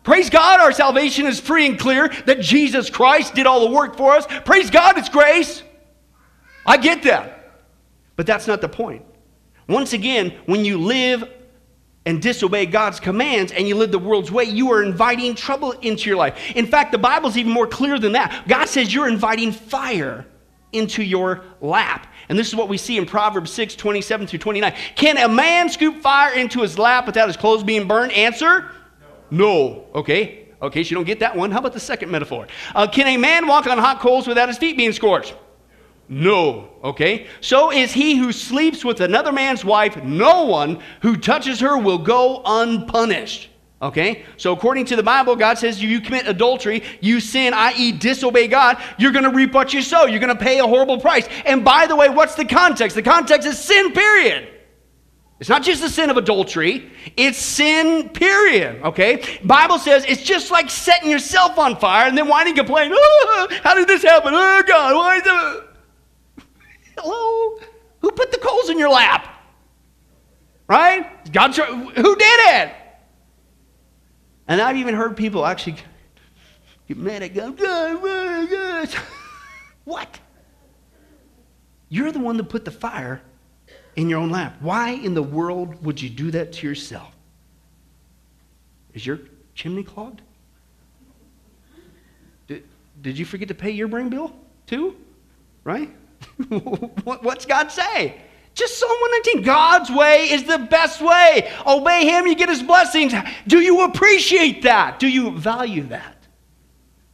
Praise 0.03 0.29
God, 0.29 0.61
our 0.61 0.73
salvation 0.73 1.25
is 1.25 1.41
free 1.41 1.65
and 1.65 1.79
clear, 1.79 2.09
that 2.27 2.41
Jesus 2.41 2.91
Christ 2.91 3.35
did 3.35 3.47
all 3.47 3.67
the 3.67 3.75
work 3.75 3.97
for 3.97 4.15
us. 4.15 4.27
Praise 4.45 4.69
God, 4.69 4.99
it's 4.99 5.09
grace. 5.09 5.63
I 6.67 6.77
get 6.77 7.03
that. 7.05 7.63
But 8.17 8.27
that's 8.27 8.47
not 8.47 8.61
the 8.61 8.69
point. 8.69 9.07
Once 9.69 9.95
again, 9.95 10.39
when 10.45 10.67
you 10.67 10.77
live 10.77 11.25
and 12.05 12.21
disobey 12.21 12.67
God's 12.67 12.99
commands 12.99 13.53
and 13.53 13.69
you 13.69 13.75
live 13.77 13.93
the 13.93 13.99
world's 13.99 14.31
way, 14.31 14.45
you 14.45 14.73
are 14.73 14.83
inviting 14.83 15.35
trouble 15.35 15.73
into 15.73 16.09
your 16.09 16.17
life. 16.17 16.53
In 16.57 16.67
fact, 16.67 16.93
the 16.93 16.99
Bible's 16.99 17.37
even 17.37 17.53
more 17.53 17.67
clear 17.67 17.99
than 17.99 18.13
that. 18.13 18.45
God 18.49 18.69
says 18.69 18.93
you're 18.93 19.09
inviting 19.09 19.53
fire 19.53 20.27
into 20.73 21.03
your 21.03 21.45
lap. 21.61 22.07
And 22.29 22.39
this 22.39 22.49
is 22.49 22.57
what 22.57 22.69
we 22.69 22.79
see 22.79 22.97
in 22.97 23.07
Proverbs 23.07 23.51
6 23.53 23.77
27 23.77 24.27
through 24.27 24.39
29. 24.39 24.75
Can 24.97 25.19
a 25.19 25.29
man 25.29 25.69
scoop 25.69 26.01
fire 26.01 26.35
into 26.35 26.63
his 26.63 26.79
lap 26.79 27.07
without 27.07 27.29
his 27.29 27.37
clothes 27.37 27.63
being 27.63 27.87
burned? 27.87 28.13
Answer 28.13 28.71
no. 29.31 29.47
no. 29.65 29.87
Okay. 29.95 30.39
Okay, 30.63 30.85
so 30.85 30.91
you 30.91 30.95
don't 30.95 31.05
get 31.05 31.19
that 31.21 31.37
one. 31.37 31.51
How 31.51 31.59
about 31.59 31.73
the 31.73 31.81
second 31.81 32.11
metaphor? 32.11 32.47
Uh, 32.75 32.87
can 32.87 33.09
a 33.09 33.17
man 33.17 33.49
walk 33.49 33.67
on 33.67 33.79
hot 33.79 33.99
coals 33.99 34.29
without 34.29 34.49
his 34.49 34.59
feet 34.59 34.77
being 34.77 34.93
scorched? 34.93 35.35
No. 36.13 36.69
Okay? 36.85 37.27
So 37.41 37.73
is 37.73 37.91
he 37.91 38.17
who 38.17 38.33
sleeps 38.33 38.85
with 38.85 39.01
another 39.01 39.33
man's 39.33 39.65
wife. 39.65 40.05
No 40.05 40.45
one 40.45 40.79
who 41.01 41.17
touches 41.17 41.59
her 41.61 41.79
will 41.79 41.97
go 41.97 42.43
unpunished. 42.45 43.49
Okay? 43.81 44.27
So 44.37 44.53
according 44.53 44.85
to 44.87 44.97
the 44.97 45.03
Bible, 45.03 45.37
God 45.37 45.57
says 45.57 45.83
you 45.83 46.03
commit 46.03 46.29
adultery, 46.29 46.83
you 47.01 47.19
sin, 47.19 47.55
i.e., 47.55 47.93
disobey 47.93 48.47
God, 48.47 48.77
you're 48.99 49.11
going 49.11 49.25
to 49.25 49.31
reap 49.31 49.55
what 49.55 49.73
you 49.73 49.81
sow. 49.81 50.05
You're 50.05 50.21
going 50.21 50.37
to 50.37 50.45
pay 50.45 50.59
a 50.59 50.67
horrible 50.67 51.01
price. 51.01 51.27
And 51.47 51.65
by 51.65 51.87
the 51.87 51.97
way, 51.97 52.11
what's 52.11 52.35
the 52.35 52.45
context? 52.45 52.95
The 52.95 53.03
context 53.03 53.49
is 53.49 53.59
sin, 53.59 53.93
period. 53.93 54.51
It's 55.41 55.49
not 55.49 55.63
just 55.63 55.81
the 55.81 55.89
sin 55.89 56.11
of 56.11 56.19
adultery, 56.19 56.93
it's 57.17 57.39
sin, 57.39 58.11
period. 58.11 58.83
Okay? 58.83 59.41
Bible 59.43 59.79
says 59.79 60.05
it's 60.07 60.23
just 60.23 60.51
like 60.51 60.69
setting 60.69 61.09
yourself 61.09 61.59
on 61.59 61.77
fire 61.79 62.07
and 62.07 62.19
then 62.19 62.29
whining, 62.29 62.55
complaining, 62.55 62.93
oh, 62.95 63.49
how 63.63 63.75
did 63.75 63.89
this 63.89 64.03
happen? 64.03 64.35
Oh, 64.35 64.63
God, 64.67 64.95
why 64.95 65.17
is 65.17 65.23
it? 65.25 65.72
Hello? 66.97 67.59
Who 68.01 68.11
put 68.11 68.31
the 68.31 68.39
coals 68.39 68.69
in 68.69 68.79
your 68.79 68.91
lap? 68.91 69.29
Right? 70.69 71.33
God, 71.33 71.55
who 71.55 72.17
did 72.17 72.41
it? 72.55 72.75
And 74.49 74.61
I've 74.61 74.77
even 74.77 74.95
heard 74.95 75.17
people 75.17 75.47
actually 75.47 75.77
get 76.89 76.97
mad 76.97 77.23
at 77.23 77.35
God. 77.35 77.57
God, 77.57 78.03
God. 78.51 78.89
what? 79.85 80.19
You're 81.89 82.13
the 82.13 82.19
one 82.19 82.37
that 82.39 82.45
put 82.45 82.65
the 82.65 82.71
fire 82.71 83.23
in 83.97 84.09
your 84.09 84.21
own 84.21 84.31
lap. 84.31 84.57
Why 84.61 84.91
in 84.91 85.15
the 85.15 85.23
world 85.23 85.85
would 85.85 86.01
you 86.01 86.09
do 86.09 86.31
that 86.31 86.53
to 86.55 86.67
yourself? 86.67 87.15
Is 88.95 89.07
your 89.07 89.21
chimney 89.55 89.83
clogged? 89.83 90.23
Did, 92.47 92.65
did 93.01 93.19
you 93.19 93.25
forget 93.25 93.49
to 93.49 93.55
pay 93.55 93.71
your 93.71 93.89
brain 93.89 94.09
bill 94.09 94.33
too? 94.67 94.97
Right? 95.65 95.91
What's 97.05 97.47
God 97.47 97.71
say? 97.71 98.21
Just 98.55 98.79
Psalm 98.79 98.91
119. 98.91 99.45
God's 99.45 99.91
way 99.91 100.31
is 100.31 100.45
the 100.45 100.59
best 100.59 101.01
way. 101.01 101.51
Obey 101.67 102.07
Him, 102.07 102.27
you 102.27 102.35
get 102.35 102.49
His 102.49 102.63
blessings. 102.63 103.15
Do 103.47 103.61
you 103.61 103.85
appreciate 103.85 104.63
that? 104.63 104.99
Do 104.99 105.09
you 105.09 105.31
value 105.31 105.85
that 105.85 106.17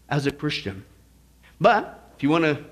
as 0.08 0.26
a 0.26 0.32
Christian? 0.32 0.84
But 1.60 2.12
if 2.16 2.22
you 2.22 2.30
want 2.30 2.44
to 2.44 2.64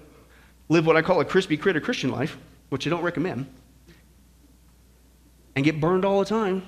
live 0.68 0.86
what 0.86 0.96
I 0.96 1.02
call 1.02 1.20
a 1.20 1.24
crispy 1.24 1.56
critter 1.56 1.80
Christian 1.80 2.10
life, 2.10 2.36
which 2.70 2.86
I 2.86 2.90
don't 2.90 3.02
recommend, 3.02 3.46
and 5.54 5.64
get 5.64 5.80
burned 5.80 6.04
all 6.04 6.18
the 6.18 6.26
time, 6.26 6.62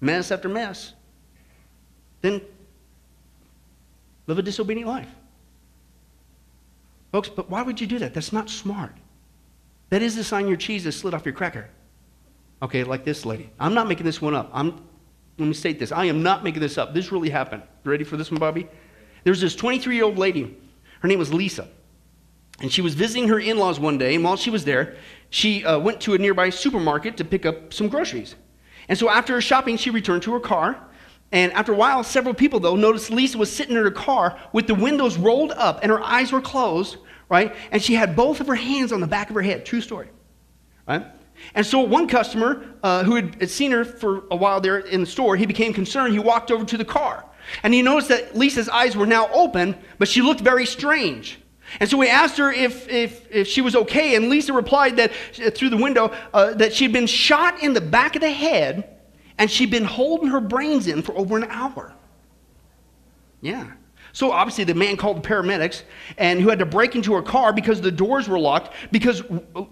mess 0.00 0.30
after 0.30 0.48
mess, 0.48 0.94
then 2.20 2.40
live 4.26 4.38
a 4.38 4.42
disobedient 4.42 4.88
life. 4.88 5.08
Folks, 7.12 7.28
but 7.28 7.48
why 7.48 7.62
would 7.62 7.80
you 7.80 7.86
do 7.86 7.98
that? 7.98 8.14
That's 8.14 8.32
not 8.32 8.50
smart. 8.50 8.94
That 9.90 10.02
is 10.02 10.16
the 10.16 10.24
sign 10.24 10.48
your 10.48 10.56
cheese 10.56 10.84
has 10.84 10.96
slid 10.96 11.14
off 11.14 11.24
your 11.24 11.34
cracker. 11.34 11.68
Okay, 12.62 12.84
like 12.84 13.04
this 13.04 13.24
lady. 13.24 13.50
I'm 13.60 13.74
not 13.74 13.86
making 13.86 14.04
this 14.04 14.20
one 14.20 14.34
up. 14.34 14.50
I'm, 14.52 14.82
let 15.38 15.46
me 15.46 15.54
state 15.54 15.78
this. 15.78 15.92
I 15.92 16.06
am 16.06 16.22
not 16.22 16.42
making 16.42 16.60
this 16.60 16.78
up. 16.78 16.94
This 16.94 17.12
really 17.12 17.30
happened. 17.30 17.62
You 17.84 17.90
ready 17.90 18.04
for 18.04 18.16
this 18.16 18.30
one, 18.30 18.40
Bobby? 18.40 18.68
There's 19.24 19.40
this 19.40 19.54
23 19.54 19.94
year 19.94 20.04
old 20.04 20.18
lady. 20.18 20.56
Her 21.00 21.08
name 21.08 21.18
was 21.18 21.32
Lisa. 21.32 21.68
And 22.60 22.72
she 22.72 22.80
was 22.80 22.94
visiting 22.94 23.28
her 23.28 23.38
in 23.38 23.58
laws 23.58 23.78
one 23.78 23.98
day. 23.98 24.14
And 24.14 24.24
while 24.24 24.36
she 24.36 24.50
was 24.50 24.64
there, 24.64 24.96
she 25.30 25.64
uh, 25.64 25.78
went 25.78 26.00
to 26.02 26.14
a 26.14 26.18
nearby 26.18 26.50
supermarket 26.50 27.16
to 27.18 27.24
pick 27.24 27.44
up 27.44 27.72
some 27.74 27.88
groceries. 27.88 28.34
And 28.88 28.98
so 28.98 29.10
after 29.10 29.34
her 29.34 29.40
shopping, 29.40 29.76
she 29.76 29.90
returned 29.90 30.22
to 30.22 30.32
her 30.32 30.40
car. 30.40 30.80
And 31.32 31.52
after 31.52 31.72
a 31.72 31.76
while, 31.76 32.04
several 32.04 32.34
people, 32.34 32.60
though, 32.60 32.76
noticed 32.76 33.10
Lisa 33.10 33.36
was 33.36 33.50
sitting 33.50 33.76
in 33.76 33.82
her 33.82 33.90
car 33.90 34.38
with 34.52 34.66
the 34.66 34.74
windows 34.74 35.18
rolled 35.18 35.52
up 35.52 35.80
and 35.82 35.90
her 35.90 36.00
eyes 36.00 36.32
were 36.32 36.40
closed, 36.40 36.98
right? 37.28 37.54
And 37.72 37.82
she 37.82 37.94
had 37.94 38.14
both 38.14 38.40
of 38.40 38.46
her 38.46 38.54
hands 38.54 38.92
on 38.92 39.00
the 39.00 39.06
back 39.06 39.28
of 39.28 39.34
her 39.34 39.42
head. 39.42 39.66
True 39.66 39.80
story, 39.80 40.08
right? 40.86 41.04
And 41.54 41.66
so 41.66 41.80
one 41.80 42.08
customer 42.08 42.64
uh, 42.82 43.04
who 43.04 43.16
had 43.16 43.50
seen 43.50 43.72
her 43.72 43.84
for 43.84 44.24
a 44.30 44.36
while 44.36 44.60
there 44.60 44.78
in 44.78 45.00
the 45.00 45.06
store, 45.06 45.36
he 45.36 45.46
became 45.46 45.72
concerned. 45.72 46.12
He 46.12 46.18
walked 46.18 46.50
over 46.50 46.64
to 46.64 46.76
the 46.76 46.84
car. 46.84 47.24
And 47.62 47.74
he 47.74 47.82
noticed 47.82 48.08
that 48.08 48.36
Lisa's 48.36 48.68
eyes 48.68 48.96
were 48.96 49.06
now 49.06 49.28
open, 49.32 49.76
but 49.98 50.08
she 50.08 50.22
looked 50.22 50.40
very 50.40 50.66
strange. 50.66 51.40
And 51.80 51.88
so 51.88 52.00
he 52.00 52.08
asked 52.08 52.38
her 52.38 52.52
if, 52.52 52.88
if, 52.88 53.26
if 53.30 53.48
she 53.48 53.60
was 53.60 53.74
okay, 53.74 54.14
and 54.14 54.30
Lisa 54.30 54.52
replied 54.52 54.96
that 54.96 55.12
uh, 55.44 55.50
through 55.50 55.70
the 55.70 55.76
window 55.76 56.12
uh, 56.32 56.54
that 56.54 56.72
she'd 56.72 56.92
been 56.92 57.06
shot 57.06 57.62
in 57.62 57.72
the 57.72 57.80
back 57.80 58.14
of 58.14 58.22
the 58.22 58.30
head 58.30 58.95
and 59.38 59.50
she'd 59.50 59.70
been 59.70 59.84
holding 59.84 60.28
her 60.28 60.40
brains 60.40 60.86
in 60.86 61.02
for 61.02 61.16
over 61.16 61.36
an 61.36 61.44
hour. 61.44 61.94
Yeah. 63.40 63.72
So 64.12 64.32
obviously 64.32 64.64
the 64.64 64.74
man 64.74 64.96
called 64.96 65.22
the 65.22 65.28
paramedics 65.28 65.82
and 66.16 66.40
who 66.40 66.48
had 66.48 66.58
to 66.60 66.66
break 66.66 66.96
into 66.96 67.12
her 67.14 67.22
car 67.22 67.52
because 67.52 67.80
the 67.80 67.90
doors 67.90 68.28
were 68.28 68.38
locked 68.38 68.72
because 68.90 69.22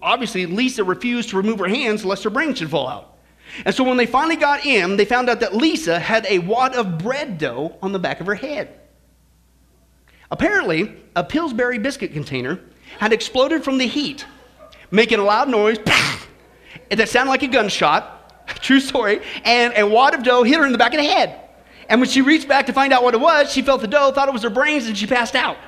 obviously 0.03 0.45
Lisa 0.45 0.83
refused 0.83 1.29
to 1.29 1.37
remove 1.37 1.59
her 1.59 1.67
hands 1.67 2.05
lest 2.05 2.23
her 2.23 2.29
brain 2.29 2.53
should 2.53 2.69
fall 2.69 2.87
out. 2.87 3.17
And 3.65 3.73
so 3.73 3.83
when 3.83 3.97
they 3.97 4.05
finally 4.05 4.35
got 4.35 4.65
in, 4.65 4.97
they 4.97 5.05
found 5.05 5.29
out 5.29 5.39
that 5.39 5.55
Lisa 5.55 5.99
had 5.99 6.25
a 6.27 6.39
wad 6.39 6.75
of 6.75 6.97
bread 6.99 7.37
dough 7.37 7.77
on 7.81 7.91
the 7.91 7.99
back 7.99 8.19
of 8.19 8.27
her 8.27 8.35
head. 8.35 8.79
Apparently, 10.29 10.95
a 11.15 11.23
Pillsbury 11.23 11.77
biscuit 11.79 12.13
container 12.13 12.59
had 12.99 13.13
exploded 13.13 13.63
from 13.63 13.77
the 13.77 13.87
heat, 13.87 14.25
making 14.91 15.19
a 15.19 15.23
loud 15.23 15.49
noise 15.49 15.77
that 16.89 17.09
sounded 17.09 17.29
like 17.29 17.43
a 17.43 17.47
gunshot 17.47 18.14
True 18.61 18.79
story. 18.79 19.21
And 19.43 19.73
a 19.75 19.87
wad 19.87 20.13
of 20.13 20.23
dough 20.23 20.43
hit 20.43 20.57
her 20.57 20.65
in 20.65 20.71
the 20.71 20.77
back 20.77 20.93
of 20.93 20.99
the 20.99 21.05
head. 21.05 21.41
And 21.89 22.01
when 22.01 22.09
she 22.09 22.21
reached 22.21 22.47
back 22.47 22.65
to 22.65 22.73
find 22.73 22.93
out 22.93 23.03
what 23.03 23.13
it 23.13 23.19
was, 23.19 23.51
she 23.51 23.61
felt 23.61 23.81
the 23.81 23.87
dough, 23.87 24.11
thought 24.11 24.27
it 24.27 24.33
was 24.33 24.43
her 24.43 24.49
brains, 24.49 24.87
and 24.87 24.97
she 24.97 25.07
passed 25.07 25.35
out. 25.35 25.57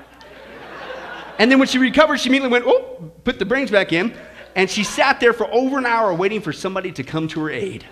And 1.40 1.52
then 1.52 1.60
when 1.60 1.68
she 1.68 1.78
recovered, 1.78 2.20
she 2.20 2.30
immediately 2.30 2.52
went, 2.52 2.66
oh, 2.66 3.12
put 3.24 3.38
the 3.38 3.46
brains 3.46 3.70
back 3.70 3.94
in. 3.94 4.12
And 4.56 4.68
she 4.68 4.84
sat 4.84 5.20
there 5.20 5.34
for 5.34 5.46
over 5.54 5.78
an 5.78 5.86
hour 5.86 6.12
waiting 6.12 6.42
for 6.42 6.52
somebody 6.52 6.92
to 6.94 7.04
come 7.04 7.28
to 7.28 7.42
her 7.42 7.52
aid. 7.52 7.86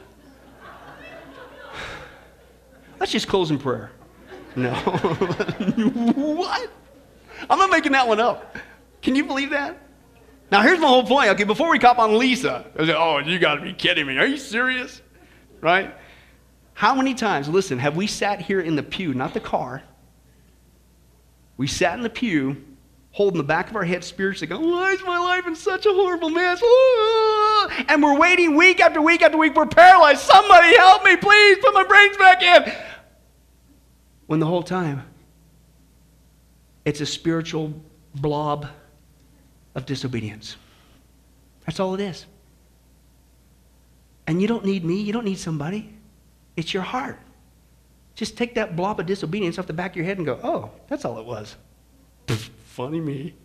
Let's 3.00 3.12
just 3.12 3.28
close 3.28 3.52
in 3.52 3.60
prayer. 3.60 3.92
No. 4.56 4.74
what? 6.16 6.72
I'm 7.48 7.60
not 7.60 7.70
making 7.70 7.92
that 7.92 8.08
one 8.08 8.20
up. 8.20 8.58
Can 9.04 9.16
you 9.16 9.26
believe 9.26 9.52
that? 9.52 9.78
Now, 10.52 10.62
here's 10.62 10.80
my 10.80 10.88
whole 10.88 11.06
point. 11.06 11.30
Okay, 11.30 11.44
before 11.44 11.70
we 11.70 11.80
cop 11.80 11.98
on 11.98 12.18
Lisa, 12.18 12.66
I 12.78 12.86
say, 12.86 12.94
oh, 12.94 13.18
you 13.18 13.40
got 13.40 13.56
to 13.56 13.62
be 13.62 13.74
kidding 13.74 14.06
me. 14.06 14.18
Are 14.18 14.28
you 14.28 14.38
serious? 14.38 15.02
Right? 15.60 15.94
How 16.74 16.94
many 16.94 17.14
times, 17.14 17.50
listen, 17.50 17.80
have 17.80 17.96
we 17.96 18.06
sat 18.06 18.42
here 18.42 18.60
in 18.60 18.76
the 18.76 18.84
pew, 18.84 19.14
not 19.14 19.34
the 19.34 19.40
car? 19.40 19.82
We 21.58 21.68
sat 21.68 21.96
in 21.96 22.04
the 22.04 22.10
pew, 22.10 22.64
holding 23.12 23.38
the 23.38 23.44
back 23.44 23.70
of 23.70 23.76
our 23.76 23.86
head 23.86 24.04
spiritually, 24.04 24.48
going, 24.48 24.70
why 24.70 24.92
is 24.92 25.02
my 25.04 25.18
life 25.18 25.48
in 25.48 25.56
such 25.56 25.86
a 25.86 25.94
horrible 25.94 26.30
mess? 26.30 26.62
Ah. 26.64 27.86
And 27.88 28.04
we're 28.04 28.20
waiting 28.20 28.56
week 28.56 28.82
after 28.82 29.02
week 29.02 29.22
after 29.22 29.38
week. 29.38 29.56
We're 29.56 29.66
paralyzed. 29.66 30.20
Somebody 30.20 30.76
help 30.76 31.04
me, 31.04 31.16
please. 31.16 31.58
Put 31.60 31.74
my 31.74 31.84
brains 31.86 32.18
back 32.18 32.44
in. 32.44 32.74
When 34.28 34.40
the 34.40 34.46
whole 34.46 34.64
time, 34.64 35.04
it's 36.84 37.02
a 37.02 37.06
spiritual 37.06 37.74
blob 38.16 38.68
of 39.76 39.86
disobedience. 39.86 40.56
That's 41.66 41.80
all 41.80 41.94
it 41.94 42.02
is. 42.02 42.26
And 44.28 44.42
you 44.42 44.48
don't 44.48 44.66
need 44.66 44.84
me, 44.84 45.02
you 45.02 45.14
don't 45.14 45.26
need 45.26 45.38
somebody. 45.38 45.94
It's 46.56 46.74
your 46.74 46.84
heart. 46.84 47.20
Just 48.16 48.38
take 48.38 48.56
that 48.56 48.76
blob 48.76 49.00
of 49.00 49.06
disobedience 49.06 49.60
off 49.60 49.68
the 49.68 49.74
back 49.74 49.92
of 49.92 49.98
your 49.98 50.06
head 50.06 50.18
and 50.18 50.26
go, 50.26 50.40
oh, 50.42 50.72
that's 50.88 51.04
all 51.04 51.20
it 51.20 51.26
was. 51.26 51.56
Funny 52.28 53.02
me. 53.02 53.36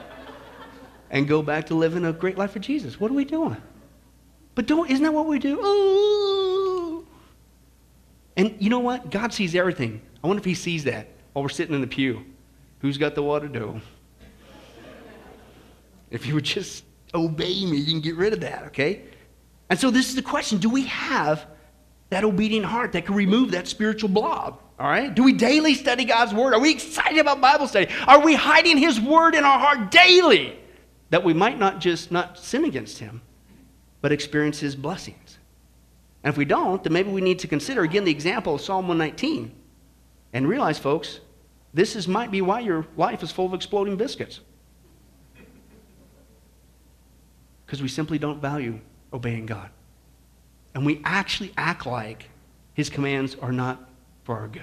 and 1.10 1.28
go 1.28 1.42
back 1.42 1.66
to 1.66 1.74
living 1.74 2.04
a 2.04 2.12
great 2.12 2.36
life 2.36 2.50
for 2.50 2.58
Jesus. 2.58 2.98
What 2.98 3.10
are 3.10 3.14
we 3.14 3.24
doing? 3.24 3.56
But 4.56 4.66
don't, 4.66 4.90
isn't 4.90 5.04
that 5.04 5.14
what 5.14 5.26
we 5.26 5.38
do? 5.38 5.58
Oh. 5.62 7.04
And 8.36 8.56
you 8.58 8.70
know 8.70 8.80
what? 8.80 9.10
God 9.10 9.32
sees 9.32 9.54
everything. 9.54 10.02
I 10.22 10.26
wonder 10.26 10.40
if 10.40 10.44
He 10.44 10.54
sees 10.54 10.84
that 10.84 11.08
while 11.32 11.44
we're 11.44 11.48
sitting 11.48 11.74
in 11.74 11.80
the 11.80 11.86
pew. 11.86 12.24
Who's 12.80 12.98
got 12.98 13.14
the 13.14 13.22
water 13.22 13.48
dough? 13.48 13.80
If 16.10 16.26
you 16.26 16.34
would 16.34 16.44
just 16.44 16.84
obey 17.14 17.64
me, 17.64 17.78
you 17.78 17.92
can 17.92 18.00
get 18.00 18.16
rid 18.16 18.32
of 18.32 18.40
that, 18.40 18.64
okay? 18.66 19.02
And 19.70 19.78
so 19.78 19.90
this 19.90 20.08
is 20.08 20.14
the 20.14 20.22
question 20.22 20.58
do 20.58 20.70
we 20.70 20.84
have 20.84 21.46
that 22.10 22.24
obedient 22.24 22.66
heart 22.66 22.92
that 22.92 23.06
can 23.06 23.14
remove 23.14 23.50
that 23.50 23.68
spiritual 23.68 24.08
blob? 24.08 24.60
All 24.78 24.88
right? 24.88 25.12
Do 25.12 25.24
we 25.24 25.32
daily 25.32 25.74
study 25.74 26.04
God's 26.04 26.32
word? 26.32 26.54
Are 26.54 26.60
we 26.60 26.70
excited 26.70 27.18
about 27.18 27.40
Bible 27.40 27.66
study? 27.66 27.88
Are 28.06 28.20
we 28.20 28.34
hiding 28.34 28.78
his 28.78 29.00
word 29.00 29.34
in 29.34 29.44
our 29.44 29.58
heart 29.58 29.90
daily 29.90 30.58
that 31.10 31.24
we 31.24 31.34
might 31.34 31.58
not 31.58 31.80
just 31.80 32.12
not 32.12 32.38
sin 32.38 32.64
against 32.64 32.98
him, 32.98 33.20
but 34.00 34.12
experience 34.12 34.60
his 34.60 34.76
blessings? 34.76 35.38
And 36.22 36.32
if 36.32 36.38
we 36.38 36.44
don't, 36.44 36.82
then 36.82 36.92
maybe 36.92 37.10
we 37.10 37.20
need 37.20 37.40
to 37.40 37.48
consider 37.48 37.82
again 37.82 38.04
the 38.04 38.10
example 38.10 38.54
of 38.54 38.60
Psalm 38.60 38.86
119 38.86 39.52
and 40.32 40.48
realize, 40.48 40.78
folks, 40.78 41.20
this 41.74 41.96
is, 41.96 42.06
might 42.06 42.30
be 42.30 42.40
why 42.40 42.60
your 42.60 42.86
life 42.96 43.22
is 43.22 43.32
full 43.32 43.46
of 43.46 43.54
exploding 43.54 43.96
biscuits. 43.96 44.40
Because 47.68 47.82
we 47.82 47.88
simply 47.88 48.18
don't 48.18 48.40
value 48.40 48.80
obeying 49.12 49.44
God. 49.44 49.68
And 50.74 50.86
we 50.86 51.02
actually 51.04 51.52
act 51.58 51.84
like 51.84 52.30
his 52.72 52.88
commands 52.88 53.36
are 53.42 53.52
not 53.52 53.90
for 54.24 54.38
our 54.38 54.48
good. 54.48 54.62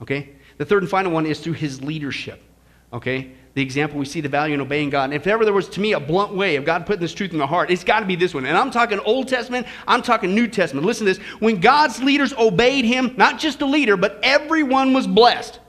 Okay? 0.00 0.30
The 0.56 0.64
third 0.64 0.82
and 0.82 0.90
final 0.90 1.12
one 1.12 1.26
is 1.26 1.40
through 1.40 1.52
his 1.52 1.82
leadership. 1.82 2.42
Okay? 2.90 3.32
The 3.52 3.60
example 3.60 3.98
we 3.98 4.06
see 4.06 4.22
the 4.22 4.30
value 4.30 4.54
in 4.54 4.62
obeying 4.62 4.88
God. 4.88 5.04
And 5.04 5.14
if 5.14 5.26
ever 5.26 5.44
there 5.44 5.52
was 5.52 5.68
to 5.70 5.80
me 5.80 5.92
a 5.92 6.00
blunt 6.00 6.34
way 6.34 6.56
of 6.56 6.64
God 6.64 6.86
putting 6.86 7.02
this 7.02 7.12
truth 7.12 7.32
in 7.32 7.38
the 7.38 7.46
heart, 7.46 7.70
it's 7.70 7.84
got 7.84 8.00
to 8.00 8.06
be 8.06 8.16
this 8.16 8.32
one. 8.32 8.46
And 8.46 8.56
I'm 8.56 8.70
talking 8.70 8.98
Old 9.00 9.28
Testament, 9.28 9.66
I'm 9.86 10.00
talking 10.00 10.34
New 10.34 10.48
Testament. 10.48 10.86
Listen 10.86 11.06
to 11.06 11.12
this. 11.12 11.22
When 11.40 11.60
God's 11.60 12.02
leaders 12.02 12.32
obeyed 12.32 12.86
him, 12.86 13.12
not 13.18 13.38
just 13.38 13.58
the 13.58 13.66
leader, 13.66 13.98
but 13.98 14.18
everyone 14.22 14.94
was 14.94 15.06
blessed. 15.06 15.60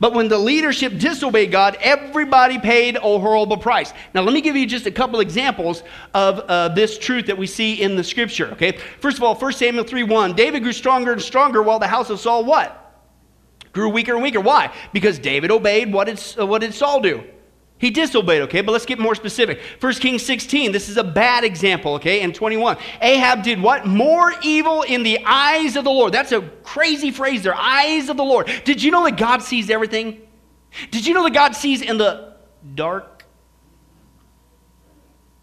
But 0.00 0.14
when 0.14 0.28
the 0.28 0.38
leadership 0.38 0.98
disobeyed 0.98 1.52
God, 1.52 1.76
everybody 1.80 2.58
paid 2.58 2.96
a 2.96 3.00
horrible 3.00 3.58
price. 3.58 3.92
Now, 4.14 4.22
let 4.22 4.32
me 4.32 4.40
give 4.40 4.56
you 4.56 4.66
just 4.66 4.86
a 4.86 4.90
couple 4.90 5.20
examples 5.20 5.82
of 6.14 6.40
uh, 6.40 6.68
this 6.68 6.98
truth 6.98 7.26
that 7.26 7.36
we 7.36 7.46
see 7.46 7.82
in 7.82 7.96
the 7.96 8.02
scripture, 8.02 8.50
okay? 8.52 8.78
First 9.00 9.18
of 9.18 9.22
all, 9.22 9.34
1 9.34 9.52
Samuel 9.52 9.84
3 9.84 10.04
1, 10.04 10.34
David 10.34 10.62
grew 10.62 10.72
stronger 10.72 11.12
and 11.12 11.20
stronger 11.20 11.62
while 11.62 11.78
the 11.78 11.86
house 11.86 12.08
of 12.08 12.18
Saul 12.18 12.46
what? 12.46 12.78
Grew 13.72 13.90
weaker 13.90 14.14
and 14.14 14.22
weaker. 14.22 14.40
Why? 14.40 14.72
Because 14.92 15.18
David 15.18 15.50
obeyed 15.50 15.92
what 15.92 16.06
did, 16.06 16.20
uh, 16.38 16.46
what 16.46 16.62
did 16.62 16.74
Saul 16.74 17.00
do? 17.00 17.22
He 17.80 17.90
disobeyed, 17.90 18.42
okay? 18.42 18.60
But 18.60 18.72
let's 18.72 18.84
get 18.84 18.98
more 18.98 19.14
specific. 19.14 19.58
1 19.80 19.94
Kings 19.94 20.22
16, 20.22 20.70
this 20.70 20.90
is 20.90 20.98
a 20.98 21.04
bad 21.04 21.44
example, 21.44 21.94
okay? 21.94 22.20
And 22.20 22.34
21. 22.34 22.76
Ahab 23.00 23.42
did 23.42 23.60
what? 23.60 23.86
More 23.86 24.34
evil 24.42 24.82
in 24.82 25.02
the 25.02 25.18
eyes 25.24 25.76
of 25.76 25.84
the 25.84 25.90
Lord. 25.90 26.12
That's 26.12 26.32
a 26.32 26.42
crazy 26.62 27.10
phrase 27.10 27.42
there. 27.42 27.54
Eyes 27.54 28.10
of 28.10 28.18
the 28.18 28.22
Lord. 28.22 28.50
Did 28.64 28.82
you 28.82 28.90
know 28.90 29.04
that 29.04 29.16
God 29.16 29.42
sees 29.42 29.70
everything? 29.70 30.20
Did 30.90 31.06
you 31.06 31.14
know 31.14 31.24
that 31.24 31.32
God 31.32 31.56
sees 31.56 31.80
in 31.80 31.96
the 31.96 32.36
dark? 32.74 33.24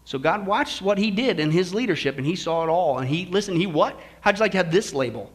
So 0.04 0.20
God 0.20 0.46
watched 0.46 0.80
what 0.80 0.96
he 0.96 1.10
did 1.10 1.40
in 1.40 1.50
his 1.50 1.74
leadership 1.74 2.18
and 2.18 2.24
he 2.24 2.36
saw 2.36 2.62
it 2.62 2.68
all. 2.68 2.98
And 2.98 3.08
he, 3.08 3.26
listen, 3.26 3.56
he 3.56 3.66
what? 3.66 3.98
How'd 4.20 4.36
you 4.36 4.40
like 4.42 4.52
to 4.52 4.58
have 4.58 4.70
this 4.70 4.94
label? 4.94 5.32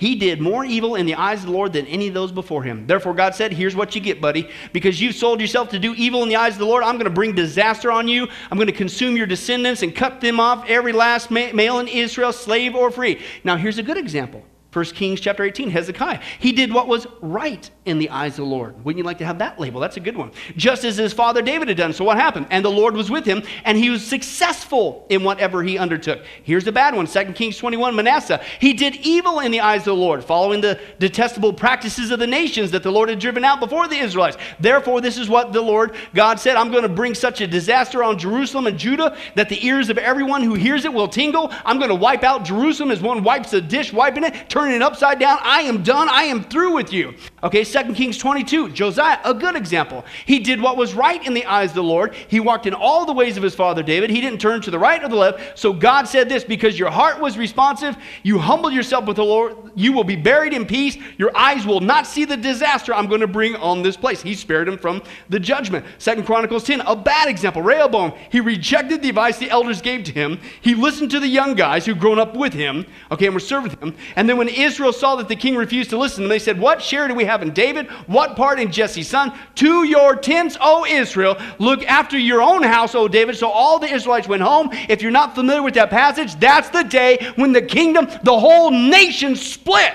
He 0.00 0.14
did 0.14 0.40
more 0.40 0.64
evil 0.64 0.94
in 0.94 1.04
the 1.04 1.14
eyes 1.14 1.40
of 1.40 1.46
the 1.48 1.52
Lord 1.52 1.74
than 1.74 1.86
any 1.86 2.08
of 2.08 2.14
those 2.14 2.32
before 2.32 2.62
him. 2.62 2.86
Therefore, 2.86 3.12
God 3.12 3.34
said, 3.34 3.52
Here's 3.52 3.76
what 3.76 3.94
you 3.94 4.00
get, 4.00 4.18
buddy. 4.18 4.48
Because 4.72 4.98
you've 4.98 5.14
sold 5.14 5.42
yourself 5.42 5.68
to 5.68 5.78
do 5.78 5.94
evil 5.94 6.22
in 6.22 6.30
the 6.30 6.36
eyes 6.36 6.54
of 6.54 6.60
the 6.60 6.64
Lord, 6.64 6.82
I'm 6.82 6.94
going 6.94 7.04
to 7.04 7.10
bring 7.10 7.34
disaster 7.34 7.92
on 7.92 8.08
you. 8.08 8.26
I'm 8.50 8.56
going 8.56 8.66
to 8.66 8.72
consume 8.72 9.14
your 9.14 9.26
descendants 9.26 9.82
and 9.82 9.94
cut 9.94 10.22
them 10.22 10.40
off, 10.40 10.64
every 10.66 10.92
last 10.94 11.30
male 11.30 11.80
in 11.80 11.86
Israel, 11.86 12.32
slave 12.32 12.74
or 12.74 12.90
free. 12.90 13.20
Now, 13.44 13.58
here's 13.58 13.76
a 13.76 13.82
good 13.82 13.98
example. 13.98 14.42
1 14.72 14.84
Kings 14.86 15.20
chapter 15.20 15.42
18, 15.42 15.68
Hezekiah. 15.70 16.20
He 16.38 16.52
did 16.52 16.72
what 16.72 16.86
was 16.86 17.06
right 17.20 17.68
in 17.86 17.98
the 17.98 18.08
eyes 18.10 18.32
of 18.32 18.44
the 18.44 18.50
Lord. 18.50 18.84
Wouldn't 18.84 18.98
you 18.98 19.04
like 19.04 19.18
to 19.18 19.26
have 19.26 19.38
that 19.38 19.58
label? 19.58 19.80
That's 19.80 19.96
a 19.96 20.00
good 20.00 20.16
one. 20.16 20.30
Just 20.56 20.84
as 20.84 20.96
his 20.96 21.12
father 21.12 21.42
David 21.42 21.66
had 21.66 21.76
done. 21.76 21.92
So 21.92 22.04
what 22.04 22.16
happened? 22.16 22.46
And 22.50 22.64
the 22.64 22.70
Lord 22.70 22.94
was 22.94 23.10
with 23.10 23.24
him, 23.24 23.42
and 23.64 23.76
he 23.76 23.90
was 23.90 24.06
successful 24.06 25.06
in 25.08 25.24
whatever 25.24 25.64
he 25.64 25.76
undertook. 25.76 26.24
Here's 26.44 26.68
a 26.68 26.72
bad 26.72 26.94
one 26.94 27.08
2 27.08 27.32
Kings 27.32 27.56
21, 27.56 27.96
Manasseh. 27.96 28.40
He 28.60 28.72
did 28.72 28.94
evil 28.96 29.40
in 29.40 29.50
the 29.50 29.60
eyes 29.60 29.80
of 29.80 29.86
the 29.86 29.94
Lord, 29.94 30.24
following 30.24 30.60
the 30.60 30.78
detestable 31.00 31.52
practices 31.52 32.12
of 32.12 32.20
the 32.20 32.26
nations 32.28 32.70
that 32.70 32.84
the 32.84 32.92
Lord 32.92 33.08
had 33.08 33.18
driven 33.18 33.44
out 33.44 33.58
before 33.58 33.88
the 33.88 33.98
Israelites. 33.98 34.36
Therefore, 34.60 35.00
this 35.00 35.18
is 35.18 35.28
what 35.28 35.52
the 35.52 35.60
Lord 35.60 35.96
God 36.14 36.38
said 36.38 36.54
I'm 36.54 36.70
going 36.70 36.84
to 36.84 36.88
bring 36.88 37.16
such 37.16 37.40
a 37.40 37.46
disaster 37.46 38.04
on 38.04 38.18
Jerusalem 38.18 38.68
and 38.68 38.78
Judah 38.78 39.16
that 39.34 39.48
the 39.48 39.66
ears 39.66 39.90
of 39.90 39.98
everyone 39.98 40.42
who 40.42 40.54
hears 40.54 40.84
it 40.84 40.92
will 40.92 41.08
tingle. 41.08 41.52
I'm 41.64 41.78
going 41.78 41.88
to 41.88 41.96
wipe 41.96 42.22
out 42.22 42.44
Jerusalem 42.44 42.92
as 42.92 43.00
one 43.00 43.24
wipes 43.24 43.52
a 43.52 43.60
dish, 43.60 43.92
wiping 43.92 44.22
it 44.22 44.48
turning 44.60 44.76
it 44.76 44.82
upside 44.82 45.18
down. 45.18 45.38
I 45.40 45.62
am 45.62 45.82
done. 45.82 46.10
I 46.10 46.24
am 46.24 46.44
through 46.44 46.74
with 46.74 46.92
you. 46.92 47.14
Okay, 47.42 47.64
2 47.64 47.94
Kings 47.94 48.18
22. 48.18 48.68
Josiah, 48.70 49.18
a 49.24 49.32
good 49.32 49.56
example. 49.56 50.04
He 50.26 50.38
did 50.38 50.60
what 50.60 50.76
was 50.76 50.92
right 50.92 51.26
in 51.26 51.32
the 51.32 51.46
eyes 51.46 51.70
of 51.70 51.76
the 51.76 51.82
Lord. 51.82 52.14
He 52.28 52.40
walked 52.40 52.66
in 52.66 52.74
all 52.74 53.06
the 53.06 53.12
ways 53.14 53.38
of 53.38 53.42
his 53.42 53.54
father 53.54 53.82
David. 53.82 54.10
He 54.10 54.20
didn't 54.20 54.38
turn 54.38 54.60
to 54.60 54.70
the 54.70 54.78
right 54.78 55.02
or 55.02 55.08
the 55.08 55.16
left. 55.16 55.58
So 55.58 55.72
God 55.72 56.06
said 56.06 56.28
this 56.28 56.44
because 56.44 56.78
your 56.78 56.90
heart 56.90 57.18
was 57.20 57.38
responsive, 57.38 57.96
you 58.22 58.38
humbled 58.38 58.74
yourself 58.74 59.06
with 59.06 59.16
the 59.16 59.24
Lord, 59.24 59.56
you 59.74 59.92
will 59.92 60.04
be 60.04 60.16
buried 60.16 60.52
in 60.52 60.66
peace. 60.66 60.98
Your 61.16 61.34
eyes 61.34 61.64
will 61.64 61.80
not 61.80 62.06
see 62.06 62.26
the 62.26 62.36
disaster 62.36 62.92
I'm 62.92 63.06
going 63.06 63.22
to 63.22 63.26
bring 63.26 63.56
on 63.56 63.82
this 63.82 63.96
place. 63.96 64.20
He 64.20 64.34
spared 64.34 64.68
him 64.68 64.76
from 64.76 65.02
the 65.30 65.40
judgment. 65.40 65.86
Second 65.96 66.26
Chronicles 66.26 66.64
10, 66.64 66.82
a 66.82 66.94
bad 66.94 67.28
example. 67.28 67.62
Rehoboam, 67.62 68.12
he 68.30 68.40
rejected 68.40 69.00
the 69.00 69.08
advice 69.08 69.38
the 69.38 69.48
elders 69.48 69.80
gave 69.80 70.04
to 70.04 70.12
him. 70.12 70.38
He 70.60 70.74
listened 70.74 71.10
to 71.12 71.20
the 71.20 71.28
young 71.28 71.54
guys 71.54 71.86
who'd 71.86 71.98
grown 71.98 72.18
up 72.18 72.36
with 72.36 72.52
him, 72.52 72.84
okay, 73.10 73.24
and 73.24 73.34
were 73.34 73.40
serving 73.40 73.78
him. 73.78 73.96
And 74.16 74.28
then 74.28 74.36
when 74.36 74.49
Israel 74.50 74.92
saw 74.92 75.16
that 75.16 75.28
the 75.28 75.36
king 75.36 75.56
refused 75.56 75.90
to 75.90 75.98
listen, 75.98 76.28
they 76.28 76.38
said, 76.38 76.58
What 76.58 76.82
share 76.82 77.08
do 77.08 77.14
we 77.14 77.24
have 77.24 77.42
in 77.42 77.52
David? 77.52 77.90
What 78.06 78.36
part 78.36 78.60
in 78.60 78.72
Jesse's 78.72 79.08
son? 79.08 79.32
To 79.56 79.84
your 79.84 80.16
tents, 80.16 80.56
O 80.60 80.84
Israel. 80.86 81.36
Look 81.58 81.84
after 81.84 82.18
your 82.18 82.42
own 82.42 82.62
house, 82.62 82.94
O 82.94 83.08
David. 83.08 83.36
So 83.36 83.48
all 83.50 83.78
the 83.78 83.92
Israelites 83.92 84.28
went 84.28 84.42
home. 84.42 84.70
If 84.88 85.02
you're 85.02 85.10
not 85.10 85.34
familiar 85.34 85.62
with 85.62 85.74
that 85.74 85.90
passage, 85.90 86.34
that's 86.36 86.70
the 86.70 86.82
day 86.82 87.32
when 87.36 87.52
the 87.52 87.62
kingdom, 87.62 88.08
the 88.22 88.38
whole 88.38 88.70
nation 88.70 89.36
split 89.36 89.94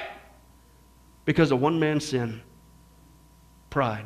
because 1.26 1.52
of 1.52 1.60
one 1.60 1.80
man's 1.80 2.06
sin 2.06 2.42
pride 3.70 4.06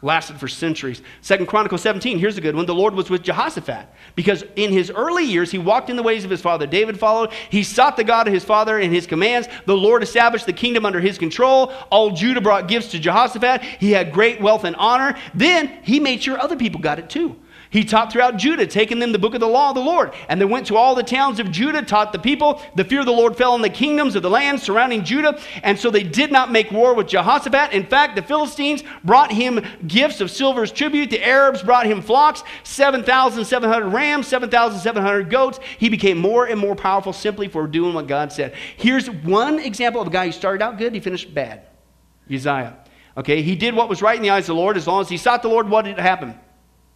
lasted 0.00 0.38
for 0.38 0.46
centuries. 0.46 1.02
Second 1.22 1.46
Chronicles 1.46 1.82
17, 1.82 2.18
here's 2.18 2.38
a 2.38 2.40
good 2.40 2.54
one. 2.54 2.66
The 2.66 2.74
Lord 2.74 2.94
was 2.94 3.10
with 3.10 3.22
Jehoshaphat 3.22 3.88
because 4.14 4.44
in 4.56 4.70
his 4.70 4.90
early 4.90 5.24
years 5.24 5.50
he 5.50 5.58
walked 5.58 5.90
in 5.90 5.96
the 5.96 6.02
ways 6.02 6.24
of 6.24 6.30
his 6.30 6.40
father. 6.40 6.66
David 6.66 6.98
followed. 6.98 7.32
He 7.50 7.62
sought 7.62 7.96
the 7.96 8.04
God 8.04 8.28
of 8.28 8.34
his 8.34 8.44
father 8.44 8.78
and 8.78 8.92
his 8.92 9.06
commands. 9.06 9.48
The 9.66 9.76
Lord 9.76 10.02
established 10.02 10.46
the 10.46 10.52
kingdom 10.52 10.86
under 10.86 11.00
his 11.00 11.18
control. 11.18 11.72
All 11.90 12.12
Judah 12.12 12.40
brought 12.40 12.68
gifts 12.68 12.92
to 12.92 12.98
Jehoshaphat. 12.98 13.62
He 13.62 13.90
had 13.90 14.12
great 14.12 14.40
wealth 14.40 14.64
and 14.64 14.76
honor. 14.76 15.18
Then 15.34 15.80
he 15.82 15.98
made 15.98 16.22
sure 16.22 16.38
other 16.38 16.56
people 16.56 16.80
got 16.80 16.98
it 16.98 17.10
too. 17.10 17.36
He 17.70 17.84
taught 17.84 18.12
throughout 18.12 18.36
Judah, 18.36 18.66
taking 18.66 18.98
them 18.98 19.12
the 19.12 19.18
book 19.18 19.34
of 19.34 19.40
the 19.40 19.48
law 19.48 19.70
of 19.70 19.74
the 19.74 19.82
Lord. 19.82 20.14
And 20.28 20.40
they 20.40 20.46
went 20.46 20.66
to 20.68 20.76
all 20.76 20.94
the 20.94 21.02
towns 21.02 21.38
of 21.38 21.50
Judah, 21.50 21.82
taught 21.82 22.12
the 22.12 22.18
people. 22.18 22.62
The 22.76 22.84
fear 22.84 23.00
of 23.00 23.06
the 23.06 23.12
Lord 23.12 23.36
fell 23.36 23.52
on 23.52 23.62
the 23.62 23.68
kingdoms 23.68 24.16
of 24.16 24.22
the 24.22 24.30
land 24.30 24.60
surrounding 24.60 25.04
Judah. 25.04 25.38
And 25.62 25.78
so 25.78 25.90
they 25.90 26.02
did 26.02 26.32
not 26.32 26.50
make 26.50 26.70
war 26.70 26.94
with 26.94 27.08
Jehoshaphat. 27.08 27.72
In 27.72 27.84
fact, 27.86 28.16
the 28.16 28.22
Philistines 28.22 28.82
brought 29.04 29.30
him 29.30 29.64
gifts 29.86 30.20
of 30.20 30.30
silver 30.30 30.62
as 30.62 30.72
tribute. 30.72 31.10
The 31.10 31.24
Arabs 31.24 31.62
brought 31.62 31.86
him 31.86 32.00
flocks, 32.00 32.42
7,700 32.64 33.88
rams, 33.88 34.26
7,700 34.28 35.28
goats. 35.28 35.60
He 35.78 35.88
became 35.88 36.18
more 36.18 36.46
and 36.46 36.58
more 36.58 36.74
powerful 36.74 37.12
simply 37.12 37.48
for 37.48 37.66
doing 37.66 37.92
what 37.94 38.06
God 38.06 38.32
said. 38.32 38.54
Here's 38.76 39.10
one 39.10 39.58
example 39.58 40.00
of 40.00 40.08
a 40.08 40.10
guy 40.10 40.26
who 40.26 40.32
started 40.32 40.62
out 40.62 40.78
good, 40.78 40.94
he 40.94 41.00
finished 41.00 41.34
bad 41.34 41.62
Uzziah. 42.32 42.78
Okay, 43.16 43.42
he 43.42 43.56
did 43.56 43.74
what 43.74 43.88
was 43.88 44.00
right 44.00 44.16
in 44.16 44.22
the 44.22 44.30
eyes 44.30 44.44
of 44.44 44.54
the 44.54 44.60
Lord. 44.60 44.76
As 44.76 44.86
long 44.86 45.00
as 45.00 45.08
he 45.08 45.16
sought 45.16 45.42
the 45.42 45.48
Lord, 45.48 45.68
what 45.68 45.84
did 45.84 45.98
happen? 45.98 46.38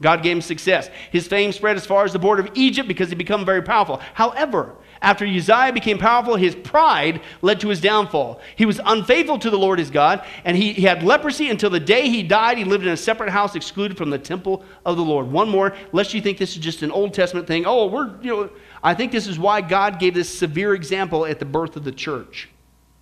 God 0.02 0.22
gave 0.22 0.36
him 0.36 0.42
success. 0.42 0.90
His 1.10 1.26
fame 1.26 1.52
spread 1.52 1.76
as 1.76 1.86
far 1.86 2.04
as 2.04 2.12
the 2.12 2.18
border 2.18 2.42
of 2.42 2.50
Egypt 2.54 2.88
because 2.88 3.08
he 3.08 3.14
became 3.14 3.44
very 3.44 3.62
powerful. 3.62 4.00
However, 4.14 4.74
after 5.02 5.26
Uzziah 5.26 5.72
became 5.72 5.98
powerful, 5.98 6.36
his 6.36 6.54
pride 6.54 7.22
led 7.40 7.60
to 7.60 7.68
his 7.68 7.80
downfall. 7.80 8.40
He 8.54 8.66
was 8.66 8.80
unfaithful 8.84 9.38
to 9.40 9.50
the 9.50 9.58
Lord 9.58 9.80
his 9.80 9.90
God, 9.90 10.24
and 10.44 10.56
he, 10.56 10.72
he 10.72 10.82
had 10.82 11.02
leprosy 11.02 11.50
until 11.50 11.70
the 11.70 11.80
day 11.80 12.08
he 12.08 12.22
died. 12.22 12.56
He 12.56 12.64
lived 12.64 12.86
in 12.86 12.92
a 12.92 12.96
separate 12.96 13.30
house, 13.30 13.56
excluded 13.56 13.96
from 13.96 14.10
the 14.10 14.18
temple 14.18 14.64
of 14.86 14.96
the 14.96 15.02
Lord. 15.02 15.30
One 15.30 15.48
more, 15.48 15.74
lest 15.92 16.14
you 16.14 16.20
think 16.20 16.38
this 16.38 16.52
is 16.52 16.58
just 16.58 16.82
an 16.82 16.92
Old 16.92 17.14
Testament 17.14 17.48
thing. 17.48 17.66
Oh, 17.66 17.86
we're, 17.86 18.14
you 18.22 18.30
know, 18.30 18.50
I 18.82 18.94
think 18.94 19.10
this 19.10 19.26
is 19.26 19.38
why 19.38 19.60
God 19.60 19.98
gave 19.98 20.14
this 20.14 20.28
severe 20.28 20.74
example 20.74 21.26
at 21.26 21.40
the 21.40 21.44
birth 21.46 21.76
of 21.76 21.82
the 21.82 21.92
church. 21.92 22.48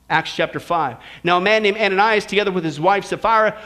Acts 0.09 0.34
chapter 0.34 0.59
5. 0.59 0.96
Now, 1.22 1.36
a 1.36 1.40
man 1.40 1.62
named 1.62 1.76
Ananias, 1.76 2.24
together 2.26 2.51
with 2.51 2.64
his 2.64 2.80
wife 2.80 3.05
Sapphira, 3.05 3.61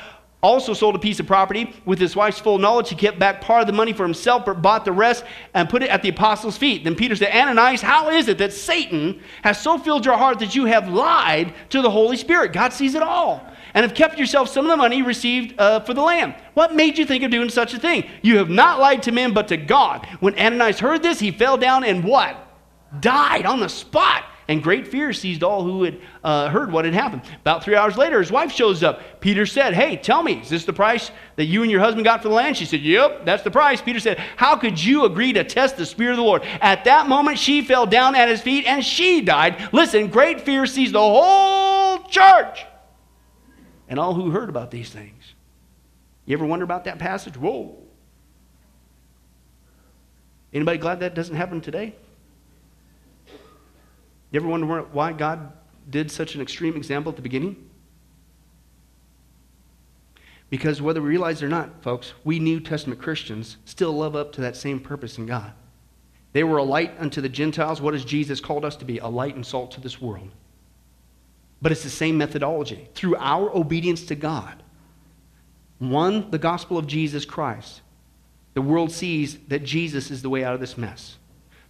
also 0.45 0.75
sold 0.75 0.95
a 0.95 0.99
piece 0.99 1.19
of 1.19 1.27
property. 1.27 1.75
With 1.87 1.99
his 1.99 2.15
wife's 2.15 2.39
full 2.39 2.59
knowledge, 2.59 2.91
he 2.91 2.95
kept 2.95 3.19
back 3.19 3.41
part 3.41 3.63
of 3.63 3.67
the 3.67 3.73
money 3.73 3.95
for 3.95 4.03
himself, 4.03 4.45
but 4.45 4.61
bought 4.61 4.85
the 4.85 4.93
rest 4.93 5.25
and 5.55 5.69
put 5.69 5.83
it 5.83 5.89
at 5.89 6.03
the 6.03 6.11
apostles' 6.11 6.59
feet. 6.59 6.85
Then 6.85 6.95
Peter 6.95 7.17
said, 7.17 7.35
Ananias, 7.35 7.81
how 7.81 8.11
is 8.11 8.29
it 8.29 8.37
that 8.39 8.53
Satan 8.53 9.23
has 9.43 9.61
so 9.61 9.79
filled 9.79 10.05
your 10.05 10.19
heart 10.19 10.39
that 10.41 10.55
you 10.55 10.67
have 10.67 10.89
lied 10.89 11.55
to 11.71 11.81
the 11.81 11.91
Holy 11.91 12.19
Spirit? 12.19 12.53
God 12.53 12.75
sees 12.75 12.95
it 12.95 13.03
all. 13.03 13.43
And 13.73 13.85
have 13.85 13.95
kept 13.95 14.19
yourself 14.19 14.51
some 14.51 14.67
of 14.67 14.71
the 14.71 14.77
money 14.77 15.03
received 15.03 15.59
uh, 15.59 15.81
for 15.81 15.95
the 15.95 16.03
land. 16.03 16.37
What 16.53 16.75
made 16.75 16.99
you 16.99 17.07
think 17.07 17.25
of 17.25 17.31
doing 17.31 17.49
such 17.49 17.73
a 17.73 17.79
thing? 17.79 18.09
You 18.23 18.37
have 18.37 18.51
not 18.51 18.79
lied 18.79 19.03
to 19.05 19.13
men, 19.13 19.33
but 19.33 19.49
to 19.49 19.57
God. 19.57 20.07
When 20.21 20.39
Ananias 20.39 20.79
heard 20.79 21.03
this, 21.03 21.19
he 21.19 21.31
fell 21.31 21.57
down 21.57 21.85
and 21.85 22.05
what? 22.05 22.37
Died 23.01 23.47
on 23.47 23.61
the 23.61 23.69
spot. 23.69 24.25
And 24.47 24.63
great 24.63 24.87
fear 24.89 25.13
seized 25.13 25.43
all 25.43 25.63
who 25.63 25.85
had 25.85 26.01
uh, 26.23 26.49
heard 26.51 26.71
what 26.71 26.85
had 26.85 26.93
happened. 26.93 27.23
About 27.41 27.65
three 27.65 27.75
hours 27.75 27.97
later, 27.97 28.21
his 28.21 28.31
wife 28.31 28.53
shows 28.53 28.83
up. 28.83 29.21
Peter 29.21 29.47
said, 29.47 29.73
Hey, 29.73 29.97
tell 29.97 30.23
me, 30.23 30.41
is 30.41 30.51
this 30.51 30.65
the 30.65 30.73
price 30.73 31.11
that 31.37 31.47
you 31.47 31.63
and 31.63 31.71
your 31.71 31.81
husband 31.81 32.05
got 32.05 32.23
for 32.23 32.29
the 32.29 32.35
land? 32.35 32.57
She 32.57 32.67
said, 32.67 32.81
Yep, 32.81 33.25
that's 33.25 33.43
the 33.43 33.51
price. 33.51 33.81
Peter 33.81 34.01
said, 34.01 34.19
How 34.37 34.57
could 34.57 34.83
you 34.83 35.07
agree 35.07 35.33
to 35.33 35.45
test 35.45 35.77
the 35.77 35.87
Spirit 35.87 36.13
of 36.13 36.17
the 36.19 36.25
Lord? 36.25 36.43
At 36.61 36.85
that 36.85 37.09
moment, 37.09 37.39
she 37.39 37.63
fell 37.63 37.87
down 37.87 38.15
at 38.15 38.29
his 38.29 38.43
feet 38.43 38.67
and 38.67 38.85
she 38.85 39.23
died. 39.23 39.71
Listen, 39.73 40.09
great 40.09 40.43
fear 40.43 40.67
seized 40.67 40.95
the 40.95 41.01
whole 41.01 42.05
church 42.05 42.65
and 43.89 43.99
all 43.99 44.15
who 44.15 44.31
heard 44.31 44.49
about 44.49 44.71
these 44.71 44.91
things. 44.91 45.35
You 46.27 46.37
ever 46.37 46.47
wonder 46.47 46.65
about 46.65 46.85
that 46.85 46.99
passage? 46.99 47.37
Whoa. 47.37 47.77
Anybody 50.53 50.79
glad 50.79 51.01
that 51.01 51.15
doesn't 51.15 51.35
happen 51.35 51.61
today? 51.61 51.95
You 54.35 54.41
ever 54.41 54.49
wonder 54.49 54.67
why 54.67 55.13
God 55.13 55.53
did 55.89 56.11
such 56.11 56.35
an 56.35 56.41
extreme 56.41 56.75
example 56.75 57.11
at 57.11 57.15
the 57.15 57.23
beginning? 57.23 57.71
Because 60.51 60.83
whether 60.83 61.01
we 61.01 61.09
realize 61.09 61.41
it 61.41 61.47
or 61.47 61.49
not, 61.49 61.85
folks, 61.85 62.15
we 62.25 62.41
New 62.41 62.59
Testament 62.59 63.01
Christians 63.01 63.59
still 63.65 63.93
love 63.93 64.17
up 64.17 64.33
to 64.33 64.41
that 64.41 64.57
same 64.57 64.81
purpose 64.81 65.19
in 65.19 65.27
God. 65.27 65.53
They 66.33 66.43
were 66.43 66.57
a 66.57 66.65
light 66.65 66.97
unto 66.99 67.21
the 67.21 67.29
Gentiles. 67.29 67.81
What 67.81 67.95
has 67.95 68.05
Jesus 68.05 68.41
called 68.41 68.65
us 68.65 68.75
to 68.75 68.85
be? 68.85 68.99
A 68.99 69.07
light 69.07 69.37
and 69.37 69.47
salt 69.47 69.71
to 69.71 69.81
this 69.81 70.01
world. 70.01 70.33
But 71.63 71.71
it's 71.71 71.85
the 71.85 71.89
same 71.89 72.19
methodology. 72.19 72.89
Through 72.97 73.15
our 73.19 73.57
obedience 73.57 74.05
to 74.07 74.17
God, 74.17 74.65
one, 75.79 76.29
the 76.33 76.39
gospel 76.39 76.77
of 76.77 76.89
Jesus 76.89 77.25
Christ, 77.25 77.83
the 78.55 78.63
world 78.63 78.91
sees 78.91 79.39
that 79.47 79.63
Jesus 79.63 80.11
is 80.11 80.23
the 80.23 80.29
way 80.29 80.43
out 80.43 80.55
of 80.55 80.61
this 80.61 80.77
mess. 80.77 81.19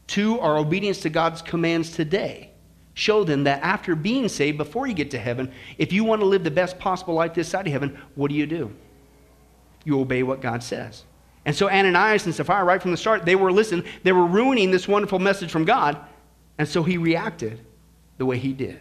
Two, 0.06 0.40
our 0.40 0.56
obedience 0.56 1.00
to 1.00 1.10
God's 1.10 1.42
commands 1.42 1.90
today 1.90 2.52
show 2.94 3.24
them 3.24 3.44
that 3.44 3.62
after 3.62 3.94
being 3.94 4.28
saved, 4.28 4.56
before 4.56 4.86
you 4.86 4.94
get 4.94 5.10
to 5.10 5.18
heaven, 5.18 5.52
if 5.78 5.92
you 5.92 6.04
want 6.04 6.20
to 6.20 6.26
live 6.26 6.44
the 6.44 6.50
best 6.50 6.78
possible 6.78 7.14
life 7.14 7.34
this 7.34 7.48
side 7.48 7.66
of 7.66 7.72
heaven, 7.72 7.98
what 8.14 8.28
do 8.28 8.36
you 8.36 8.46
do? 8.46 8.74
You 9.84 10.00
obey 10.00 10.22
what 10.22 10.40
God 10.40 10.62
says. 10.62 11.04
And 11.44 11.54
so 11.54 11.68
Ananias 11.68 12.24
and 12.24 12.34
Sapphira, 12.34 12.64
right 12.64 12.80
from 12.80 12.92
the 12.92 12.96
start, 12.96 13.26
they 13.26 13.36
were, 13.36 13.52
listening. 13.52 13.84
they 14.02 14.12
were 14.12 14.24
ruining 14.24 14.70
this 14.70 14.88
wonderful 14.88 15.18
message 15.18 15.50
from 15.50 15.64
God. 15.64 15.98
And 16.56 16.66
so 16.66 16.82
he 16.82 16.96
reacted 16.96 17.60
the 18.16 18.24
way 18.24 18.38
he 18.38 18.52
did. 18.52 18.80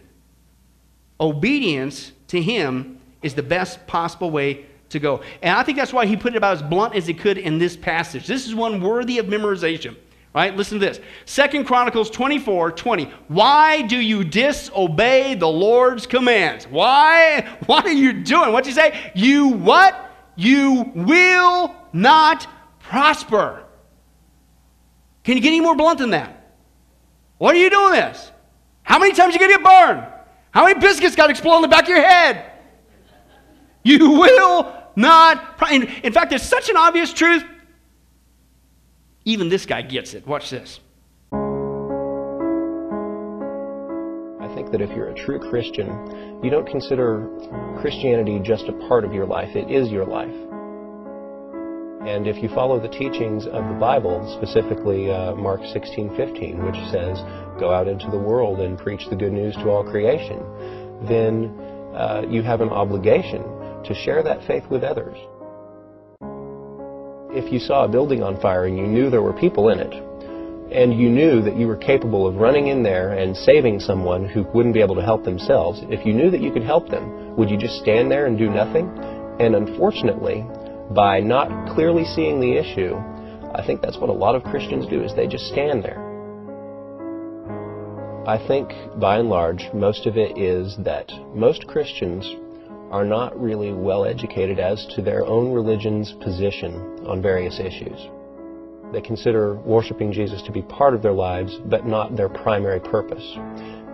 Obedience 1.20 2.12
to 2.28 2.40
him 2.40 3.00
is 3.22 3.34
the 3.34 3.42
best 3.42 3.86
possible 3.86 4.30
way 4.30 4.64
to 4.90 4.98
go. 4.98 5.22
And 5.42 5.56
I 5.56 5.62
think 5.62 5.76
that's 5.76 5.92
why 5.92 6.06
he 6.06 6.16
put 6.16 6.34
it 6.34 6.36
about 6.36 6.56
as 6.56 6.62
blunt 6.62 6.94
as 6.94 7.06
he 7.06 7.14
could 7.14 7.36
in 7.36 7.58
this 7.58 7.76
passage. 7.76 8.26
This 8.26 8.46
is 8.46 8.54
one 8.54 8.80
worthy 8.80 9.18
of 9.18 9.26
memorization. 9.26 9.96
Right? 10.34 10.56
Listen 10.56 10.80
to 10.80 10.86
this. 10.86 10.98
Second 11.26 11.64
Chronicles 11.64 12.10
24, 12.10 12.72
20. 12.72 13.04
Why 13.28 13.82
do 13.82 13.96
you 13.96 14.24
disobey 14.24 15.36
the 15.36 15.46
Lord's 15.46 16.06
commands? 16.08 16.66
Why? 16.66 17.48
What 17.66 17.86
are 17.86 17.92
you 17.92 18.12
doing? 18.12 18.52
What'd 18.52 18.66
you 18.66 18.72
say? 18.72 19.12
You 19.14 19.48
what? 19.48 20.10
You 20.34 20.90
will 20.94 21.74
not 21.92 22.48
prosper. 22.80 23.62
Can 25.22 25.36
you 25.36 25.42
get 25.42 25.50
any 25.50 25.60
more 25.60 25.76
blunt 25.76 26.00
than 26.00 26.10
that? 26.10 26.52
What 27.38 27.54
are 27.54 27.58
you 27.58 27.70
doing 27.70 27.92
this? 27.92 28.32
How 28.82 28.98
many 28.98 29.14
times 29.14 29.36
are 29.36 29.38
you 29.38 29.46
to 29.46 29.54
get 29.54 29.62
burned? 29.62 30.04
How 30.50 30.66
many 30.66 30.78
biscuits 30.80 31.14
got 31.14 31.26
to 31.26 31.30
explode 31.30 31.56
in 31.56 31.62
the 31.62 31.68
back 31.68 31.84
of 31.84 31.88
your 31.88 32.02
head? 32.02 32.50
You 33.84 34.10
will 34.10 34.72
not. 34.96 35.70
In 35.70 36.12
fact, 36.12 36.32
it's 36.32 36.44
such 36.44 36.68
an 36.68 36.76
obvious 36.76 37.12
truth 37.12 37.44
even 39.24 39.48
this 39.48 39.66
guy 39.66 39.82
gets 39.82 40.14
it. 40.14 40.26
Watch 40.26 40.50
this. 40.50 40.80
I 44.40 44.54
think 44.54 44.70
that 44.72 44.80
if 44.80 44.90
you're 44.90 45.08
a 45.08 45.24
true 45.24 45.38
Christian, 45.50 46.40
you 46.42 46.50
don't 46.50 46.66
consider 46.66 47.28
Christianity 47.80 48.40
just 48.44 48.68
a 48.68 48.72
part 48.88 49.04
of 49.04 49.12
your 49.12 49.26
life, 49.26 49.56
it 49.56 49.70
is 49.70 49.90
your 49.90 50.04
life. 50.04 50.34
And 52.06 52.28
if 52.28 52.42
you 52.42 52.50
follow 52.50 52.78
the 52.78 52.88
teachings 52.88 53.46
of 53.46 53.66
the 53.66 53.78
Bible, 53.80 54.20
specifically 54.36 55.10
uh, 55.10 55.34
Mark 55.36 55.62
16:15, 55.62 56.62
which 56.66 56.76
says, 56.92 57.18
"Go 57.58 57.72
out 57.72 57.88
into 57.88 58.10
the 58.10 58.18
world 58.18 58.60
and 58.60 58.78
preach 58.78 59.08
the 59.08 59.16
good 59.16 59.32
news 59.32 59.54
to 59.56 59.70
all 59.70 59.82
creation," 59.82 60.38
then 61.08 61.48
uh, 61.94 62.22
you 62.28 62.42
have 62.42 62.60
an 62.60 62.68
obligation 62.68 63.42
to 63.84 63.94
share 63.94 64.22
that 64.22 64.44
faith 64.46 64.68
with 64.68 64.84
others. 64.84 65.16
If 67.36 67.52
you 67.52 67.58
saw 67.58 67.84
a 67.84 67.88
building 67.88 68.22
on 68.22 68.40
fire 68.40 68.66
and 68.66 68.78
you 68.78 68.86
knew 68.86 69.10
there 69.10 69.20
were 69.20 69.32
people 69.32 69.70
in 69.70 69.80
it, 69.80 69.92
and 70.72 70.98
you 70.98 71.08
knew 71.08 71.42
that 71.42 71.56
you 71.56 71.66
were 71.66 71.76
capable 71.76 72.28
of 72.28 72.36
running 72.36 72.68
in 72.68 72.84
there 72.84 73.12
and 73.12 73.36
saving 73.36 73.80
someone 73.80 74.28
who 74.28 74.44
wouldn't 74.54 74.72
be 74.72 74.80
able 74.80 74.94
to 74.94 75.02
help 75.02 75.24
themselves, 75.24 75.80
if 75.90 76.06
you 76.06 76.12
knew 76.14 76.30
that 76.30 76.40
you 76.40 76.52
could 76.52 76.62
help 76.62 76.88
them, 76.88 77.34
would 77.36 77.50
you 77.50 77.56
just 77.56 77.80
stand 77.80 78.08
there 78.08 78.26
and 78.26 78.38
do 78.38 78.48
nothing? 78.48 78.86
And 79.40 79.56
unfortunately, 79.56 80.46
by 80.90 81.18
not 81.18 81.74
clearly 81.74 82.04
seeing 82.04 82.40
the 82.40 82.56
issue, 82.56 82.94
I 83.54 83.64
think 83.66 83.82
that's 83.82 83.98
what 83.98 84.10
a 84.10 84.12
lot 84.12 84.36
of 84.36 84.44
Christians 84.44 84.86
do 84.86 85.02
is 85.02 85.12
they 85.14 85.26
just 85.26 85.46
stand 85.46 85.82
there. 85.82 85.98
I 88.28 88.38
think 88.46 88.70
by 89.00 89.18
and 89.18 89.28
large 89.28 89.68
most 89.74 90.06
of 90.06 90.16
it 90.16 90.38
is 90.38 90.76
that 90.84 91.10
most 91.34 91.66
Christians 91.66 92.24
are 92.94 93.04
not 93.04 93.36
really 93.40 93.72
well 93.72 94.04
educated 94.04 94.60
as 94.60 94.86
to 94.94 95.02
their 95.02 95.26
own 95.26 95.50
religion's 95.50 96.12
position 96.22 96.74
on 97.08 97.20
various 97.20 97.58
issues. 97.58 97.98
They 98.92 99.00
consider 99.00 99.56
worshiping 99.56 100.12
Jesus 100.12 100.40
to 100.42 100.52
be 100.52 100.62
part 100.62 100.94
of 100.94 101.02
their 101.02 101.12
lives, 101.12 101.58
but 101.64 101.84
not 101.84 102.16
their 102.16 102.28
primary 102.28 102.78
purpose. 102.78 103.24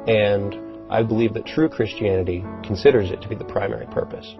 And 0.06 0.54
I 0.90 1.02
believe 1.02 1.32
that 1.32 1.46
true 1.46 1.70
Christianity 1.70 2.44
considers 2.62 3.10
it 3.10 3.22
to 3.22 3.28
be 3.28 3.34
the 3.34 3.44
primary 3.44 3.86
purpose. 3.86 4.34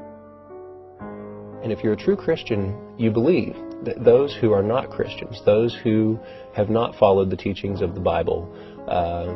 And 1.63 1.73
if 1.73 1.83
you're 1.83 1.95
a 1.95 1.97
true 1.97 2.17
Christian, 2.17 2.77
you 2.99 3.11
believe 3.11 3.57
that 3.85 4.05
those 4.05 4.37
who 4.43 4.53
are 4.53 4.63
not 4.63 4.91
Christians, 4.91 5.41
those 5.47 5.75
who 5.83 6.19
have 6.55 6.69
not 6.69 6.95
followed 6.97 7.31
the 7.31 7.37
teachings 7.37 7.81
of 7.81 7.95
the 7.95 8.01
Bible, 8.01 8.47
uh, 8.89 9.27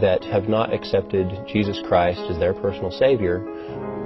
that 0.00 0.24
have 0.24 0.48
not 0.48 0.74
accepted 0.74 1.30
Jesus 1.46 1.80
Christ 1.86 2.20
as 2.28 2.38
their 2.38 2.52
personal 2.52 2.90
Savior, 2.90 3.38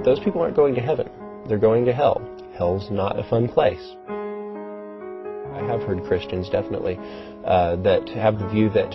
those 0.03 0.19
people 0.19 0.41
aren't 0.41 0.55
going 0.55 0.75
to 0.75 0.81
heaven. 0.81 1.09
They're 1.47 1.57
going 1.57 1.85
to 1.85 1.93
hell. 1.93 2.21
Hell's 2.57 2.89
not 2.91 3.19
a 3.19 3.23
fun 3.29 3.47
place. 3.47 3.95
I 4.07 5.63
have 5.65 5.81
heard 5.83 6.03
Christians 6.03 6.49
definitely 6.49 6.97
uh, 7.45 7.77
that 7.77 8.07
have 8.09 8.39
the 8.39 8.47
view 8.47 8.69
that 8.71 8.93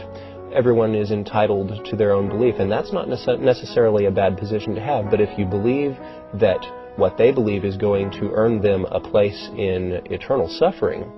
everyone 0.54 0.94
is 0.94 1.10
entitled 1.10 1.84
to 1.86 1.96
their 1.96 2.12
own 2.12 2.28
belief, 2.28 2.56
and 2.58 2.70
that's 2.70 2.92
not 2.92 3.08
necessarily 3.08 4.06
a 4.06 4.10
bad 4.10 4.36
position 4.36 4.74
to 4.74 4.80
have. 4.80 5.10
But 5.10 5.20
if 5.20 5.38
you 5.38 5.46
believe 5.46 5.96
that 6.34 6.64
what 6.96 7.16
they 7.16 7.32
believe 7.32 7.64
is 7.64 7.76
going 7.76 8.10
to 8.12 8.30
earn 8.34 8.60
them 8.60 8.84
a 8.90 9.00
place 9.00 9.48
in 9.56 10.02
eternal 10.10 10.48
suffering, 10.48 11.10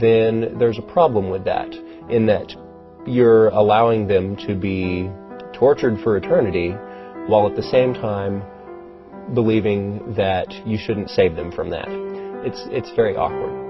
then 0.00 0.56
there's 0.58 0.78
a 0.78 0.92
problem 0.92 1.30
with 1.30 1.44
that, 1.44 1.72
in 2.08 2.26
that 2.26 2.54
you're 3.06 3.48
allowing 3.48 4.06
them 4.06 4.36
to 4.36 4.54
be 4.54 5.10
tortured 5.52 5.98
for 6.02 6.16
eternity 6.16 6.70
while 7.26 7.46
at 7.46 7.56
the 7.56 7.62
same 7.62 7.92
time 7.94 8.42
believing 9.34 10.14
that 10.14 10.50
you 10.66 10.78
shouldn't 10.78 11.10
save 11.10 11.36
them 11.36 11.52
from 11.52 11.70
that. 11.70 11.88
It's, 12.44 12.62
it's 12.70 12.90
very 12.96 13.16
awkward. 13.16 13.68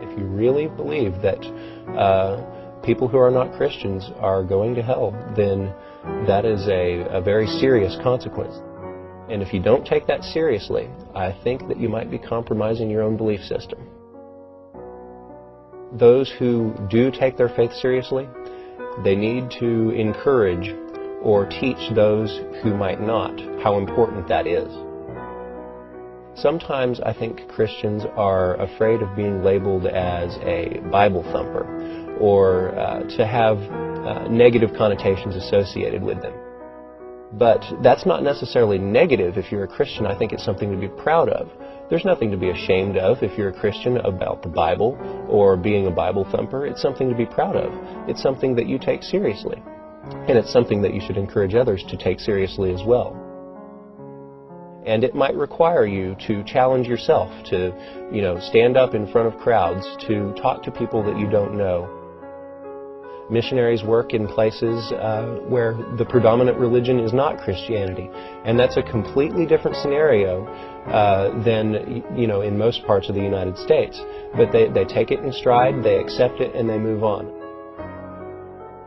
If 0.00 0.18
you 0.18 0.24
really 0.26 0.66
believe 0.68 1.22
that 1.22 1.40
uh, 1.96 2.82
people 2.82 3.08
who 3.08 3.18
are 3.18 3.30
not 3.30 3.56
Christians 3.56 4.10
are 4.18 4.42
going 4.42 4.74
to 4.74 4.82
hell, 4.82 5.12
then 5.36 5.72
that 6.26 6.44
is 6.44 6.66
a, 6.68 7.06
a 7.10 7.20
very 7.20 7.46
serious 7.46 7.96
consequence. 8.02 8.54
And 9.30 9.42
if 9.42 9.52
you 9.54 9.60
don't 9.62 9.86
take 9.86 10.06
that 10.08 10.24
seriously, 10.24 10.90
I 11.14 11.32
think 11.44 11.68
that 11.68 11.78
you 11.78 11.88
might 11.88 12.10
be 12.10 12.18
compromising 12.18 12.90
your 12.90 13.02
own 13.02 13.16
belief 13.16 13.40
system. 13.42 13.78
Those 15.92 16.32
who 16.38 16.74
do 16.88 17.10
take 17.10 17.36
their 17.36 17.48
faith 17.48 17.72
seriously, 17.74 18.28
they 19.04 19.14
need 19.14 19.50
to 19.60 19.90
encourage 19.90 20.74
or 21.22 21.46
teach 21.46 21.94
those 21.94 22.40
who 22.62 22.74
might 22.74 23.00
not 23.00 23.38
how 23.62 23.78
important 23.78 24.28
that 24.28 24.46
is. 24.46 24.70
Sometimes 26.34 27.00
I 27.00 27.12
think 27.12 27.48
Christians 27.48 28.04
are 28.16 28.54
afraid 28.56 29.02
of 29.02 29.14
being 29.14 29.42
labeled 29.42 29.86
as 29.86 30.36
a 30.42 30.80
Bible 30.90 31.22
thumper 31.24 32.16
or 32.18 32.78
uh, 32.78 33.02
to 33.16 33.26
have 33.26 33.58
uh, 33.58 34.28
negative 34.28 34.70
connotations 34.76 35.36
associated 35.36 36.02
with 36.02 36.22
them. 36.22 36.32
But 37.32 37.62
that's 37.82 38.06
not 38.06 38.22
necessarily 38.22 38.78
negative 38.78 39.36
if 39.36 39.52
you're 39.52 39.64
a 39.64 39.68
Christian. 39.68 40.06
I 40.06 40.18
think 40.18 40.32
it's 40.32 40.44
something 40.44 40.70
to 40.72 40.78
be 40.78 40.88
proud 40.88 41.28
of. 41.28 41.48
There's 41.88 42.04
nothing 42.04 42.30
to 42.30 42.36
be 42.36 42.50
ashamed 42.50 42.96
of 42.96 43.22
if 43.22 43.36
you're 43.38 43.50
a 43.50 43.60
Christian 43.60 43.98
about 43.98 44.42
the 44.42 44.48
Bible 44.48 44.96
or 45.28 45.56
being 45.56 45.86
a 45.86 45.90
Bible 45.90 46.26
thumper. 46.30 46.66
It's 46.66 46.82
something 46.82 47.08
to 47.08 47.14
be 47.14 47.26
proud 47.26 47.56
of. 47.56 47.72
It's 48.08 48.22
something 48.22 48.54
that 48.56 48.66
you 48.66 48.78
take 48.78 49.02
seriously. 49.02 49.62
And 50.02 50.38
it's 50.38 50.52
something 50.52 50.82
that 50.82 50.94
you 50.94 51.00
should 51.06 51.16
encourage 51.16 51.54
others 51.54 51.84
to 51.88 51.96
take 51.96 52.20
seriously 52.20 52.72
as 52.72 52.82
well. 52.84 53.16
And 54.86 55.04
it 55.04 55.14
might 55.14 55.34
require 55.34 55.86
you 55.86 56.16
to 56.26 56.42
challenge 56.44 56.86
yourself 56.86 57.30
to, 57.50 58.08
you 58.10 58.22
know, 58.22 58.40
stand 58.40 58.76
up 58.76 58.94
in 58.94 59.10
front 59.12 59.32
of 59.32 59.38
crowds, 59.40 59.86
to 60.08 60.32
talk 60.40 60.62
to 60.62 60.70
people 60.70 61.02
that 61.04 61.18
you 61.18 61.28
don't 61.28 61.56
know, 61.56 61.96
missionaries 63.30 63.82
work 63.84 64.12
in 64.12 64.26
places 64.26 64.90
uh, 64.92 65.38
where 65.48 65.74
the 65.98 66.04
predominant 66.04 66.58
religion 66.58 66.98
is 66.98 67.12
not 67.12 67.38
Christianity. 67.38 68.08
And 68.44 68.58
that's 68.58 68.76
a 68.76 68.82
completely 68.82 69.46
different 69.46 69.76
scenario 69.76 70.46
uh, 70.86 71.42
than, 71.44 72.02
you 72.16 72.26
know, 72.26 72.40
in 72.40 72.58
most 72.58 72.84
parts 72.86 73.08
of 73.08 73.14
the 73.14 73.22
United 73.22 73.56
States. 73.58 74.00
But 74.34 74.50
they, 74.50 74.68
they 74.68 74.84
take 74.84 75.10
it 75.10 75.20
in 75.20 75.32
stride, 75.32 75.84
they 75.84 75.96
accept 75.96 76.40
it, 76.40 76.54
and 76.54 76.68
they 76.68 76.78
move 76.78 77.04
on. 77.04 77.39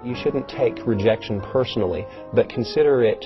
You 0.03 0.15
shouldn't 0.21 0.49
take 0.49 0.85
rejection 0.85 1.41
personally, 1.41 2.05
but 2.33 2.49
consider 2.49 3.03
it 3.03 3.25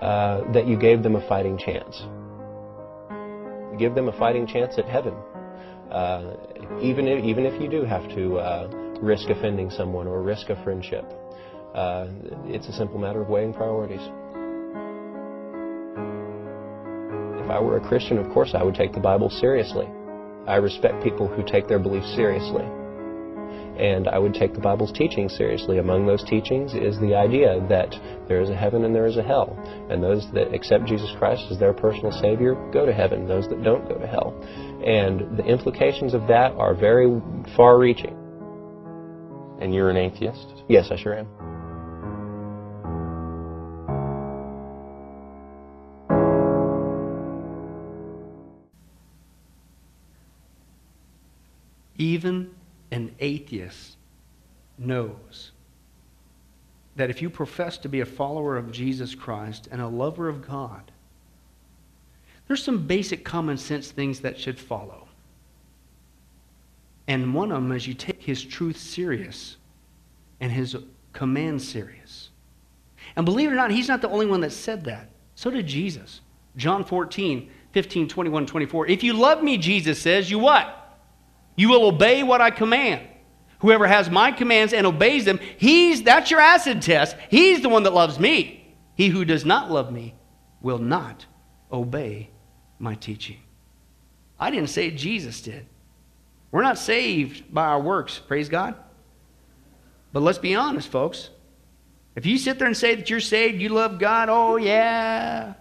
uh, 0.00 0.50
that 0.52 0.66
you 0.66 0.78
gave 0.78 1.02
them 1.02 1.16
a 1.16 1.28
fighting 1.28 1.58
chance. 1.58 2.02
Give 3.78 3.94
them 3.94 4.08
a 4.08 4.18
fighting 4.18 4.46
chance 4.46 4.78
at 4.78 4.86
heaven. 4.86 5.14
Uh, 5.90 6.34
even 6.80 7.08
if, 7.08 7.24
even 7.24 7.46
if 7.46 7.60
you 7.60 7.68
do 7.68 7.84
have 7.84 8.06
to 8.14 8.38
uh, 8.38 8.68
risk 9.00 9.28
offending 9.28 9.70
someone 9.70 10.06
or 10.06 10.22
risk 10.22 10.50
a 10.50 10.62
friendship. 10.62 11.04
Uh, 11.74 12.08
it's 12.44 12.68
a 12.68 12.72
simple 12.72 12.98
matter 12.98 13.22
of 13.22 13.28
weighing 13.28 13.52
priorities. 13.52 14.00
If 17.42 17.50
I 17.50 17.60
were 17.60 17.76
a 17.76 17.88
Christian, 17.88 18.18
of 18.18 18.32
course 18.32 18.52
I 18.54 18.62
would 18.62 18.74
take 18.74 18.92
the 18.92 19.00
Bible 19.00 19.30
seriously. 19.30 19.86
I 20.46 20.56
respect 20.56 21.02
people 21.02 21.28
who 21.28 21.42
take 21.42 21.68
their 21.68 21.78
beliefs 21.78 22.14
seriously. 22.14 22.64
And 23.78 24.08
I 24.08 24.18
would 24.18 24.34
take 24.34 24.54
the 24.54 24.60
Bible's 24.60 24.92
teachings 24.92 25.36
seriously. 25.36 25.78
Among 25.78 26.06
those 26.06 26.24
teachings 26.24 26.74
is 26.74 26.98
the 27.00 27.14
idea 27.14 27.64
that 27.68 27.94
there 28.26 28.40
is 28.40 28.50
a 28.50 28.56
heaven 28.56 28.84
and 28.84 28.94
there 28.94 29.06
is 29.06 29.16
a 29.16 29.22
hell. 29.22 29.56
And 29.90 30.02
those 30.02 30.26
that 30.34 30.52
accept 30.52 30.86
Jesus 30.86 31.10
Christ 31.18 31.44
as 31.50 31.58
their 31.58 31.72
personal 31.72 32.12
Savior 32.12 32.54
go 32.72 32.84
to 32.84 32.92
heaven. 32.92 33.28
Those 33.28 33.48
that 33.48 33.62
don't 33.62 33.88
go 33.88 33.96
to 33.96 34.06
hell. 34.06 34.34
And 34.84 35.36
the 35.36 35.44
implications 35.44 36.14
of 36.14 36.26
that 36.28 36.52
are 36.52 36.74
very 36.74 37.20
far 37.56 37.78
reaching. 37.78 38.16
And 39.60 39.74
you're 39.74 39.90
an 39.90 39.96
atheist? 39.96 40.64
Yes, 40.68 40.88
I 40.90 40.96
sure 40.96 41.18
am. 41.18 41.37
Atheist 53.28 53.96
knows 54.78 55.52
that 56.96 57.10
if 57.10 57.22
you 57.22 57.30
profess 57.30 57.78
to 57.78 57.88
be 57.88 58.00
a 58.00 58.06
follower 58.06 58.56
of 58.56 58.72
Jesus 58.72 59.14
Christ 59.14 59.68
and 59.70 59.80
a 59.80 59.86
lover 59.86 60.28
of 60.28 60.46
God, 60.46 60.90
there's 62.46 62.62
some 62.62 62.86
basic 62.86 63.24
common 63.24 63.58
sense 63.58 63.90
things 63.90 64.20
that 64.20 64.38
should 64.38 64.58
follow. 64.58 65.06
And 67.06 67.34
one 67.34 67.52
of 67.52 67.62
them 67.62 67.72
is 67.72 67.86
you 67.86 67.94
take 67.94 68.22
his 68.22 68.42
truth 68.42 68.76
serious 68.76 69.56
and 70.40 70.50
his 70.50 70.76
command 71.12 71.62
serious. 71.62 72.30
And 73.16 73.24
believe 73.24 73.50
it 73.50 73.52
or 73.52 73.56
not, 73.56 73.70
he's 73.70 73.88
not 73.88 74.02
the 74.02 74.10
only 74.10 74.26
one 74.26 74.40
that 74.40 74.52
said 74.52 74.84
that. 74.84 75.08
So 75.34 75.50
did 75.50 75.66
Jesus. 75.66 76.20
John 76.56 76.84
14, 76.84 77.48
15, 77.72 78.08
21, 78.08 78.46
24. 78.46 78.86
If 78.88 79.02
you 79.02 79.12
love 79.12 79.42
me, 79.42 79.56
Jesus 79.56 80.00
says, 80.00 80.30
you 80.30 80.38
what? 80.38 80.98
You 81.56 81.68
will 81.68 81.86
obey 81.86 82.22
what 82.22 82.40
I 82.40 82.50
command. 82.50 83.06
Whoever 83.60 83.86
has 83.86 84.08
my 84.08 84.30
commands 84.30 84.72
and 84.72 84.86
obeys 84.86 85.24
them, 85.24 85.40
he's 85.56 86.02
that's 86.02 86.30
your 86.30 86.40
acid 86.40 86.82
test. 86.82 87.16
He's 87.28 87.60
the 87.60 87.68
one 87.68 87.82
that 87.84 87.92
loves 87.92 88.18
me. 88.18 88.76
He 88.94 89.08
who 89.08 89.24
does 89.24 89.44
not 89.44 89.70
love 89.70 89.92
me 89.92 90.14
will 90.60 90.78
not 90.78 91.26
obey 91.72 92.30
my 92.78 92.94
teaching. 92.94 93.38
I 94.38 94.50
didn't 94.50 94.70
say 94.70 94.90
Jesus 94.90 95.40
did. 95.40 95.66
We're 96.50 96.62
not 96.62 96.78
saved 96.78 97.52
by 97.52 97.66
our 97.66 97.80
works, 97.80 98.18
praise 98.18 98.48
God. 98.48 98.74
But 100.12 100.22
let's 100.22 100.38
be 100.38 100.54
honest, 100.54 100.88
folks. 100.88 101.30
If 102.16 102.26
you 102.26 102.38
sit 102.38 102.58
there 102.58 102.66
and 102.66 102.76
say 102.76 102.94
that 102.94 103.10
you're 103.10 103.20
saved, 103.20 103.60
you 103.60 103.68
love 103.68 103.98
God, 103.98 104.28
oh 104.28 104.56
yeah. 104.56 105.54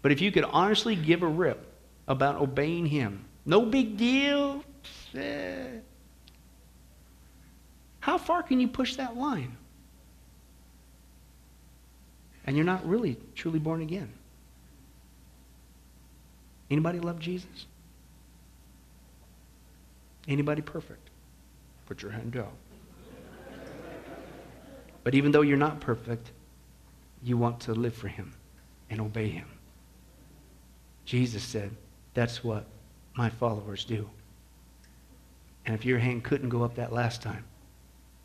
But 0.00 0.12
if 0.12 0.20
you 0.20 0.30
could 0.32 0.44
honestly 0.44 0.96
give 0.96 1.22
a 1.22 1.26
rip 1.26 1.66
about 2.06 2.40
obeying 2.40 2.86
Him, 2.86 3.24
no 3.44 3.62
big 3.62 3.96
deal. 3.96 4.62
Eh. 5.14 5.66
How 8.02 8.18
far 8.18 8.42
can 8.42 8.58
you 8.58 8.66
push 8.66 8.96
that 8.96 9.16
line? 9.16 9.56
And 12.44 12.56
you're 12.56 12.66
not 12.66 12.84
really 12.84 13.16
truly 13.36 13.60
born 13.60 13.80
again. 13.80 14.12
Anybody 16.68 16.98
love 16.98 17.20
Jesus? 17.20 17.66
Anybody 20.26 20.62
perfect? 20.62 21.10
Put 21.86 22.02
your 22.02 22.10
hand 22.10 22.32
down. 22.32 22.50
But 25.04 25.14
even 25.14 25.30
though 25.30 25.42
you're 25.42 25.56
not 25.56 25.78
perfect, 25.78 26.32
you 27.22 27.36
want 27.36 27.60
to 27.60 27.72
live 27.72 27.94
for 27.94 28.08
him 28.08 28.32
and 28.90 29.00
obey 29.00 29.28
him. 29.28 29.46
Jesus 31.04 31.44
said, 31.44 31.70
That's 32.14 32.42
what 32.42 32.66
my 33.14 33.30
followers 33.30 33.84
do. 33.84 34.10
And 35.66 35.76
if 35.76 35.84
your 35.84 36.00
hand 36.00 36.24
couldn't 36.24 36.48
go 36.48 36.64
up 36.64 36.74
that 36.74 36.92
last 36.92 37.22
time, 37.22 37.44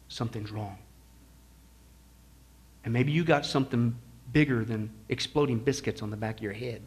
something's 0.10 0.52
wrong. 0.52 0.78
And 2.84 2.94
maybe 2.94 3.12
you 3.12 3.24
got 3.24 3.46
something 3.46 3.96
bigger 4.32 4.64
than 4.64 4.90
exploding 5.10 5.60
biscuits 5.60 6.02
on 6.02 6.10
the 6.10 6.18
back 6.18 6.38
of 6.38 6.44
your 6.44 6.54
head. 6.54 6.82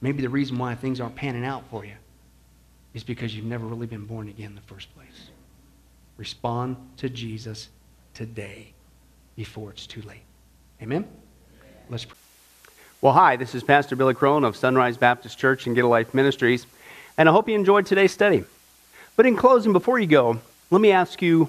Maybe 0.00 0.22
the 0.22 0.28
reason 0.28 0.58
why 0.58 0.74
things 0.74 1.00
aren't 1.00 1.14
panning 1.14 1.44
out 1.44 1.64
for 1.70 1.84
you 1.84 1.94
is 2.94 3.04
because 3.04 3.34
you've 3.34 3.44
never 3.44 3.66
really 3.66 3.86
been 3.86 4.06
born 4.06 4.28
again 4.28 4.46
in 4.46 4.54
the 4.54 4.60
first 4.62 4.92
place. 4.94 5.30
Respond 6.16 6.76
to 6.96 7.08
Jesus 7.08 7.68
today 8.14 8.72
before 9.36 9.70
it's 9.70 9.86
too 9.86 10.02
late. 10.02 10.22
Amen? 10.82 11.06
Let's 11.88 12.04
pray. 12.04 12.16
Well, 13.00 13.12
hi, 13.12 13.36
this 13.36 13.54
is 13.54 13.62
Pastor 13.62 13.96
Billy 13.96 14.14
Crone 14.14 14.44
of 14.44 14.56
Sunrise 14.56 14.96
Baptist 14.96 15.38
Church 15.38 15.66
and 15.66 15.74
Get 15.74 15.84
a 15.84 15.88
Life 15.88 16.12
Ministries, 16.12 16.66
and 17.16 17.28
I 17.28 17.32
hope 17.32 17.48
you 17.48 17.54
enjoyed 17.54 17.86
today's 17.86 18.12
study. 18.12 18.44
But 19.16 19.26
in 19.26 19.36
closing, 19.36 19.72
before 19.72 19.98
you 19.98 20.06
go, 20.06 20.40
let 20.70 20.80
me 20.80 20.90
ask 20.90 21.22
you 21.22 21.48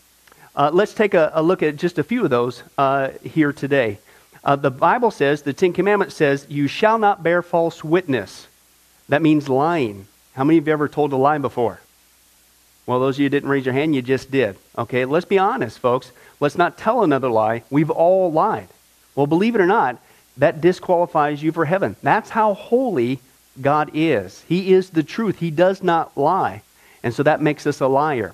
Uh, 0.55 0.69
let's 0.73 0.93
take 0.93 1.13
a, 1.13 1.31
a, 1.33 1.41
look 1.41 1.63
at 1.63 1.77
just 1.77 1.97
a 1.97 2.03
few 2.03 2.23
of 2.23 2.29
those 2.29 2.63
uh, 2.77 3.09
here 3.23 3.53
today. 3.53 3.97
Uh, 4.43 4.55
the 4.55 4.71
Bible 4.71 5.11
says, 5.11 5.43
the 5.43 5.53
Ten 5.53 5.71
Commandments 5.71 6.15
says, 6.15 6.45
You 6.49 6.67
shall 6.67 6.97
not 6.97 7.23
bear 7.23 7.41
false 7.41 7.83
witness. 7.83 8.47
That 9.07 9.21
means 9.21 9.47
lying. 9.47 10.07
How 10.33 10.43
many 10.43 10.57
of 10.57 10.67
you 10.67 10.73
ever 10.73 10.87
told 10.87 11.13
a 11.13 11.17
lie 11.17 11.37
before? 11.37 11.79
Well, 12.85 12.99
those 12.99 13.15
of 13.15 13.21
you 13.21 13.29
didn't 13.29 13.49
raise 13.49 13.65
your 13.65 13.73
hand, 13.73 13.95
you 13.95 14.01
just 14.01 14.31
did. 14.31 14.57
Okay, 14.77 15.05
let's 15.05 15.25
be 15.25 15.37
honest, 15.37 15.79
folks. 15.79 16.11
Let's 16.39 16.57
not 16.57 16.77
tell 16.77 17.03
another 17.03 17.29
lie. 17.29 17.63
We've 17.69 17.89
all 17.89 18.31
lied. 18.31 18.67
Well, 19.15 19.27
believe 19.27 19.55
it 19.55 19.61
or 19.61 19.67
not, 19.67 20.01
that 20.37 20.61
disqualifies 20.61 21.43
you 21.43 21.51
for 21.51 21.65
heaven. 21.65 21.95
That's 22.01 22.29
how 22.29 22.53
holy 22.53 23.19
God 23.61 23.91
is. 23.93 24.43
He 24.47 24.73
is 24.73 24.89
the 24.89 25.03
truth, 25.03 25.39
He 25.39 25.51
does 25.51 25.83
not 25.83 26.17
lie. 26.17 26.63
And 27.03 27.13
so 27.13 27.23
that 27.23 27.41
makes 27.41 27.67
us 27.67 27.79
a 27.79 27.87
liar. 27.87 28.33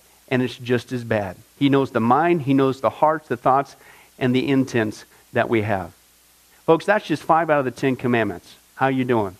and 0.31 0.41
it's 0.41 0.57
just 0.57 0.91
as 0.91 1.03
bad. 1.03 1.35
He 1.59 1.69
knows 1.69 1.91
the 1.91 1.99
mind, 1.99 2.43
He 2.43 2.55
knows 2.55 2.81
the 2.81 2.89
hearts, 2.89 3.27
the 3.27 3.37
thoughts, 3.37 3.75
and 4.17 4.33
the 4.33 4.47
intents 4.47 5.05
that 5.33 5.49
we 5.49 5.61
have. 5.61 5.93
Folks, 6.65 6.85
that's 6.85 7.05
just 7.05 7.21
five 7.21 7.49
out 7.49 7.59
of 7.59 7.65
the 7.65 7.71
Ten 7.71 7.95
Commandments. 7.95 8.55
How 8.75 8.87
are 8.87 8.91
you 8.91 9.05
doing? 9.05 9.35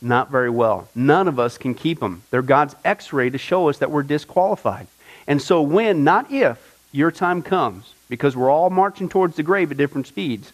Not 0.00 0.30
very 0.30 0.50
well. 0.50 0.88
None 0.94 1.28
of 1.28 1.38
us 1.38 1.58
can 1.58 1.74
keep 1.74 2.00
them. 2.00 2.22
They're 2.30 2.42
God's 2.42 2.74
x 2.84 3.12
ray 3.12 3.30
to 3.30 3.38
show 3.38 3.68
us 3.68 3.78
that 3.78 3.90
we're 3.90 4.02
disqualified. 4.02 4.86
And 5.26 5.40
so, 5.40 5.62
when, 5.62 6.04
not 6.04 6.30
if, 6.30 6.78
your 6.92 7.10
time 7.10 7.42
comes, 7.42 7.94
because 8.08 8.36
we're 8.36 8.50
all 8.50 8.70
marching 8.70 9.08
towards 9.08 9.36
the 9.36 9.42
grave 9.42 9.70
at 9.70 9.76
different 9.76 10.06
speeds, 10.06 10.52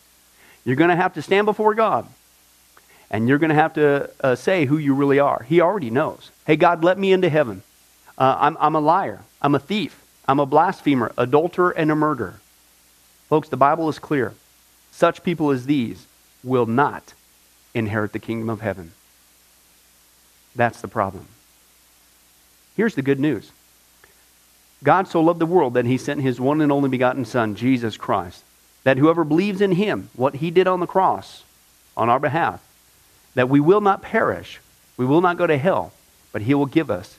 you're 0.65 0.77
going 0.77 0.91
to 0.91 0.97
have 0.97 1.15
to 1.15 1.23
stand 1.23 1.45
before 1.45 1.75
God. 1.75 2.07
And 3.11 3.29
you're 3.29 3.39
going 3.39 3.51
to 3.51 3.55
have 3.55 3.75
to 3.75 4.11
uh, 4.21 4.35
say 4.37 4.65
who 4.65 4.79
you 4.79 4.95
really 4.95 5.19
are. 5.19 5.45
He 5.47 5.61
already 5.61 5.91
knows. 5.91 6.31
Hey, 6.47 6.57
God, 6.57 6.83
let 6.83 6.99
me 6.99 7.13
into 7.13 7.29
heaven. 7.29 7.63
Uh, 8.23 8.37
I'm, 8.39 8.57
I'm 8.61 8.77
a 8.77 8.81
liar. 8.81 9.19
I'm 9.43 9.57
a 9.57 9.59
thief. 9.59 10.01
I'm 10.29 10.39
a 10.39 10.47
blasphemer, 10.47 11.11
adulterer, 11.19 11.73
and 11.73 11.91
a 11.91 11.97
murderer. 11.97 12.39
Folks, 13.29 13.49
the 13.49 13.57
Bible 13.57 13.89
is 13.89 13.99
clear. 13.99 14.33
Such 14.93 15.25
people 15.25 15.51
as 15.51 15.67
these 15.67 16.07
will 16.45 16.67
not 16.67 17.15
inherit 17.75 18.13
the 18.13 18.21
kingdom 18.21 18.49
of 18.49 18.61
heaven. 18.61 18.93
That's 20.55 20.81
the 20.81 20.87
problem. 20.87 21.27
Here's 22.77 22.95
the 22.95 23.03
good 23.03 23.19
news 23.19 23.51
God 24.85 25.09
so 25.09 25.21
loved 25.21 25.41
the 25.41 25.45
world 25.45 25.75
that 25.75 25.87
he 25.87 25.99
sent 25.99 26.21
his 26.21 26.41
one 26.41 26.61
and 26.61 26.71
only 26.71 26.89
begotten 26.89 27.25
Son, 27.25 27.57
Jesus 27.57 27.97
Christ, 27.97 28.45
that 28.85 28.99
whoever 28.99 29.25
believes 29.25 29.61
in 29.61 29.73
him, 29.73 30.11
what 30.15 30.37
he 30.37 30.53
did 30.53 30.69
on 30.69 30.79
the 30.79 30.87
cross 30.87 31.43
on 31.97 32.09
our 32.09 32.21
behalf, 32.21 32.63
that 33.35 33.49
we 33.49 33.59
will 33.59 33.81
not 33.81 34.01
perish, 34.01 34.61
we 34.97 35.07
will 35.07 35.23
not 35.23 35.39
go 35.39 35.49
to 35.49 35.59
hell, 35.59 35.93
but 36.31 36.43
he 36.43 36.55
will 36.55 36.67
give 36.67 36.89
us 36.89 37.19